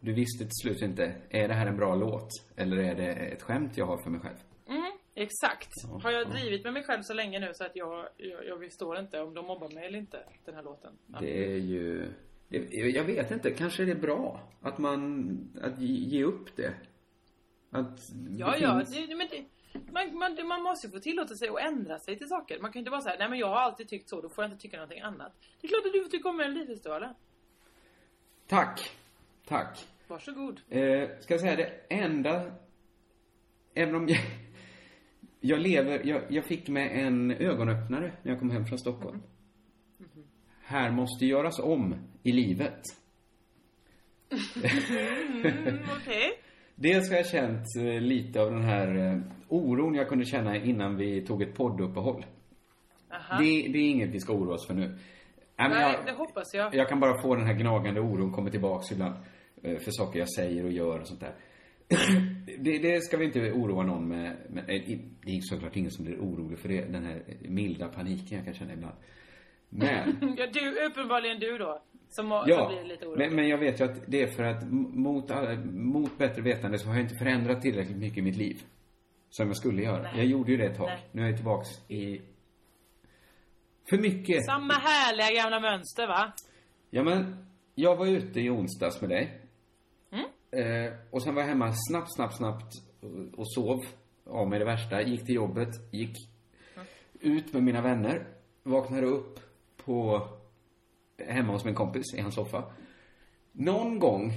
Du 0.00 0.12
visste 0.12 0.44
till 0.44 0.54
slut 0.62 0.82
inte, 0.82 1.14
är 1.30 1.48
det 1.48 1.54
här 1.54 1.66
en 1.66 1.76
bra 1.76 1.94
låt? 1.94 2.28
Eller 2.56 2.76
är 2.76 2.94
det 2.94 3.12
ett 3.12 3.42
skämt 3.42 3.72
jag 3.76 3.86
har 3.86 4.02
för 4.02 4.10
mig 4.10 4.20
själv? 4.20 4.36
Exakt. 5.14 5.70
Ja, 5.82 6.00
Har 6.02 6.10
jag 6.10 6.22
ja. 6.22 6.28
drivit 6.28 6.64
med 6.64 6.72
mig 6.72 6.82
själv 6.84 7.02
så 7.02 7.14
länge 7.14 7.38
nu 7.40 7.54
så 7.54 7.64
att 7.64 7.76
jag, 7.76 8.08
jag, 8.16 8.46
jag 8.46 8.58
förstår 8.60 8.98
inte 8.98 9.20
om 9.20 9.34
de 9.34 9.46
mobbar 9.46 9.68
mig 9.74 9.86
eller 9.86 9.98
inte, 9.98 10.24
den 10.44 10.54
här 10.54 10.62
låten. 10.62 10.92
Ja. 11.06 11.18
Det 11.20 11.44
är 11.54 11.56
ju... 11.58 12.12
det- 12.48 12.74
Jag 12.74 13.04
vet 13.04 13.30
inte, 13.30 13.50
kanske 13.50 13.82
är 13.82 13.86
det 13.86 13.94
bra 13.94 14.40
att 14.62 14.78
man... 14.78 15.38
Att 15.62 15.78
ge 15.80 16.24
upp 16.24 16.56
det. 16.56 16.74
Att 17.70 17.98
Ja, 18.38 18.50
det 18.50 18.58
ja. 18.58 18.78
finns- 18.78 19.08
Det, 19.08 19.14
men 19.16 19.28
det, 19.30 19.44
man, 19.92 20.18
man, 20.18 20.46
man 20.48 20.62
måste 20.62 20.86
ju 20.86 20.92
få 20.92 20.98
tillåta 20.98 21.34
sig 21.34 21.48
att 21.48 21.60
ändra 21.60 21.98
sig 21.98 22.18
till 22.18 22.28
saker. 22.28 22.58
Man 22.60 22.72
kan 22.72 22.78
inte 22.80 22.90
bara 22.90 23.00
säga, 23.00 23.16
nej 23.18 23.28
men 23.30 23.38
jag 23.38 23.46
har 23.48 23.56
alltid 23.60 23.88
tyckt 23.88 24.08
så, 24.08 24.20
då 24.20 24.28
får 24.28 24.44
jag 24.44 24.52
inte 24.52 24.62
tycka 24.62 24.76
någonting 24.76 25.00
annat. 25.00 25.32
Det 25.60 25.66
är 25.66 25.68
klart 25.68 25.86
att 25.86 25.92
du 25.92 26.02
får 26.02 26.10
tycka 26.10 26.28
om 26.28 26.36
Melodifestivalen. 26.36 27.14
Tack. 28.46 28.90
Tack. 29.46 29.86
Varsågod. 30.08 30.60
Eh, 30.68 31.08
ska 31.20 31.34
jag 31.34 31.40
säga 31.40 31.56
det 31.56 31.72
enda... 31.88 32.50
Även 33.74 33.94
om 33.94 34.08
jag... 34.08 34.18
Jag 35.44 35.60
lever... 35.60 36.00
Jag, 36.04 36.22
jag 36.28 36.44
fick 36.44 36.68
med 36.68 37.06
en 37.06 37.30
ögonöppnare 37.30 38.12
när 38.22 38.32
jag 38.32 38.38
kom 38.38 38.50
hem 38.50 38.66
från 38.66 38.78
Stockholm. 38.78 39.22
här 40.64 40.90
måste 40.90 41.26
göras 41.26 41.58
om 41.58 41.94
i 42.22 42.32
livet. 42.32 42.80
Mm, 44.32 45.78
okej. 46.02 46.30
Dels 46.74 47.10
har 47.10 47.16
jag 47.16 47.26
känt 47.26 47.66
eh, 47.78 48.00
lite 48.00 48.40
av 48.40 48.50
den 48.50 48.62
här 48.62 48.96
eh, 48.96 49.20
oron 49.48 49.94
jag 49.94 50.08
kunde 50.08 50.24
känna 50.24 50.56
innan 50.56 50.96
vi 50.96 51.26
tog 51.26 51.42
ett 51.42 51.54
podduppehåll. 51.54 52.26
Aha. 53.10 53.38
Det, 53.38 53.44
det 53.44 53.78
är 53.78 53.90
inget 53.90 54.10
vi 54.10 54.20
ska 54.20 54.32
oroa 54.32 54.54
oss 54.54 54.66
för 54.66 54.74
nu. 54.74 54.98
Nej, 55.56 55.68
men 55.68 55.80
jag, 55.80 56.06
det 56.06 56.12
hoppas 56.12 56.54
jag. 56.54 56.74
jag 56.74 56.88
kan 56.88 57.00
bara 57.00 57.22
få 57.22 57.34
den 57.36 57.46
här 57.46 57.54
gnagande 57.54 58.00
oron 58.00 58.32
kommer 58.32 58.50
tillbaks 58.50 58.92
ibland. 58.92 59.14
eh, 59.62 59.78
För 59.78 59.90
saker 59.90 60.18
jag 60.18 60.32
säger 60.34 60.64
och 60.64 60.72
gör 60.72 61.00
och 61.00 61.06
sånt 61.06 61.20
där. 61.20 61.34
Det, 62.58 62.78
det 62.78 63.00
ska 63.00 63.16
vi 63.16 63.24
inte 63.24 63.52
oroa 63.52 63.82
någon 63.82 64.08
med. 64.08 64.36
med 64.50 64.64
eh, 64.70 64.98
det 65.24 65.36
är 65.36 65.40
såklart 65.40 65.76
ingen 65.76 65.90
som 65.90 66.04
blir 66.04 66.16
orolig 66.16 66.58
för 66.58 66.68
det. 66.68 66.84
Den 66.84 67.04
här 67.04 67.22
milda 67.40 67.88
paniken 67.88 68.36
jag 68.36 68.44
kan 68.44 68.54
känna 68.54 68.72
ibland. 68.72 68.96
Men, 69.68 70.34
Ja, 70.38 70.46
du, 70.52 70.86
uppenbarligen 70.86 71.38
du 71.40 71.58
då. 71.58 71.82
Som, 72.08 72.28
som 72.28 72.44
ja. 72.46 72.68
blir 72.68 72.84
lite 72.84 73.06
orolig. 73.06 73.26
Men, 73.26 73.36
men 73.36 73.48
jag 73.48 73.58
vet 73.58 73.80
ju 73.80 73.84
att 73.84 74.00
det 74.06 74.22
är 74.22 74.26
för 74.26 74.42
att 74.42 74.70
mot, 74.72 75.30
alla- 75.30 75.64
mot 75.72 76.18
bättre 76.18 76.42
vetande 76.42 76.78
så 76.78 76.88
har 76.88 76.94
jag 76.94 77.04
inte 77.04 77.14
förändrat 77.14 77.62
tillräckligt 77.62 77.98
mycket 77.98 78.18
i 78.18 78.22
mitt 78.22 78.36
liv. 78.36 78.62
Som 79.30 79.46
jag 79.46 79.56
skulle 79.56 79.82
göra. 79.82 80.02
Nej. 80.02 80.12
Jag 80.16 80.26
gjorde 80.26 80.52
ju 80.52 80.58
det 80.58 80.66
ett 80.66 80.76
tag. 80.76 80.86
Nej. 80.88 81.08
Nu 81.12 81.22
är 81.22 81.26
jag 81.26 81.36
tillbaks 81.36 81.68
i... 81.88 82.20
För 83.90 83.98
mycket. 83.98 84.44
Samma 84.46 84.74
härliga 84.74 85.42
gamla 85.42 85.60
mönster 85.60 86.06
va? 86.06 86.32
Ja 86.90 87.02
men, 87.02 87.46
jag 87.74 87.96
var 87.96 88.06
ute 88.06 88.40
i 88.40 88.50
onsdags 88.50 89.00
med 89.00 89.10
dig. 89.10 89.41
Mm. 90.52 90.86
Eh, 90.86 90.92
och 91.10 91.22
sen 91.22 91.34
var 91.34 91.42
jag 91.42 91.48
hemma 91.48 91.72
snabbt, 91.88 92.14
snabbt, 92.14 92.36
snabbt 92.36 92.72
och- 93.36 93.52
sov 93.52 93.80
av 94.26 94.48
mig 94.48 94.58
det 94.58 94.64
värsta. 94.64 95.02
Gick 95.02 95.26
till 95.26 95.34
jobbet, 95.34 95.68
gick 95.92 96.16
ut 97.20 97.52
med 97.52 97.62
mina 97.62 97.82
vänner. 97.82 98.26
Vaknade 98.62 99.06
upp 99.06 99.40
på, 99.84 100.28
hemma 101.26 101.52
hos 101.52 101.64
min 101.64 101.74
kompis 101.74 102.14
i 102.16 102.20
hans 102.20 102.34
soffa. 102.34 102.64
Någon 103.52 103.98
gång, 103.98 104.32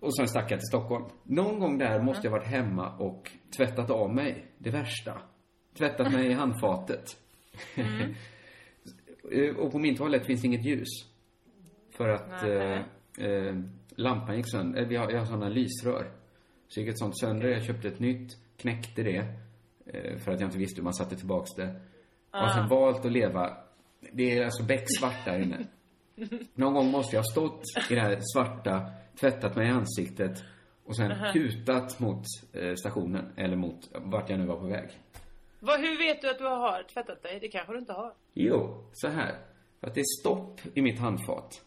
och 0.00 0.16
sen 0.16 0.28
stack 0.28 0.50
jag 0.50 0.60
till 0.60 0.66
Stockholm. 0.68 1.04
Någon 1.22 1.58
gång 1.60 1.78
där 1.78 2.02
måste 2.02 2.26
jag 2.26 2.32
varit 2.32 2.46
hemma 2.46 2.96
och 2.96 3.30
tvättat 3.56 3.90
av 3.90 4.14
mig 4.14 4.46
det 4.58 4.70
värsta. 4.70 5.22
Tvättat 5.78 6.12
mig 6.12 6.26
i 6.26 6.32
handfatet. 6.32 7.04
Eh, 9.32 9.56
och 9.56 9.72
på 9.72 9.78
min 9.78 9.96
toalett 9.96 10.26
finns 10.26 10.44
inget 10.44 10.64
ljus. 10.66 10.88
För 11.90 12.08
att 12.08 12.42
eh, 12.42 12.80
eh, 13.18 13.56
lampan 13.96 14.36
gick 14.36 14.50
sönder. 14.50 14.82
Eh, 14.82 14.88
Vi 14.88 14.96
har, 14.96 15.10
jag 15.10 15.18
har 15.18 15.26
sådana 15.26 15.48
lysrör. 15.48 16.10
Så 16.68 16.80
gick 16.80 16.88
ett 16.88 16.98
sånt 16.98 17.18
sönder. 17.18 17.48
Jag 17.48 17.64
köpte 17.64 17.88
ett 17.88 18.00
nytt, 18.00 18.32
knäckte 18.56 19.02
det. 19.02 19.24
Eh, 19.86 20.18
för 20.18 20.32
att 20.32 20.40
jag 20.40 20.46
inte 20.48 20.58
visste 20.58 20.76
hur 20.80 20.84
man 20.84 20.94
satte 20.94 21.16
tillbaks 21.16 21.54
det. 21.54 21.80
Och 22.30 22.38
har 22.38 22.48
sen 22.48 22.68
valt 22.68 23.04
att 23.04 23.12
leva. 23.12 23.56
Det 24.12 24.38
är 24.38 24.44
alltså 24.44 24.62
becksvart 24.62 25.24
där 25.24 25.40
inne. 25.40 25.66
Någon 26.54 26.74
gång 26.74 26.90
måste 26.90 27.16
jag 27.16 27.22
ha 27.22 27.30
stått 27.30 27.62
i 27.90 27.94
det 27.94 28.00
här 28.00 28.18
svarta, 28.34 28.90
tvättat 29.20 29.56
mig 29.56 29.66
i 29.66 29.70
ansiktet 29.70 30.44
och 30.84 30.96
sen 30.96 31.12
kutat 31.32 32.00
mot 32.00 32.24
eh, 32.52 32.74
stationen. 32.74 33.32
Eller 33.36 33.56
mot 33.56 33.88
vart 33.92 34.30
jag 34.30 34.38
nu 34.38 34.46
var 34.46 34.56
på 34.56 34.66
väg. 34.66 34.88
Vad, 35.60 35.80
hur 35.80 35.98
vet 35.98 36.22
du 36.22 36.30
att 36.30 36.38
du 36.38 36.44
har 36.44 36.82
tvättat 36.82 37.22
dig? 37.22 37.38
Det 37.40 37.48
kanske 37.48 37.72
du 37.72 37.78
inte 37.78 37.92
har. 37.92 38.12
Jo, 38.34 38.84
så 38.92 39.08
här. 39.08 39.38
För 39.80 39.86
att 39.86 39.94
det 39.94 40.00
är 40.00 40.20
stopp 40.20 40.60
i 40.74 40.82
mitt 40.82 40.98
handfat. 40.98 41.64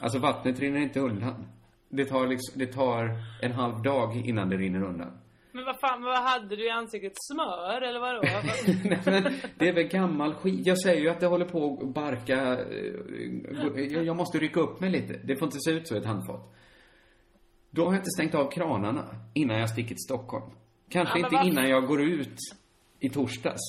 Alltså 0.00 0.18
vattnet 0.18 0.60
rinner 0.60 0.80
inte 0.80 1.00
undan. 1.00 1.46
Det 1.88 2.04
tar 2.04 2.26
liksom, 2.26 2.58
det 2.58 2.66
tar 2.66 3.16
en 3.42 3.52
halv 3.52 3.82
dag 3.82 4.16
innan 4.16 4.48
det 4.48 4.56
rinner 4.56 4.82
undan. 4.82 5.10
Men 5.52 5.64
vad 5.64 5.80
fan, 5.80 6.02
vad 6.02 6.22
hade 6.22 6.56
du 6.56 6.66
i 6.66 6.70
ansiktet? 6.70 7.12
Smör 7.32 7.80
eller 7.82 8.00
vadå? 8.00 8.20
Nej 8.84 9.00
men, 9.04 9.32
det 9.58 9.68
är 9.68 9.72
väl 9.72 9.84
gammal 9.88 10.34
skit. 10.34 10.66
Jag 10.66 10.78
säger 10.80 11.00
ju 11.00 11.08
att 11.08 11.20
det 11.20 11.26
håller 11.26 11.44
på 11.44 11.78
att 11.82 11.94
barka. 11.94 12.58
eh, 12.58 14.02
Jag 14.02 14.16
måste 14.16 14.38
rycka 14.38 14.60
upp 14.60 14.80
mig 14.80 14.90
lite. 14.90 15.20
Det 15.24 15.36
får 15.36 15.46
inte 15.46 15.58
se 15.60 15.70
ut 15.70 15.88
så 15.88 15.94
i 15.94 15.98
ett 15.98 16.06
handfat. 16.06 16.54
Då 17.70 17.84
har 17.84 17.92
jag 17.92 18.00
inte 18.00 18.10
stängt 18.10 18.34
av 18.34 18.50
kranarna 18.50 19.04
innan 19.34 19.58
jag 19.58 19.70
sticker 19.70 19.88
till 19.88 20.04
Stockholm. 20.08 20.50
Kanske 20.90 21.18
Ja, 21.18 21.24
inte 21.24 21.36
vad- 21.36 21.46
innan 21.46 21.68
jag 21.68 21.86
går 21.86 22.02
ut 22.02 22.36
i 23.00 23.08
torsdags. 23.08 23.60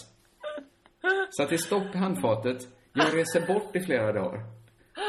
Så 1.30 1.44
att 1.44 1.50
det 1.50 1.56
är 1.56 1.58
stopp 1.58 1.96
i 1.96 1.98
handfatet. 1.98 2.58
Jag 2.94 3.18
reser 3.18 3.48
bort 3.54 3.76
i 3.76 3.80
flera 3.80 4.14
dagar. 4.14 4.40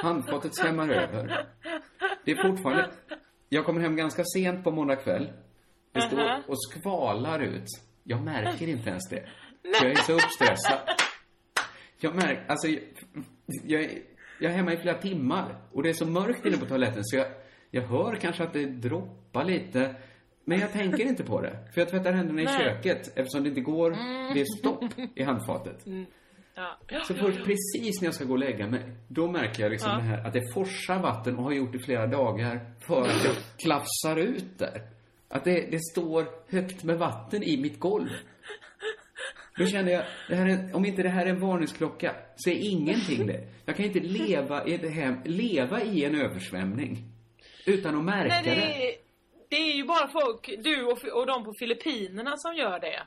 Handfatet 0.03 0.57
svämmar 0.57 0.89
över. 0.89 1.47
Det 2.25 2.31
är 2.33 2.49
fortfarande... 2.51 2.91
Jag 3.49 3.65
kommer 3.65 3.81
hem 3.81 3.97
ganska 3.97 4.23
sent 4.25 4.65
på 4.65 4.71
måndag 4.71 4.97
kväll. 4.97 5.33
Det 5.93 6.01
står 6.01 6.43
och 6.51 6.57
skvalar 6.63 7.41
ut. 7.41 7.67
Jag 8.05 8.23
märker 8.25 8.69
inte 8.69 8.91
ens 8.91 9.09
det. 9.09 9.29
För 9.79 9.87
jag 9.87 9.93
är 9.99 10.03
så 10.03 10.13
uppstressad. 10.13 10.79
Jag 12.01 12.15
märker, 12.15 12.45
alltså, 12.49 12.69
jag, 12.69 12.81
jag, 13.67 13.83
är- 13.83 14.03
jag 14.41 14.53
är 14.53 14.57
hemma 14.57 14.73
i 14.73 14.77
flera 14.77 14.99
timmar. 14.99 15.57
Och 15.73 15.83
det 15.83 15.89
är 15.89 15.93
så 15.95 16.07
mörkt 16.07 16.47
inne 16.47 16.57
på 16.57 16.67
toaletten 16.67 17.05
så 17.05 17.17
jag, 17.17 17.27
jag 17.71 17.83
hör 17.83 18.17
kanske 18.17 18.43
att 18.45 18.53
det 18.53 18.67
droppar 18.67 19.45
lite. 19.45 19.95
Men 20.45 20.59
jag 20.61 20.73
tänker 20.73 21.05
inte 21.05 21.25
på 21.25 21.41
det. 21.41 21.59
För 21.75 21.81
jag 21.81 21.89
tvättar 21.91 22.13
händerna 22.13 22.43
i 22.43 22.45
Nej. 22.45 22.59
köket 22.59 23.19
eftersom 23.19 23.43
det 23.43 23.49
inte 23.49 23.61
går, 23.61 23.91
det 24.35 24.41
är 24.41 24.59
stopp 24.59 24.85
i 25.15 25.23
handfatet. 25.23 25.85
Ja. 26.55 26.79
Så 27.05 27.15
först 27.15 27.39
precis 27.45 28.01
när 28.01 28.07
jag 28.07 28.15
ska 28.15 28.25
gå 28.25 28.33
och 28.33 28.39
lägga 28.39 28.67
mig, 28.67 28.83
då 29.09 29.31
märker 29.31 29.63
jag 29.63 29.71
liksom 29.71 29.91
Ja. 29.91 29.97
det 29.97 30.03
här 30.03 30.27
att 30.27 30.33
det 30.33 30.53
forsar 30.55 30.99
vatten 31.03 31.37
och 31.37 31.45
har 31.45 31.53
gjort 31.53 31.75
i 31.75 31.79
flera 31.79 32.07
dagar 32.07 32.61
för 32.87 33.01
att 33.03 33.25
jag 33.25 33.35
klafsar 33.59 34.17
ut 34.17 34.59
där. 34.59 34.83
Att 35.29 35.45
det, 35.45 35.71
det 35.71 35.81
står 35.93 36.27
högt 36.53 36.85
med 36.85 36.99
vatten 36.99 37.43
i 37.43 37.57
mitt 37.57 37.79
golv. 37.81 38.09
Då 39.59 39.67
känner 39.67 39.93
jag, 39.93 40.05
det 40.29 40.35
här 40.37 40.47
är, 40.47 40.77
om 40.77 40.85
inte 40.85 41.03
det 41.03 41.09
här 41.09 41.27
är 41.27 41.31
en 41.31 41.41
varningsklocka, 41.41 42.15
så 42.37 42.51
är 42.51 42.55
ingenting 42.55 43.27
det. 43.27 43.49
Jag 43.65 43.77
kan 43.77 43.87
inte 43.87 44.01
leva 44.01 44.67
i 44.67 44.75
ett 44.75 44.93
hem, 44.95 45.17
leva 45.25 45.83
i 45.83 46.05
en 46.05 46.15
översvämning. 46.15 46.99
Utan 47.67 47.99
att 47.99 48.05
märka 48.05 48.35
Nej, 48.35 48.43
det 48.45 48.51
det. 48.55 48.89
är, 48.89 48.95
det 49.49 49.57
är 49.57 49.77
ju 49.77 49.85
bara 49.85 50.09
folk, 50.09 50.51
du 50.65 50.85
och, 50.85 51.21
och 51.21 51.27
de 51.27 51.45
på 51.45 51.53
Filippinerna 51.59 52.37
som 52.37 52.55
gör 52.55 52.81
det. 52.81 53.03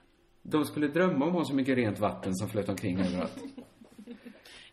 De 0.47 0.65
skulle 0.65 0.87
drömma 0.87 1.25
om 1.25 1.31
att 1.31 1.37
ha 1.37 1.45
så 1.45 1.55
mycket 1.55 1.77
rent 1.77 1.99
vatten 1.99 2.35
som 2.35 2.49
flöt 2.49 2.69
omkring 2.69 2.99
överallt. 2.99 3.37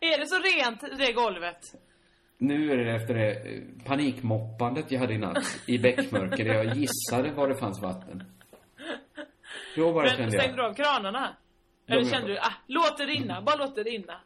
Är 0.00 0.18
det 0.18 0.26
så 0.26 0.38
rent, 0.38 0.98
det 0.98 1.12
golvet? 1.12 1.74
Nu 2.38 2.72
är 2.72 2.76
det 2.76 2.94
efter 2.96 3.14
det 3.14 3.32
eh, 3.32 3.62
panikmoppandet 3.84 4.90
jag 4.92 5.00
hade 5.00 5.14
i 5.14 5.18
natt 5.18 5.60
i 5.66 5.78
bäckmörker 5.78 6.44
där 6.44 6.54
jag 6.54 6.76
gissade 6.76 7.32
var 7.32 7.48
det 7.48 7.54
fanns 7.54 7.82
vatten. 7.82 8.22
Då 9.76 9.92
bara 9.92 10.04
Men 10.04 10.16
kände 10.16 10.30
stängde 10.32 10.56
jag, 10.56 10.56
du 10.56 10.70
av 10.70 10.74
kranarna? 10.74 11.36
De 11.86 11.92
Eller 11.92 12.04
kände 12.04 12.28
du, 12.28 12.38
ah, 12.38 12.52
låt 12.66 12.98
det 12.98 13.04
rinna, 13.04 13.42
bara 13.42 13.56
låt 13.56 13.74
det 13.74 13.82
rinna. 13.82 14.20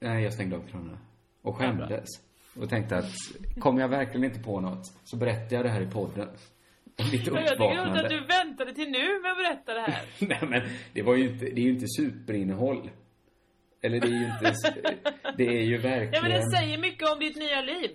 nej 0.00 0.24
jag 0.24 0.32
stängde 0.32 0.56
av 0.56 0.66
kranarna. 0.68 0.98
Och 1.42 1.56
skämdes. 1.56 2.08
Och 2.60 2.68
tänkte 2.68 2.96
att, 2.96 3.10
kommer 3.58 3.80
jag 3.80 3.88
verkligen 3.88 4.24
inte 4.24 4.40
på 4.40 4.60
något 4.60 4.86
så 5.04 5.16
berättar 5.16 5.56
jag 5.56 5.64
det 5.64 5.70
här 5.70 5.80
i 5.80 5.90
podden. 5.90 6.28
Mitt 7.12 7.32
Men 7.32 7.42
jag 7.42 7.50
tycker 7.50 7.64
att 7.64 7.72
uppvaknande. 7.72 8.08
du 8.08 8.20
väntade 8.20 8.74
till 8.74 8.90
nu 8.90 9.20
med 9.22 9.30
att 9.30 9.38
berätta 9.38 9.74
det 9.74 9.80
här. 9.80 10.02
Nej 10.28 10.48
men, 10.50 10.62
det 10.92 11.02
var 11.02 11.16
ju 11.16 11.28
inte, 11.28 11.44
det 11.44 11.60
är 11.60 11.64
ju 11.64 11.70
inte 11.70 11.86
superinnehåll. 11.88 12.90
Eller 13.82 14.00
det 14.00 14.06
är 14.06 14.10
ju 14.10 14.24
inte, 14.24 14.54
det 15.36 15.46
är 15.46 15.62
ju 15.62 15.78
verkligen... 15.78 16.12
Ja 16.12 16.22
men 16.22 16.30
det 16.30 16.50
säger 16.58 16.78
mycket 16.78 17.08
om 17.08 17.18
ditt 17.18 17.36
nya 17.36 17.60
liv. 17.60 17.90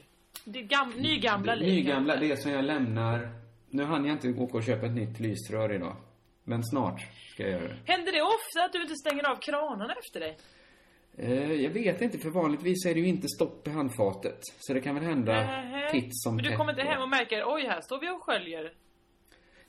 Ditt 0.45 0.69
gam, 0.69 0.93
nygamla 0.97 1.55
liv. 1.55 1.67
Nygamla, 1.67 2.15
det 2.15 2.37
som 2.37 2.51
jag 2.51 2.65
lämnar... 2.65 3.29
Nu 3.69 3.83
hann 3.83 4.05
jag 4.05 4.13
inte 4.15 4.41
åka 4.41 4.57
och 4.57 4.63
köpa 4.63 4.85
ett 4.85 4.95
nytt 4.95 5.19
lysrör 5.19 5.75
idag. 5.75 5.95
Men 6.43 6.63
snart 6.63 7.01
ska 7.33 7.43
jag 7.43 7.51
göra 7.51 7.67
det. 7.67 7.77
Händer 7.85 8.11
det 8.11 8.21
ofta 8.21 8.65
att 8.65 8.73
du 8.73 8.81
inte 8.81 8.95
stänger 8.95 9.29
av 9.31 9.35
kranarna 9.35 9.93
efter 9.93 10.19
dig? 10.19 10.37
Eh, 11.17 11.53
jag 11.53 11.69
vet 11.69 12.01
inte, 12.01 12.17
för 12.17 12.29
vanligtvis 12.29 12.85
är 12.85 12.93
det 12.93 12.99
ju 12.99 13.07
inte 13.07 13.27
stopp 13.27 13.67
i 13.67 13.71
handfatet. 13.71 14.39
Så 14.59 14.73
det 14.73 14.81
kan 14.81 14.95
väl 14.95 15.03
hända 15.03 15.63
titt 15.91 16.09
som 16.11 16.35
Men 16.35 16.45
du 16.45 16.57
kommer 16.57 16.71
inte 16.71 16.83
hem 16.83 17.01
och 17.01 17.09
märker, 17.09 17.43
oj 17.45 17.65
här 17.67 17.81
står 17.81 17.99
vi 17.99 18.09
och 18.09 18.23
sköljer. 18.23 18.73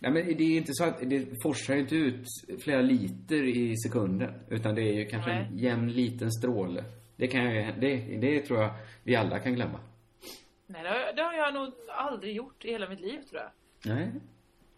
Nej 0.03 0.11
men 0.13 0.37
det 0.37 0.45
är 0.45 0.57
inte 0.57 0.75
så 0.75 0.85
att 0.85 1.11
det 1.11 1.43
forsar 1.43 1.77
inte 1.77 1.97
ut 1.97 2.27
flera 2.63 2.81
liter 2.81 3.43
i 3.43 3.77
sekunden. 3.77 4.35
Utan 4.49 4.75
det 4.75 4.83
är 4.83 4.93
ju 4.93 5.07
kanske 5.07 5.31
en 5.31 5.53
Nej. 5.53 5.65
jämn 5.65 5.93
liten 5.93 6.33
stråle. 6.33 6.85
Det 7.17 7.27
kan 7.27 7.45
jag 7.45 7.81
det, 7.81 7.97
det 7.97 8.41
tror 8.41 8.61
jag 8.61 8.75
vi 9.03 9.17
alla 9.17 9.39
kan 9.39 9.55
glömma. 9.55 9.81
Nej 10.67 10.83
det 10.83 10.89
har, 10.89 11.13
det 11.17 11.23
har 11.23 11.33
jag 11.33 11.55
nog 11.55 11.73
aldrig 11.89 12.37
gjort 12.37 12.65
i 12.65 12.71
hela 12.71 12.89
mitt 12.89 13.01
liv 13.01 13.21
tror 13.31 13.43
jag. 13.43 13.51
Nej. 13.95 14.13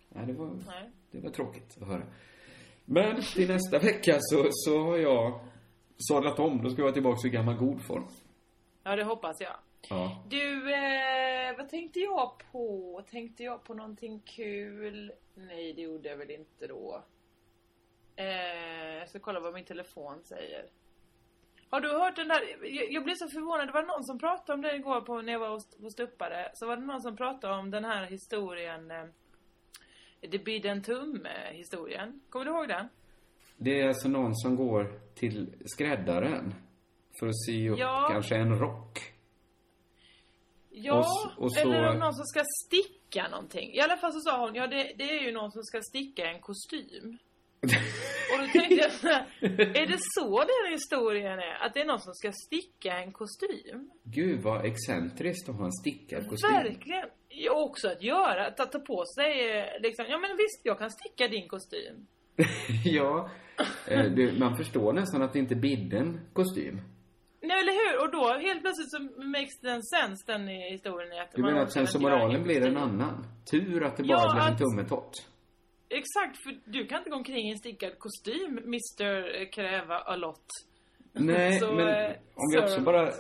Nej, 0.09 0.27
det 0.27 0.33
var, 0.33 0.47
Nej. 0.67 0.91
det 1.11 1.21
var 1.21 1.31
tråkigt 1.31 1.79
att 1.81 1.89
höra. 1.89 2.03
Men 2.85 3.23
till 3.23 3.49
nästa 3.49 3.79
vecka 3.79 4.17
så, 4.19 4.47
så 4.51 4.83
har 4.83 4.97
jag 4.97 5.41
sadlat 6.09 6.39
om. 6.39 6.63
Då 6.63 6.71
ska 6.71 6.79
jag 6.79 6.85
vara 6.85 6.95
tillbaka 6.95 7.29
i 7.29 7.31
gammal 7.31 7.57
god 7.57 7.83
form. 7.83 8.05
Ja 8.83 8.97
det 8.97 9.05
hoppas 9.05 9.41
jag. 9.41 9.57
Ja. 9.91 10.25
Du, 10.29 10.75
eh, 10.75 11.57
vad 11.57 11.69
tänkte 11.69 12.01
jag 12.01 12.43
på? 12.53 13.03
Tänkte 13.11 13.43
jag 13.43 13.65
på 13.65 13.75
någonting 13.75 14.21
kul? 14.21 15.13
Nej, 15.35 15.73
det 15.73 15.83
gjorde 15.83 16.09
jag 16.09 16.17
väl 16.17 16.31
inte 16.31 16.67
då. 16.67 17.05
Eh, 18.17 18.27
jag 18.99 19.09
ska 19.09 19.19
kolla 19.19 19.41
vad 19.41 19.55
min 19.55 19.65
telefon 19.65 20.25
säger. 20.25 20.67
Har 21.71 21.81
du 21.81 21.89
hört 21.89 22.17
den 22.17 22.29
där? 22.29 22.41
Jag, 22.63 22.93
jag 22.93 23.05
blev 23.05 23.15
så 23.15 23.29
förvånad. 23.29 23.69
Det 23.69 23.73
var 23.73 23.83
någon 23.83 24.05
som 24.05 24.19
pratade 24.19 24.53
om 24.53 24.63
det 24.63 24.77
igår 24.77 25.01
på, 25.01 25.23
när 25.23 25.33
jag 25.33 25.41
var 25.41 25.49
hos, 25.51 25.81
hos 25.81 25.93
Stuppare. 25.93 26.51
Så 26.55 26.67
var 26.67 26.77
det 26.77 26.83
någon 26.85 27.03
som 27.03 27.17
pratade 27.17 27.55
om 27.55 27.71
den 27.71 27.85
här 27.85 28.07
historien. 28.07 28.91
Eh, 28.91 29.05
det 30.21 30.39
bidde 30.45 30.69
en 30.71 30.83
tumme 30.83 31.53
historien. 31.53 32.21
Kommer 32.31 32.45
du 32.45 32.51
ihåg 32.51 32.69
den? 32.69 32.89
Det 33.57 33.81
är 33.81 33.89
alltså 33.89 34.09
någon 34.09 34.35
som 34.35 34.57
går 34.57 35.01
till 35.15 35.55
skräddaren 35.65 36.55
för 37.21 37.27
att 37.27 37.45
sy 37.47 37.69
upp 37.71 37.79
Ja. 37.79 38.09
kanske 38.13 38.37
en 38.37 38.59
rock. 38.59 39.14
Ja, 40.77 41.33
Och 41.37 41.43
och 41.45 41.53
så- 41.55 41.61
eller 41.61 41.89
om 41.91 41.99
någon 41.99 42.15
som 42.15 42.25
ska 42.25 42.43
sticka 42.67 43.29
någonting. 43.29 43.73
I 43.75 43.81
alla 43.81 43.97
fall 43.97 44.13
så 44.13 44.21
sa 44.21 44.41
hon, 44.47 44.55
ja 44.55 44.67
det, 44.67 44.93
det 44.99 45.11
är 45.19 45.23
ju 45.23 45.33
någon 45.33 45.53
som 45.53 45.63
ska 45.63 45.81
sticka 45.83 46.27
en 46.27 46.41
kostym. 46.41 47.19
Och 48.33 48.39
då 48.41 48.47
tänkte 48.53 48.75
jag 48.75 48.93
så 48.93 49.07
här, 49.09 49.27
är 49.81 49.87
det 49.87 49.99
så 50.01 50.39
den 50.39 50.73
historien 50.73 51.39
är? 51.39 51.67
Att 51.67 51.75
det 51.75 51.81
är 51.81 51.85
någon 51.85 52.01
som 52.01 52.15
ska 52.15 52.33
sticka 52.47 52.99
en 52.99 53.13
kostym? 53.13 53.91
Gud 54.03 54.43
vad 54.43 54.65
excentriskt 54.67 55.49
att 55.49 55.57
ha 55.57 55.65
en 55.65 55.73
stickad 55.73 56.29
kostym. 56.29 56.51
Verkligen. 56.53 57.09
Ja, 57.29 57.53
också 57.53 57.89
att 57.89 58.03
göra, 58.03 58.47
att 58.47 58.57
ta, 58.57 58.79
på 58.79 59.05
sig 59.07 59.59
eh, 59.59 59.65
liksom, 59.81 60.05
ja 60.09 60.19
men 60.19 60.37
visst 60.37 60.61
jag 60.63 60.79
kan 60.79 60.91
sticka 60.91 61.29
din 61.29 61.49
kostym. 61.49 62.07
ja. 62.85 63.31
Eh, 63.89 64.05
det, 64.05 64.39
man 64.39 64.57
förstår 64.57 64.93
nästan 64.93 65.23
att 65.23 65.33
det 65.33 65.39
inte 65.39 65.55
bidde 65.55 65.99
en 65.99 66.21
kostym. 66.33 66.81
Nej 67.47 67.61
eller 67.61 67.73
hur? 67.83 67.95
Och 68.05 68.11
då 68.13 68.39
helt 68.49 68.61
plötsligt 68.63 68.91
så 68.91 69.03
makes 69.23 69.61
den 69.61 69.83
sense 69.83 70.25
den 70.33 70.49
i 70.49 70.71
historien 70.71 71.23
att 71.23 71.33
Du 71.33 71.43
menar 71.43 71.59
att 71.59 71.63
kan 71.65 71.71
sen 71.71 71.87
så 71.87 71.99
inte 71.99 72.09
göra 72.09 72.19
moralen 72.19 72.43
blir 72.43 72.67
en 72.67 72.77
annan? 72.77 73.27
Tur 73.51 73.85
att 73.85 73.97
det 73.97 74.03
bara 74.03 74.19
Ja, 74.19 74.33
blev 74.35 74.45
en 74.47 74.53
att- 74.53 74.59
tummetott. 74.59 75.29
Exakt, 75.89 76.43
för 76.43 76.59
du 76.65 76.87
kan 76.87 76.99
inte 76.99 77.11
gå 77.11 77.17
omkring 77.17 77.49
i 77.49 77.51
en 77.51 77.59
stickad 77.59 77.99
kostym, 77.99 78.59
Mr 78.59 79.45
Kräva 79.53 79.99
a 79.99 80.17
lot. 80.17 80.45
Nej, 81.13 81.53
Så, 81.61 81.73
men 81.73 81.89
eh, 81.89 82.11
om 82.35 82.51
vi 82.53 82.59
så- 82.59 82.65
också 82.65 82.81
bara 82.81 83.11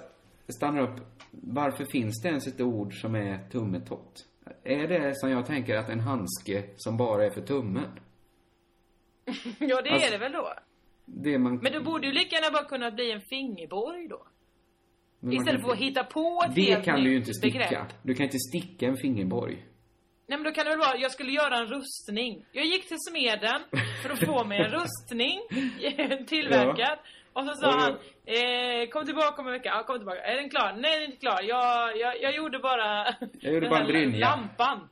stannar 0.49 0.83
upp. 0.83 1.01
Varför 1.31 1.85
finns 1.85 2.22
det 2.22 2.29
ens 2.29 2.47
ett 2.47 2.61
ord 2.61 3.01
som 3.01 3.14
är 3.14 3.49
tummetott? 3.51 4.27
Är 4.64 4.89
det 4.89 5.14
som 5.16 5.31
jag 5.31 5.47
tänker 5.47 5.77
att 5.77 5.89
en 5.89 6.01
handske 6.01 6.64
som 6.77 6.97
bara 6.97 7.25
är 7.27 7.31
för 7.31 7.41
tummen? 7.41 7.89
ja, 9.59 9.83
det 9.83 9.91
Alltså- 9.91 10.07
är 10.09 10.11
det 10.11 10.18
väl 10.18 10.33
då. 10.33 10.53
Det 11.05 11.39
man... 11.39 11.59
Men 11.63 11.73
då 11.73 11.81
borde 11.81 12.07
ju 12.07 12.13
lika 12.13 12.37
gärna 12.37 12.51
bara 12.51 12.65
kunna 12.65 12.91
bli 12.91 13.11
en 13.13 13.21
fingerborg 13.21 14.09
då. 14.09 14.27
Istället 15.33 15.63
för 15.63 15.71
att 15.73 15.79
hitta 15.79 16.05
på 16.05 16.43
ett 16.49 16.55
Det 16.55 16.63
helt 16.63 16.85
kan 16.85 17.01
du 17.05 17.11
ju 17.11 17.17
inte 17.17 17.35
sticka. 17.35 17.59
begrepp. 17.59 17.89
Du 18.03 18.15
kan 18.15 18.25
inte 18.25 18.39
sticka 18.39 18.87
en 18.87 18.97
fingerborg. 18.97 19.55
Nej 20.27 20.39
men 20.39 20.43
då 20.43 20.51
kan 20.51 20.65
det 20.65 20.71
väl 20.71 20.79
vara, 20.79 20.97
jag 20.97 21.11
skulle 21.11 21.33
göra 21.33 21.57
en 21.57 21.67
rustning. 21.67 22.45
Jag 22.53 22.65
gick 22.67 22.89
till 22.89 22.97
smeden 23.11 23.61
för 24.03 24.11
att 24.11 24.25
få 24.25 24.45
mig 24.45 24.59
en 24.59 24.71
rustning 24.81 25.41
tillverkad. 26.27 26.99
Och 27.33 27.45
så 27.47 27.55
sa 27.55 27.69
Och- 27.69 27.81
han, 27.81 27.93
eh, 28.27 28.89
kom 28.89 29.05
tillbaka 29.07 29.43
om 29.43 29.47
en 29.47 29.53
vecka. 29.53 29.69
Ja, 29.77 29.83
kom 29.83 29.97
tillbaka. 29.99 30.21
Är 30.21 30.37
den 30.37 30.51
klar? 30.51 30.73
Nej, 30.73 30.91
den 30.93 31.01
är 31.03 31.05
inte 31.05 31.17
klar. 31.17 31.43
Jag, 31.43 31.97
jag, 31.99 32.23
jag 32.23 32.35
gjorde 32.37 32.59
bara... 32.59 33.15
Jag 33.41 33.55
gjorde 33.55 33.69
bara 33.69 33.81
en 33.81 33.87
brynja. 33.93 34.19
Lampan. 34.29 34.89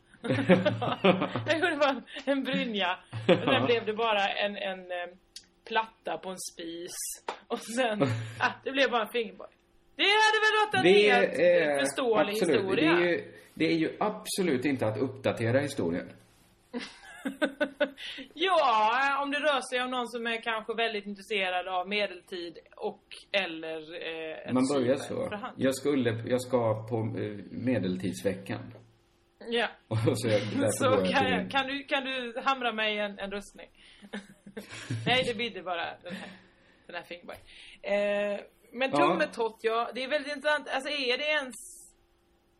jag 1.46 1.58
gjorde 1.60 1.76
bara 1.76 2.02
en 2.24 2.44
brynja. 2.44 2.98
Och 3.28 3.44
sen 3.54 3.66
blev 3.66 3.86
det 3.86 3.92
bara 3.94 4.28
en, 4.28 4.56
en 4.56 4.78
eh, 4.80 5.08
platta 5.64 6.18
på 6.18 6.30
en 6.30 6.38
spis. 6.52 6.92
Och 7.46 7.58
sen, 7.58 8.02
ah, 8.40 8.50
det 8.64 8.72
blev 8.72 8.90
bara 8.90 9.02
en 9.02 9.12
fingerborg. 9.12 9.50
Det 9.96 10.02
hade 10.02 10.38
väl 10.44 10.54
varit 10.64 10.74
en 10.74 10.82
Det 10.82 11.12
helt 11.12 11.38
är 11.38 11.78
förståelig 11.78 12.32
absolut, 12.32 12.56
historia. 12.56 12.92
Det 12.92 13.02
är, 13.02 13.08
ju, 13.08 13.32
det 13.54 13.66
är 13.66 13.76
ju 13.76 13.96
absolut 14.00 14.64
inte 14.64 14.86
att 14.86 14.98
uppdatera 14.98 15.60
historien. 15.60 16.12
Ja, 18.34 19.18
om 19.22 19.30
det 19.30 19.38
rör 19.38 19.70
sig 19.70 19.84
om 19.84 19.90
någon 19.90 20.08
som 20.08 20.26
är 20.26 20.42
kanske 20.42 20.74
väldigt 20.74 21.06
intresserad 21.06 21.68
av 21.68 21.88
medeltid 21.88 22.58
och 22.76 23.02
eller 23.32 23.78
eh, 24.46 24.52
Man 24.52 24.68
börjar 24.74 24.96
så. 24.96 25.38
Jag 25.56 25.74
skulle, 25.74 26.10
jag 26.26 26.40
ska 26.40 26.86
på 26.88 26.96
eh, 26.96 27.38
medeltidsveckan. 27.50 28.74
Ja. 29.48 29.66
Så, 30.14 30.28
jag, 30.28 30.74
Så 30.74 30.84
kan, 31.12 31.30
jag, 31.30 31.50
kan, 31.50 31.66
du, 31.66 31.84
kan 31.84 32.04
du 32.04 32.40
hamra 32.44 32.72
mig 32.72 32.98
en, 32.98 33.18
en 33.18 33.30
rustning? 33.30 33.68
Nej, 35.06 35.24
det 35.26 35.34
bidde 35.34 35.62
bara 35.62 35.84
den 36.02 36.14
här, 36.14 36.28
den 36.86 36.96
här 36.96 37.02
fingerborg. 37.02 37.38
Eh, 37.82 38.40
men 38.72 38.90
tummetott, 38.92 39.58
ja, 39.62 39.90
det 39.94 40.04
är 40.04 40.08
väldigt 40.08 40.36
intressant. 40.36 40.68
Alltså 40.68 40.90
är 40.90 41.18
det 41.18 41.24
ens... 41.24 41.54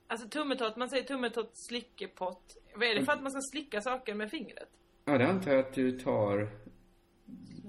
Alltså 0.07 0.29
tummetott, 0.29 0.77
man 0.77 0.91
säger 0.91 1.05
tummetott 1.05 1.51
slickepott. 1.55 2.57
Vad 2.75 2.89
är 2.89 2.95
det 2.95 3.05
för 3.05 3.13
att 3.13 3.23
man 3.23 3.33
ska 3.33 3.41
slicka 3.53 3.81
saker 3.81 4.15
med 4.15 4.31
fingret? 4.31 4.69
Ja, 5.05 5.19
det 5.19 5.27
antar 5.27 5.51
jag 5.51 5.61
att 5.61 5.75
du 5.75 5.99
tar... 5.99 6.49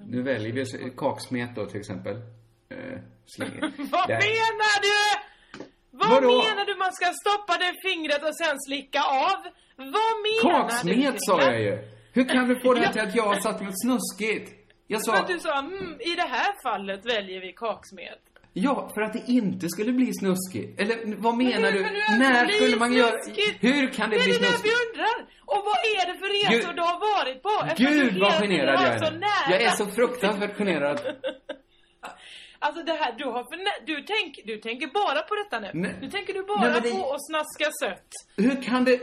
Nu 0.05 0.21
väljer 0.21 0.51
vi 0.51 0.93
kaksmet 0.97 1.55
då 1.55 1.65
till 1.65 1.80
exempel. 1.80 2.15
Eh. 2.69 2.78
Vad 3.78 4.07
Där. 4.07 4.19
menar 4.19 4.82
du? 4.82 5.19
Vad 5.91 6.09
Vadå? 6.09 6.28
menar 6.28 6.65
du? 6.65 6.76
Man 6.76 6.93
ska 6.93 7.05
stoppa 7.05 7.57
det 7.57 7.74
fingret 7.89 8.24
och 8.24 8.36
sen 8.36 8.59
slicka 8.59 9.01
av? 9.03 9.39
Vad 9.76 10.13
menar 10.28 10.69
du? 10.84 10.93
Kaksmet 10.93 11.15
sa 11.17 11.41
jag 11.41 11.61
ju! 11.61 11.93
Hur 12.14 12.24
kan 12.30 12.47
du 12.47 12.59
få 12.59 12.74
det 12.74 12.80
här 12.80 12.91
till 12.93 13.01
att 13.01 13.16
jag 13.16 13.24
har 13.24 13.39
satt 13.39 13.61
något 13.61 13.82
snuskigt? 13.82 14.51
Jag 14.88 15.05
För 15.05 15.14
att 15.14 15.28
sa, 15.28 15.34
du 15.34 15.39
sa, 15.39 15.59
mm, 15.59 15.97
i 16.01 16.16
det 16.16 16.22
här 16.36 16.53
fallet 16.64 17.05
väljer 17.05 17.41
vi 17.41 17.53
kaksmet. 17.53 18.20
ja, 18.53 18.91
för 18.93 19.01
att 19.01 19.14
det 19.14 19.24
inte 19.28 19.70
skulle 19.70 19.91
bli 19.93 20.14
snuskigt. 20.14 20.82
Eller 20.82 21.16
vad 21.18 21.38
Men 21.38 21.47
menar 21.47 21.72
hur 21.72 21.78
du? 21.78 21.84
det 21.84 21.89
ens 21.89 22.20
När 22.20 22.47
skulle 22.47 22.78
man 22.78 22.93
göra... 22.93 23.24
snuskigt? 23.24 23.57
Hur 23.64 23.88
kan 23.93 24.09
det 24.09 24.16
Det 24.16 24.22
är 24.22 24.26
bli 24.26 24.34
det 24.34 24.39
där 24.39 24.47
vi 24.51 24.53
snuskigt? 24.53 24.76
undrar! 24.89 25.18
Och 25.45 25.61
vad 25.70 25.78
är 25.95 26.03
det 26.14 26.20
för 26.20 26.30
resor 26.39 26.68
Gud. 26.68 26.76
du 26.76 26.82
har 26.82 26.99
varit 27.16 27.41
på? 27.43 27.84
Gud 27.84 28.20
vad 28.22 28.34
generad 28.34 28.74
jag 28.84 28.93
är 28.93 28.97
så 29.05 29.11
nu. 29.11 29.20
nära. 29.20 29.51
Jag 29.51 29.61
är 29.61 29.70
så 29.70 29.86
fruktansvärt 29.86 30.57
generad. 30.57 30.99
Alltså 32.59 32.84
det 32.84 32.93
här, 32.93 33.14
du 33.18 33.26
har 33.26 33.43
för 33.43 33.86
du, 33.86 34.01
tänk, 34.03 34.39
du 34.45 34.57
tänker 34.57 34.88
bara 34.88 35.22
på 35.22 35.36
detta 35.36 35.59
nu. 35.59 35.70
Nej. 35.74 35.95
Nu 36.01 36.09
tänker 36.09 36.34
du 36.34 36.43
bara 36.43 36.61
Nej, 36.61 36.72
men 36.72 36.82
det- 36.82 36.89
på 36.91 37.14
att 37.14 37.26
snaska 37.32 37.72
sött. 37.82 38.09
Hur 38.38 38.64
kan 38.64 38.84
det... 38.86 38.99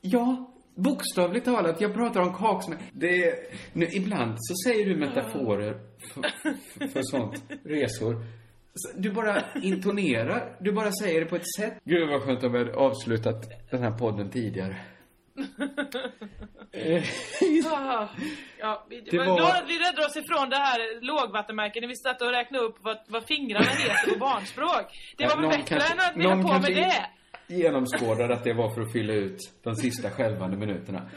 Ja, 0.00 0.53
bokstavligt 0.74 1.44
talat, 1.44 1.80
jag 1.80 1.94
pratar 1.94 2.20
om 2.20 2.34
kaksmet. 2.34 2.78
Det 2.92 3.24
är... 3.24 3.34
Nu, 3.72 3.86
ibland 3.92 4.34
så 4.38 4.54
säger 4.70 4.86
du 4.86 4.96
metaforer 4.96 5.80
för, 6.14 6.22
för, 6.78 6.86
för 6.88 7.02
sånt, 7.02 7.42
resor. 7.64 8.16
Du 8.94 9.10
bara 9.10 9.42
intonerar, 9.62 10.56
du 10.60 10.72
bara 10.72 10.92
säger 10.92 11.20
det 11.20 11.26
på 11.26 11.36
ett 11.36 11.54
sätt. 11.60 11.74
Gud 11.84 12.08
vad 12.08 12.22
skönt 12.22 12.44
om 12.44 12.52
vi 12.52 12.58
hade 12.58 12.74
avslutat 12.74 13.70
den 13.70 13.82
här 13.82 13.90
podden 13.98 14.30
tidigare. 14.30 14.76
Ah, 17.72 18.08
ja, 18.58 18.86
vi, 18.88 19.00
Det 19.00 19.18
var... 19.18 19.24
glad 19.36 19.50
att 19.50 19.68
vi 19.68 19.78
räddade 19.78 20.06
oss 20.06 20.16
ifrån 20.16 20.50
det 20.50 20.56
här 20.56 21.00
lågvattenmärket 21.00 21.80
när 21.82 21.88
vi 21.88 21.96
satt 21.96 22.22
och 22.22 22.30
räknade 22.30 22.64
upp 22.64 22.76
vad, 22.80 22.96
vad 23.08 23.24
fingrarna 23.26 23.66
heter 23.66 24.12
på 24.12 24.18
barnspråk. 24.18 25.14
Det 25.16 25.26
var 25.26 25.36
väl 25.40 25.48
bättre 25.50 25.62
kanske- 25.62 25.92
än 25.92 26.00
att 26.00 26.16
vi 26.16 26.26
höll 26.28 26.42
på 26.42 26.52
med 26.52 26.74
det. 26.76 27.06
Genomskådar 27.46 28.28
att 28.28 28.44
det 28.44 28.52
var 28.52 28.74
för 28.74 28.80
att 28.80 28.92
fylla 28.92 29.12
ut 29.12 29.38
de 29.62 29.74
sista 29.74 30.10
skälvande 30.10 30.56
minuterna. 30.56 31.10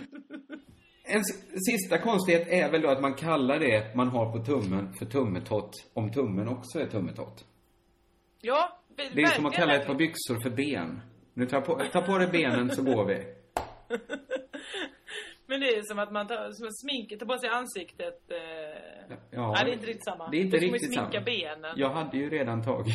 En 1.04 1.24
sista 1.66 1.98
konstighet 1.98 2.48
är 2.48 2.72
väl 2.72 2.82
då 2.82 2.90
att 2.90 3.02
man 3.02 3.14
kallar 3.14 3.60
det 3.60 3.96
man 3.96 4.08
har 4.08 4.32
på 4.32 4.46
tummen 4.46 4.94
för 4.94 5.06
tummetott, 5.06 5.72
om 5.94 6.12
tummen 6.12 6.48
också 6.48 6.80
är 6.80 6.86
tummetott. 6.88 7.46
Ja, 8.42 8.80
Det 9.14 9.22
är 9.22 9.28
som 9.28 9.46
att 9.46 9.54
kalla 9.54 9.76
ett 9.76 9.88
par 9.88 9.96
byxor 9.96 10.40
för 10.44 10.50
ben. 10.50 11.02
Nu 11.34 11.46
tar 11.46 11.62
på, 11.62 11.82
ta 11.94 12.02
på 12.02 12.18
dig 12.18 12.28
benen 12.28 12.72
så 12.72 12.84
går 12.84 13.06
vi. 13.06 13.16
Men 15.50 15.60
det 15.60 15.68
är 15.68 15.82
som 15.84 16.00
att 16.00 16.12
man 16.12 16.28
tar, 16.28 16.52
som 16.52 16.68
sminket, 16.72 17.20
tar 17.20 17.26
på 17.26 17.38
sig 17.38 17.50
ansiktet. 17.50 18.32
Eh... 18.32 18.38
Ja, 19.32 19.52
Nej, 19.52 19.66
det 19.66 19.72
är 19.72 19.74
inte 19.74 19.86
riktigt 19.86 20.06
samma. 20.06 20.30
Det 20.30 20.38
är 20.38 20.42
inte 20.42 20.58
Då 20.58 20.62
får 20.62 20.68
man 20.68 20.74
riktigt 20.74 20.92
ju 20.92 20.96
sminka 20.96 21.12
samma. 21.12 21.26
benen. 21.26 21.74
Jag 21.76 21.90
hade 21.90 22.18
ju 22.18 22.30
redan 22.30 22.64
tagit 22.64 22.94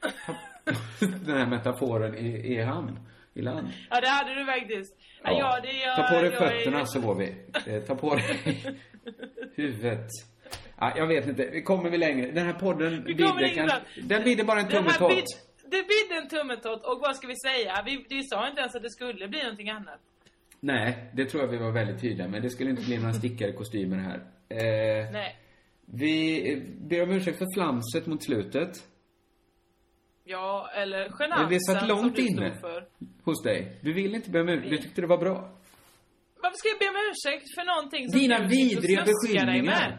den 1.26 1.36
här 1.38 1.46
metaforen 1.46 2.14
i, 2.14 2.52
i 2.54 2.62
hamn, 2.62 2.98
i 3.34 3.42
land. 3.42 3.68
Ja, 3.90 4.00
det 4.00 4.08
hade 4.08 4.34
du 4.34 4.44
faktiskt. 4.46 4.96
Ja, 5.24 5.30
ja 5.38 5.60
det 5.62 5.72
jag, 5.72 5.96
Ta 5.96 6.14
på 6.14 6.22
dig 6.22 6.30
fötterna 6.30 6.80
är... 6.80 6.84
så 6.84 7.00
går 7.00 7.14
vi. 7.14 7.34
Eh, 7.66 7.82
Ta 7.82 7.94
på 7.94 8.14
dig 8.14 8.24
huvudet. 9.54 10.06
Ja, 10.80 10.92
jag 10.96 11.06
vet 11.06 11.26
inte. 11.26 11.48
Vi 11.52 11.62
kommer 11.62 11.90
vi 11.90 11.98
längre? 11.98 12.30
Den 12.30 12.46
här 12.46 12.52
podden 12.52 13.02
bidde 13.04 13.48
kan... 13.54 13.70
Den 14.02 14.24
bidde 14.24 14.44
bara 14.44 14.60
en 14.60 14.68
tummetott. 14.68 15.10
bid- 15.10 15.24
Det 15.70 15.82
bidde 15.88 16.20
en 16.22 16.28
tummetott 16.28 16.84
och 16.84 16.98
vad 17.00 17.16
ska 17.16 17.26
vi 17.26 17.36
säga? 17.36 17.82
Vi, 17.86 18.06
vi 18.08 18.22
sa 18.22 18.48
inte 18.48 18.60
ens 18.60 18.74
att 18.74 18.82
det 18.82 18.90
skulle 18.90 19.28
bli 19.28 19.42
någonting 19.42 19.70
annat. 19.70 20.00
Nej, 20.60 21.10
det 21.14 21.24
tror 21.24 21.42
jag 21.42 21.50
vi 21.50 21.56
var 21.58 21.70
väldigt 21.72 22.00
tydliga 22.00 22.28
med. 22.28 22.42
Det 22.42 22.50
skulle 22.50 22.70
inte 22.70 22.82
bli 22.82 22.98
några 22.98 23.12
stickade 23.12 23.52
kostymer 23.52 23.96
här. 23.96 24.16
Eh, 24.48 25.10
Nej. 25.12 25.36
vi 25.86 26.62
ber 26.80 27.02
om 27.02 27.10
ursäkt 27.10 27.38
för 27.38 27.46
flamset 27.54 28.06
mot 28.06 28.24
slutet. 28.24 28.70
Ja, 30.24 30.70
eller 30.74 31.08
genansen 31.10 31.48
det 31.48 31.60
satt 31.60 31.78
som 31.78 31.88
långt 31.88 32.16
du 32.16 32.22
inne 32.26 32.54
för. 32.60 32.86
hos 33.24 33.42
dig. 33.42 33.78
Du 33.82 33.92
ville 33.92 34.16
inte 34.16 34.30
be 34.30 34.40
om 34.40 34.48
ursäkt. 34.48 34.70
Du 34.70 34.78
tyckte 34.78 35.00
det 35.00 35.06
var 35.06 35.18
bra. 35.18 35.34
Varför 36.42 36.56
ska 36.56 36.68
jag 36.68 36.78
be 36.78 36.88
om 36.88 36.96
ursäkt 37.10 37.46
för 37.54 37.64
någonting 37.64 38.08
som 38.10 38.20
Dina 38.20 38.38
du 38.38 38.46
vidriga 38.46 39.04
beskyllningar. 39.04 39.98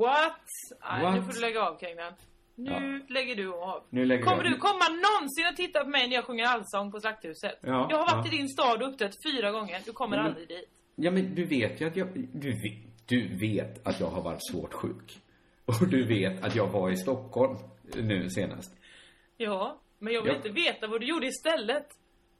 What? 0.00 0.40
Nej, 0.80 1.12
nu 1.12 1.18
What? 1.18 1.26
får 1.26 1.32
du 1.32 1.40
lägga 1.40 1.60
av 1.62 1.78
Kringlan. 1.78 2.12
Nu 2.54 3.04
lägger 3.08 3.36
du 3.36 3.52
av. 3.54 3.82
Nu 3.90 4.04
lägger 4.04 4.24
Kommer 4.24 4.44
jag. 4.44 4.52
du 4.52 4.58
komma 4.58 4.84
någonsin 4.88 5.46
att 5.50 5.56
titta 5.56 5.84
på 5.84 5.88
mig 5.90 6.08
när 6.08 6.14
jag 6.14 6.24
sjunger 6.24 6.44
allsång 6.44 6.92
på 6.92 7.00
Slakthuset? 7.00 7.58
Ja, 7.62 7.86
jag 7.90 7.96
har 7.98 8.16
varit 8.16 8.26
ja. 8.26 8.32
i 8.32 8.36
din 8.36 8.48
stad 8.48 8.82
och 8.82 8.88
uppträtt 8.88 9.14
fyra 9.26 9.50
gånger. 9.50 9.80
Du 9.84 9.92
kommer 9.92 10.16
Men- 10.16 10.26
aldrig 10.26 10.48
dit. 10.48 10.68
Ja, 10.94 11.10
men 11.10 11.34
du 11.34 11.44
vet 11.44 11.80
ju 11.80 11.86
att 11.86 11.96
jag... 11.96 12.08
Du 12.32 12.50
vet, 12.50 13.08
du 13.08 13.36
vet 13.38 13.86
att 13.86 14.00
jag 14.00 14.06
har 14.06 14.22
varit 14.22 14.50
svårt 14.52 14.72
sjuk. 14.74 15.18
Och 15.64 15.88
du 15.88 16.06
vet 16.06 16.44
att 16.44 16.54
jag 16.56 16.66
var 16.66 16.90
i 16.90 16.96
Stockholm 16.96 17.56
nu 17.96 18.30
senast. 18.30 18.74
Ja, 19.36 19.80
men 19.98 20.12
jag 20.14 20.22
vill 20.22 20.30
Ja. 20.30 20.36
inte 20.36 20.48
veta 20.48 20.86
vad 20.86 21.00
du 21.00 21.06
gjorde 21.06 21.26
istället. 21.26 21.86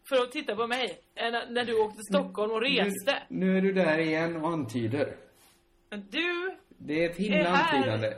För 0.09 0.17
att 0.23 0.33
titta 0.33 0.57
på 0.57 0.67
mig. 0.67 1.01
När 1.49 1.65
du 1.65 1.81
åkte 1.81 1.97
till 1.97 2.05
Stockholm 2.19 2.53
och 2.53 2.61
reste. 2.61 3.23
Nu, 3.29 3.47
nu 3.47 3.57
är 3.59 3.63
du 3.63 3.73
där 3.73 3.99
igen 3.99 4.37
och 4.37 4.49
antyder. 4.49 5.17
Men 5.91 6.07
du 6.11 6.57
Det 6.79 7.05
är 7.05 7.11
ett 7.11 7.17
himla 7.17 7.37
är 7.39 7.45
här. 7.45 7.77
antydande. 7.77 8.15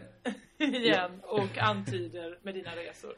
igen 0.78 1.20
och 1.22 1.58
antyder 1.58 2.38
med 2.42 2.54
dina 2.54 2.76
resor. 2.76 3.14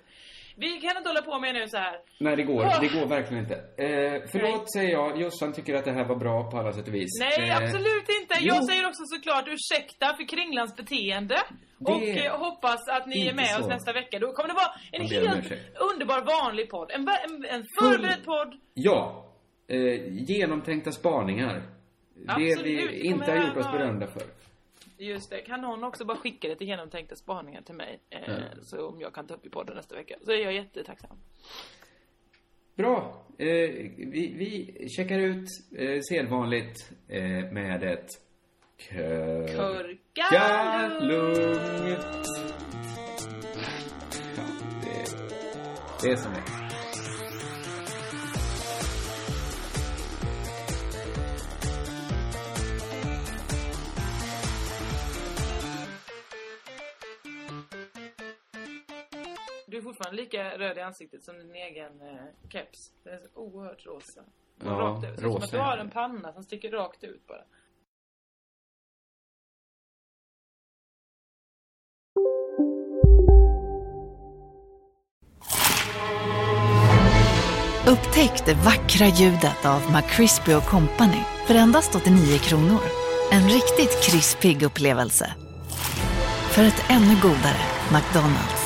Vi 0.58 0.68
kan 0.80 0.96
inte 0.96 1.08
hålla 1.08 1.22
på 1.22 1.38
med 1.38 1.54
nu 1.54 1.68
så 1.68 1.76
här. 1.76 1.96
Nej, 2.20 2.36
det 2.36 2.42
går. 2.42 2.60
Åh. 2.64 2.80
Det 2.80 2.88
går 3.00 3.06
verkligen 3.06 3.42
inte. 3.44 3.54
Eh, 3.54 4.22
förlåt, 4.32 4.72
säger 4.72 4.90
jag. 4.92 5.20
Jossan 5.20 5.52
tycker 5.52 5.74
att 5.74 5.84
det 5.84 5.92
här 5.92 6.04
var 6.04 6.16
bra 6.16 6.50
på 6.50 6.58
alla 6.58 6.72
sätt 6.72 6.88
och 6.88 6.94
vis. 6.94 7.10
Nej, 7.20 7.48
Eh, 7.50 7.56
absolut 7.56 8.08
inte. 8.20 8.34
jo. 8.40 8.54
Jag 8.54 8.64
säger 8.64 8.86
också 8.86 9.02
såklart 9.04 9.44
ursäkta 9.48 10.06
för 10.16 10.28
Kringlans 10.28 10.76
beteende. 10.76 11.36
Det- 11.78 11.92
Och 11.92 12.02
eh, 12.02 12.38
hoppas 12.38 12.88
att 12.88 13.06
ni 13.06 13.16
är 13.20 13.20
Inte 13.24 13.34
med 13.34 13.46
så. 13.48 13.60
oss 13.60 13.68
nästa 13.68 13.92
vecka. 13.92 14.18
Då 14.18 14.32
kommer 14.32 14.48
det 14.48 14.54
vara 14.54 14.72
en 14.92 15.06
helt 15.06 15.52
underbar 15.92 16.20
vanlig 16.20 16.70
podd. 16.70 16.90
En, 16.90 17.00
en, 17.08 17.44
en 17.54 17.64
förberedd 17.80 18.24
podd. 18.24 18.54
Ja. 18.74 19.24
Eh, 19.68 19.78
genomtänkta 20.30 20.92
spaningar. 20.92 21.62
Det 22.14 22.32
Absolut, 22.32 22.66
vi 22.66 22.86
det 22.86 23.00
inte 23.00 23.24
kommer 23.26 23.38
har 23.38 23.48
gjort 23.48 23.56
oss 23.56 23.72
berömda 23.72 24.06
för. 24.06 24.22
Just 24.98 25.30
det. 25.30 25.40
Kan 25.40 25.60
någon 25.60 25.84
också 25.84 26.04
bara 26.04 26.16
skicka 26.16 26.48
lite 26.48 26.64
genomtänkta 26.64 27.16
spaningar 27.16 27.62
till 27.62 27.74
mig? 27.74 28.00
Eh, 28.10 28.20
Ja. 28.26 28.34
Så 28.62 28.88
om 28.88 29.00
jag 29.00 29.14
kan 29.14 29.26
ta 29.26 29.34
upp 29.34 29.46
i 29.46 29.50
podden 29.50 29.76
nästa 29.76 29.94
vecka. 29.94 30.14
Så 30.22 30.32
är 30.32 30.36
jag 30.36 30.52
jättetacksam. 30.54 31.16
Bra. 32.76 33.26
Eh, 33.38 33.46
vi, 33.96 34.34
vi 34.38 34.88
checkar 34.88 35.18
ut 35.18 35.48
eh, 35.78 36.00
sedvanligt 36.08 36.90
eh, 37.08 37.52
med 37.52 37.82
ett. 37.84 38.08
Körkalugnt. 38.78 39.50
Ja, 44.36 44.42
det, 44.82 45.16
det 46.02 46.12
är 46.12 46.16
som 46.16 46.32
det 46.32 46.65
Du 59.76 59.80
är 59.80 59.84
fortfarande 59.84 60.22
lika 60.22 60.58
röd 60.58 60.78
i 60.78 60.80
ansiktet 60.80 61.22
som 61.24 61.38
din 61.38 61.54
egen 61.54 62.00
eh, 62.00 62.48
keps. 62.48 62.92
Den 63.04 63.14
är 63.14 63.18
så 63.18 63.28
oerhört 63.34 63.86
rosa. 63.86 64.20
Ja, 64.64 64.70
rakt 64.70 65.04
ut. 65.04 65.10
Är 65.10 65.16
Som 65.16 65.24
rosa 65.24 65.44
att 65.44 65.50
du 65.50 65.58
har 65.58 65.78
en 65.78 65.90
panna 65.90 66.32
som 66.32 66.42
sticker 66.44 66.70
rakt 66.70 67.04
ut 67.04 67.26
bara. 67.26 67.42
Upptäck 77.88 78.46
det 78.46 78.54
vackra 78.54 79.06
ljudet 79.06 79.66
av 79.66 79.80
McCrispy 79.92 80.52
Company 80.70 81.22
för 81.46 81.54
endast 81.54 81.94
89 81.94 82.38
kronor. 82.38 82.80
En 83.32 83.48
riktigt 83.48 84.02
krispig 84.04 84.62
upplevelse. 84.62 85.34
För 86.54 86.62
ett 86.62 86.84
ännu 86.90 87.14
godare 87.22 87.62
McDonalds. 87.92 88.65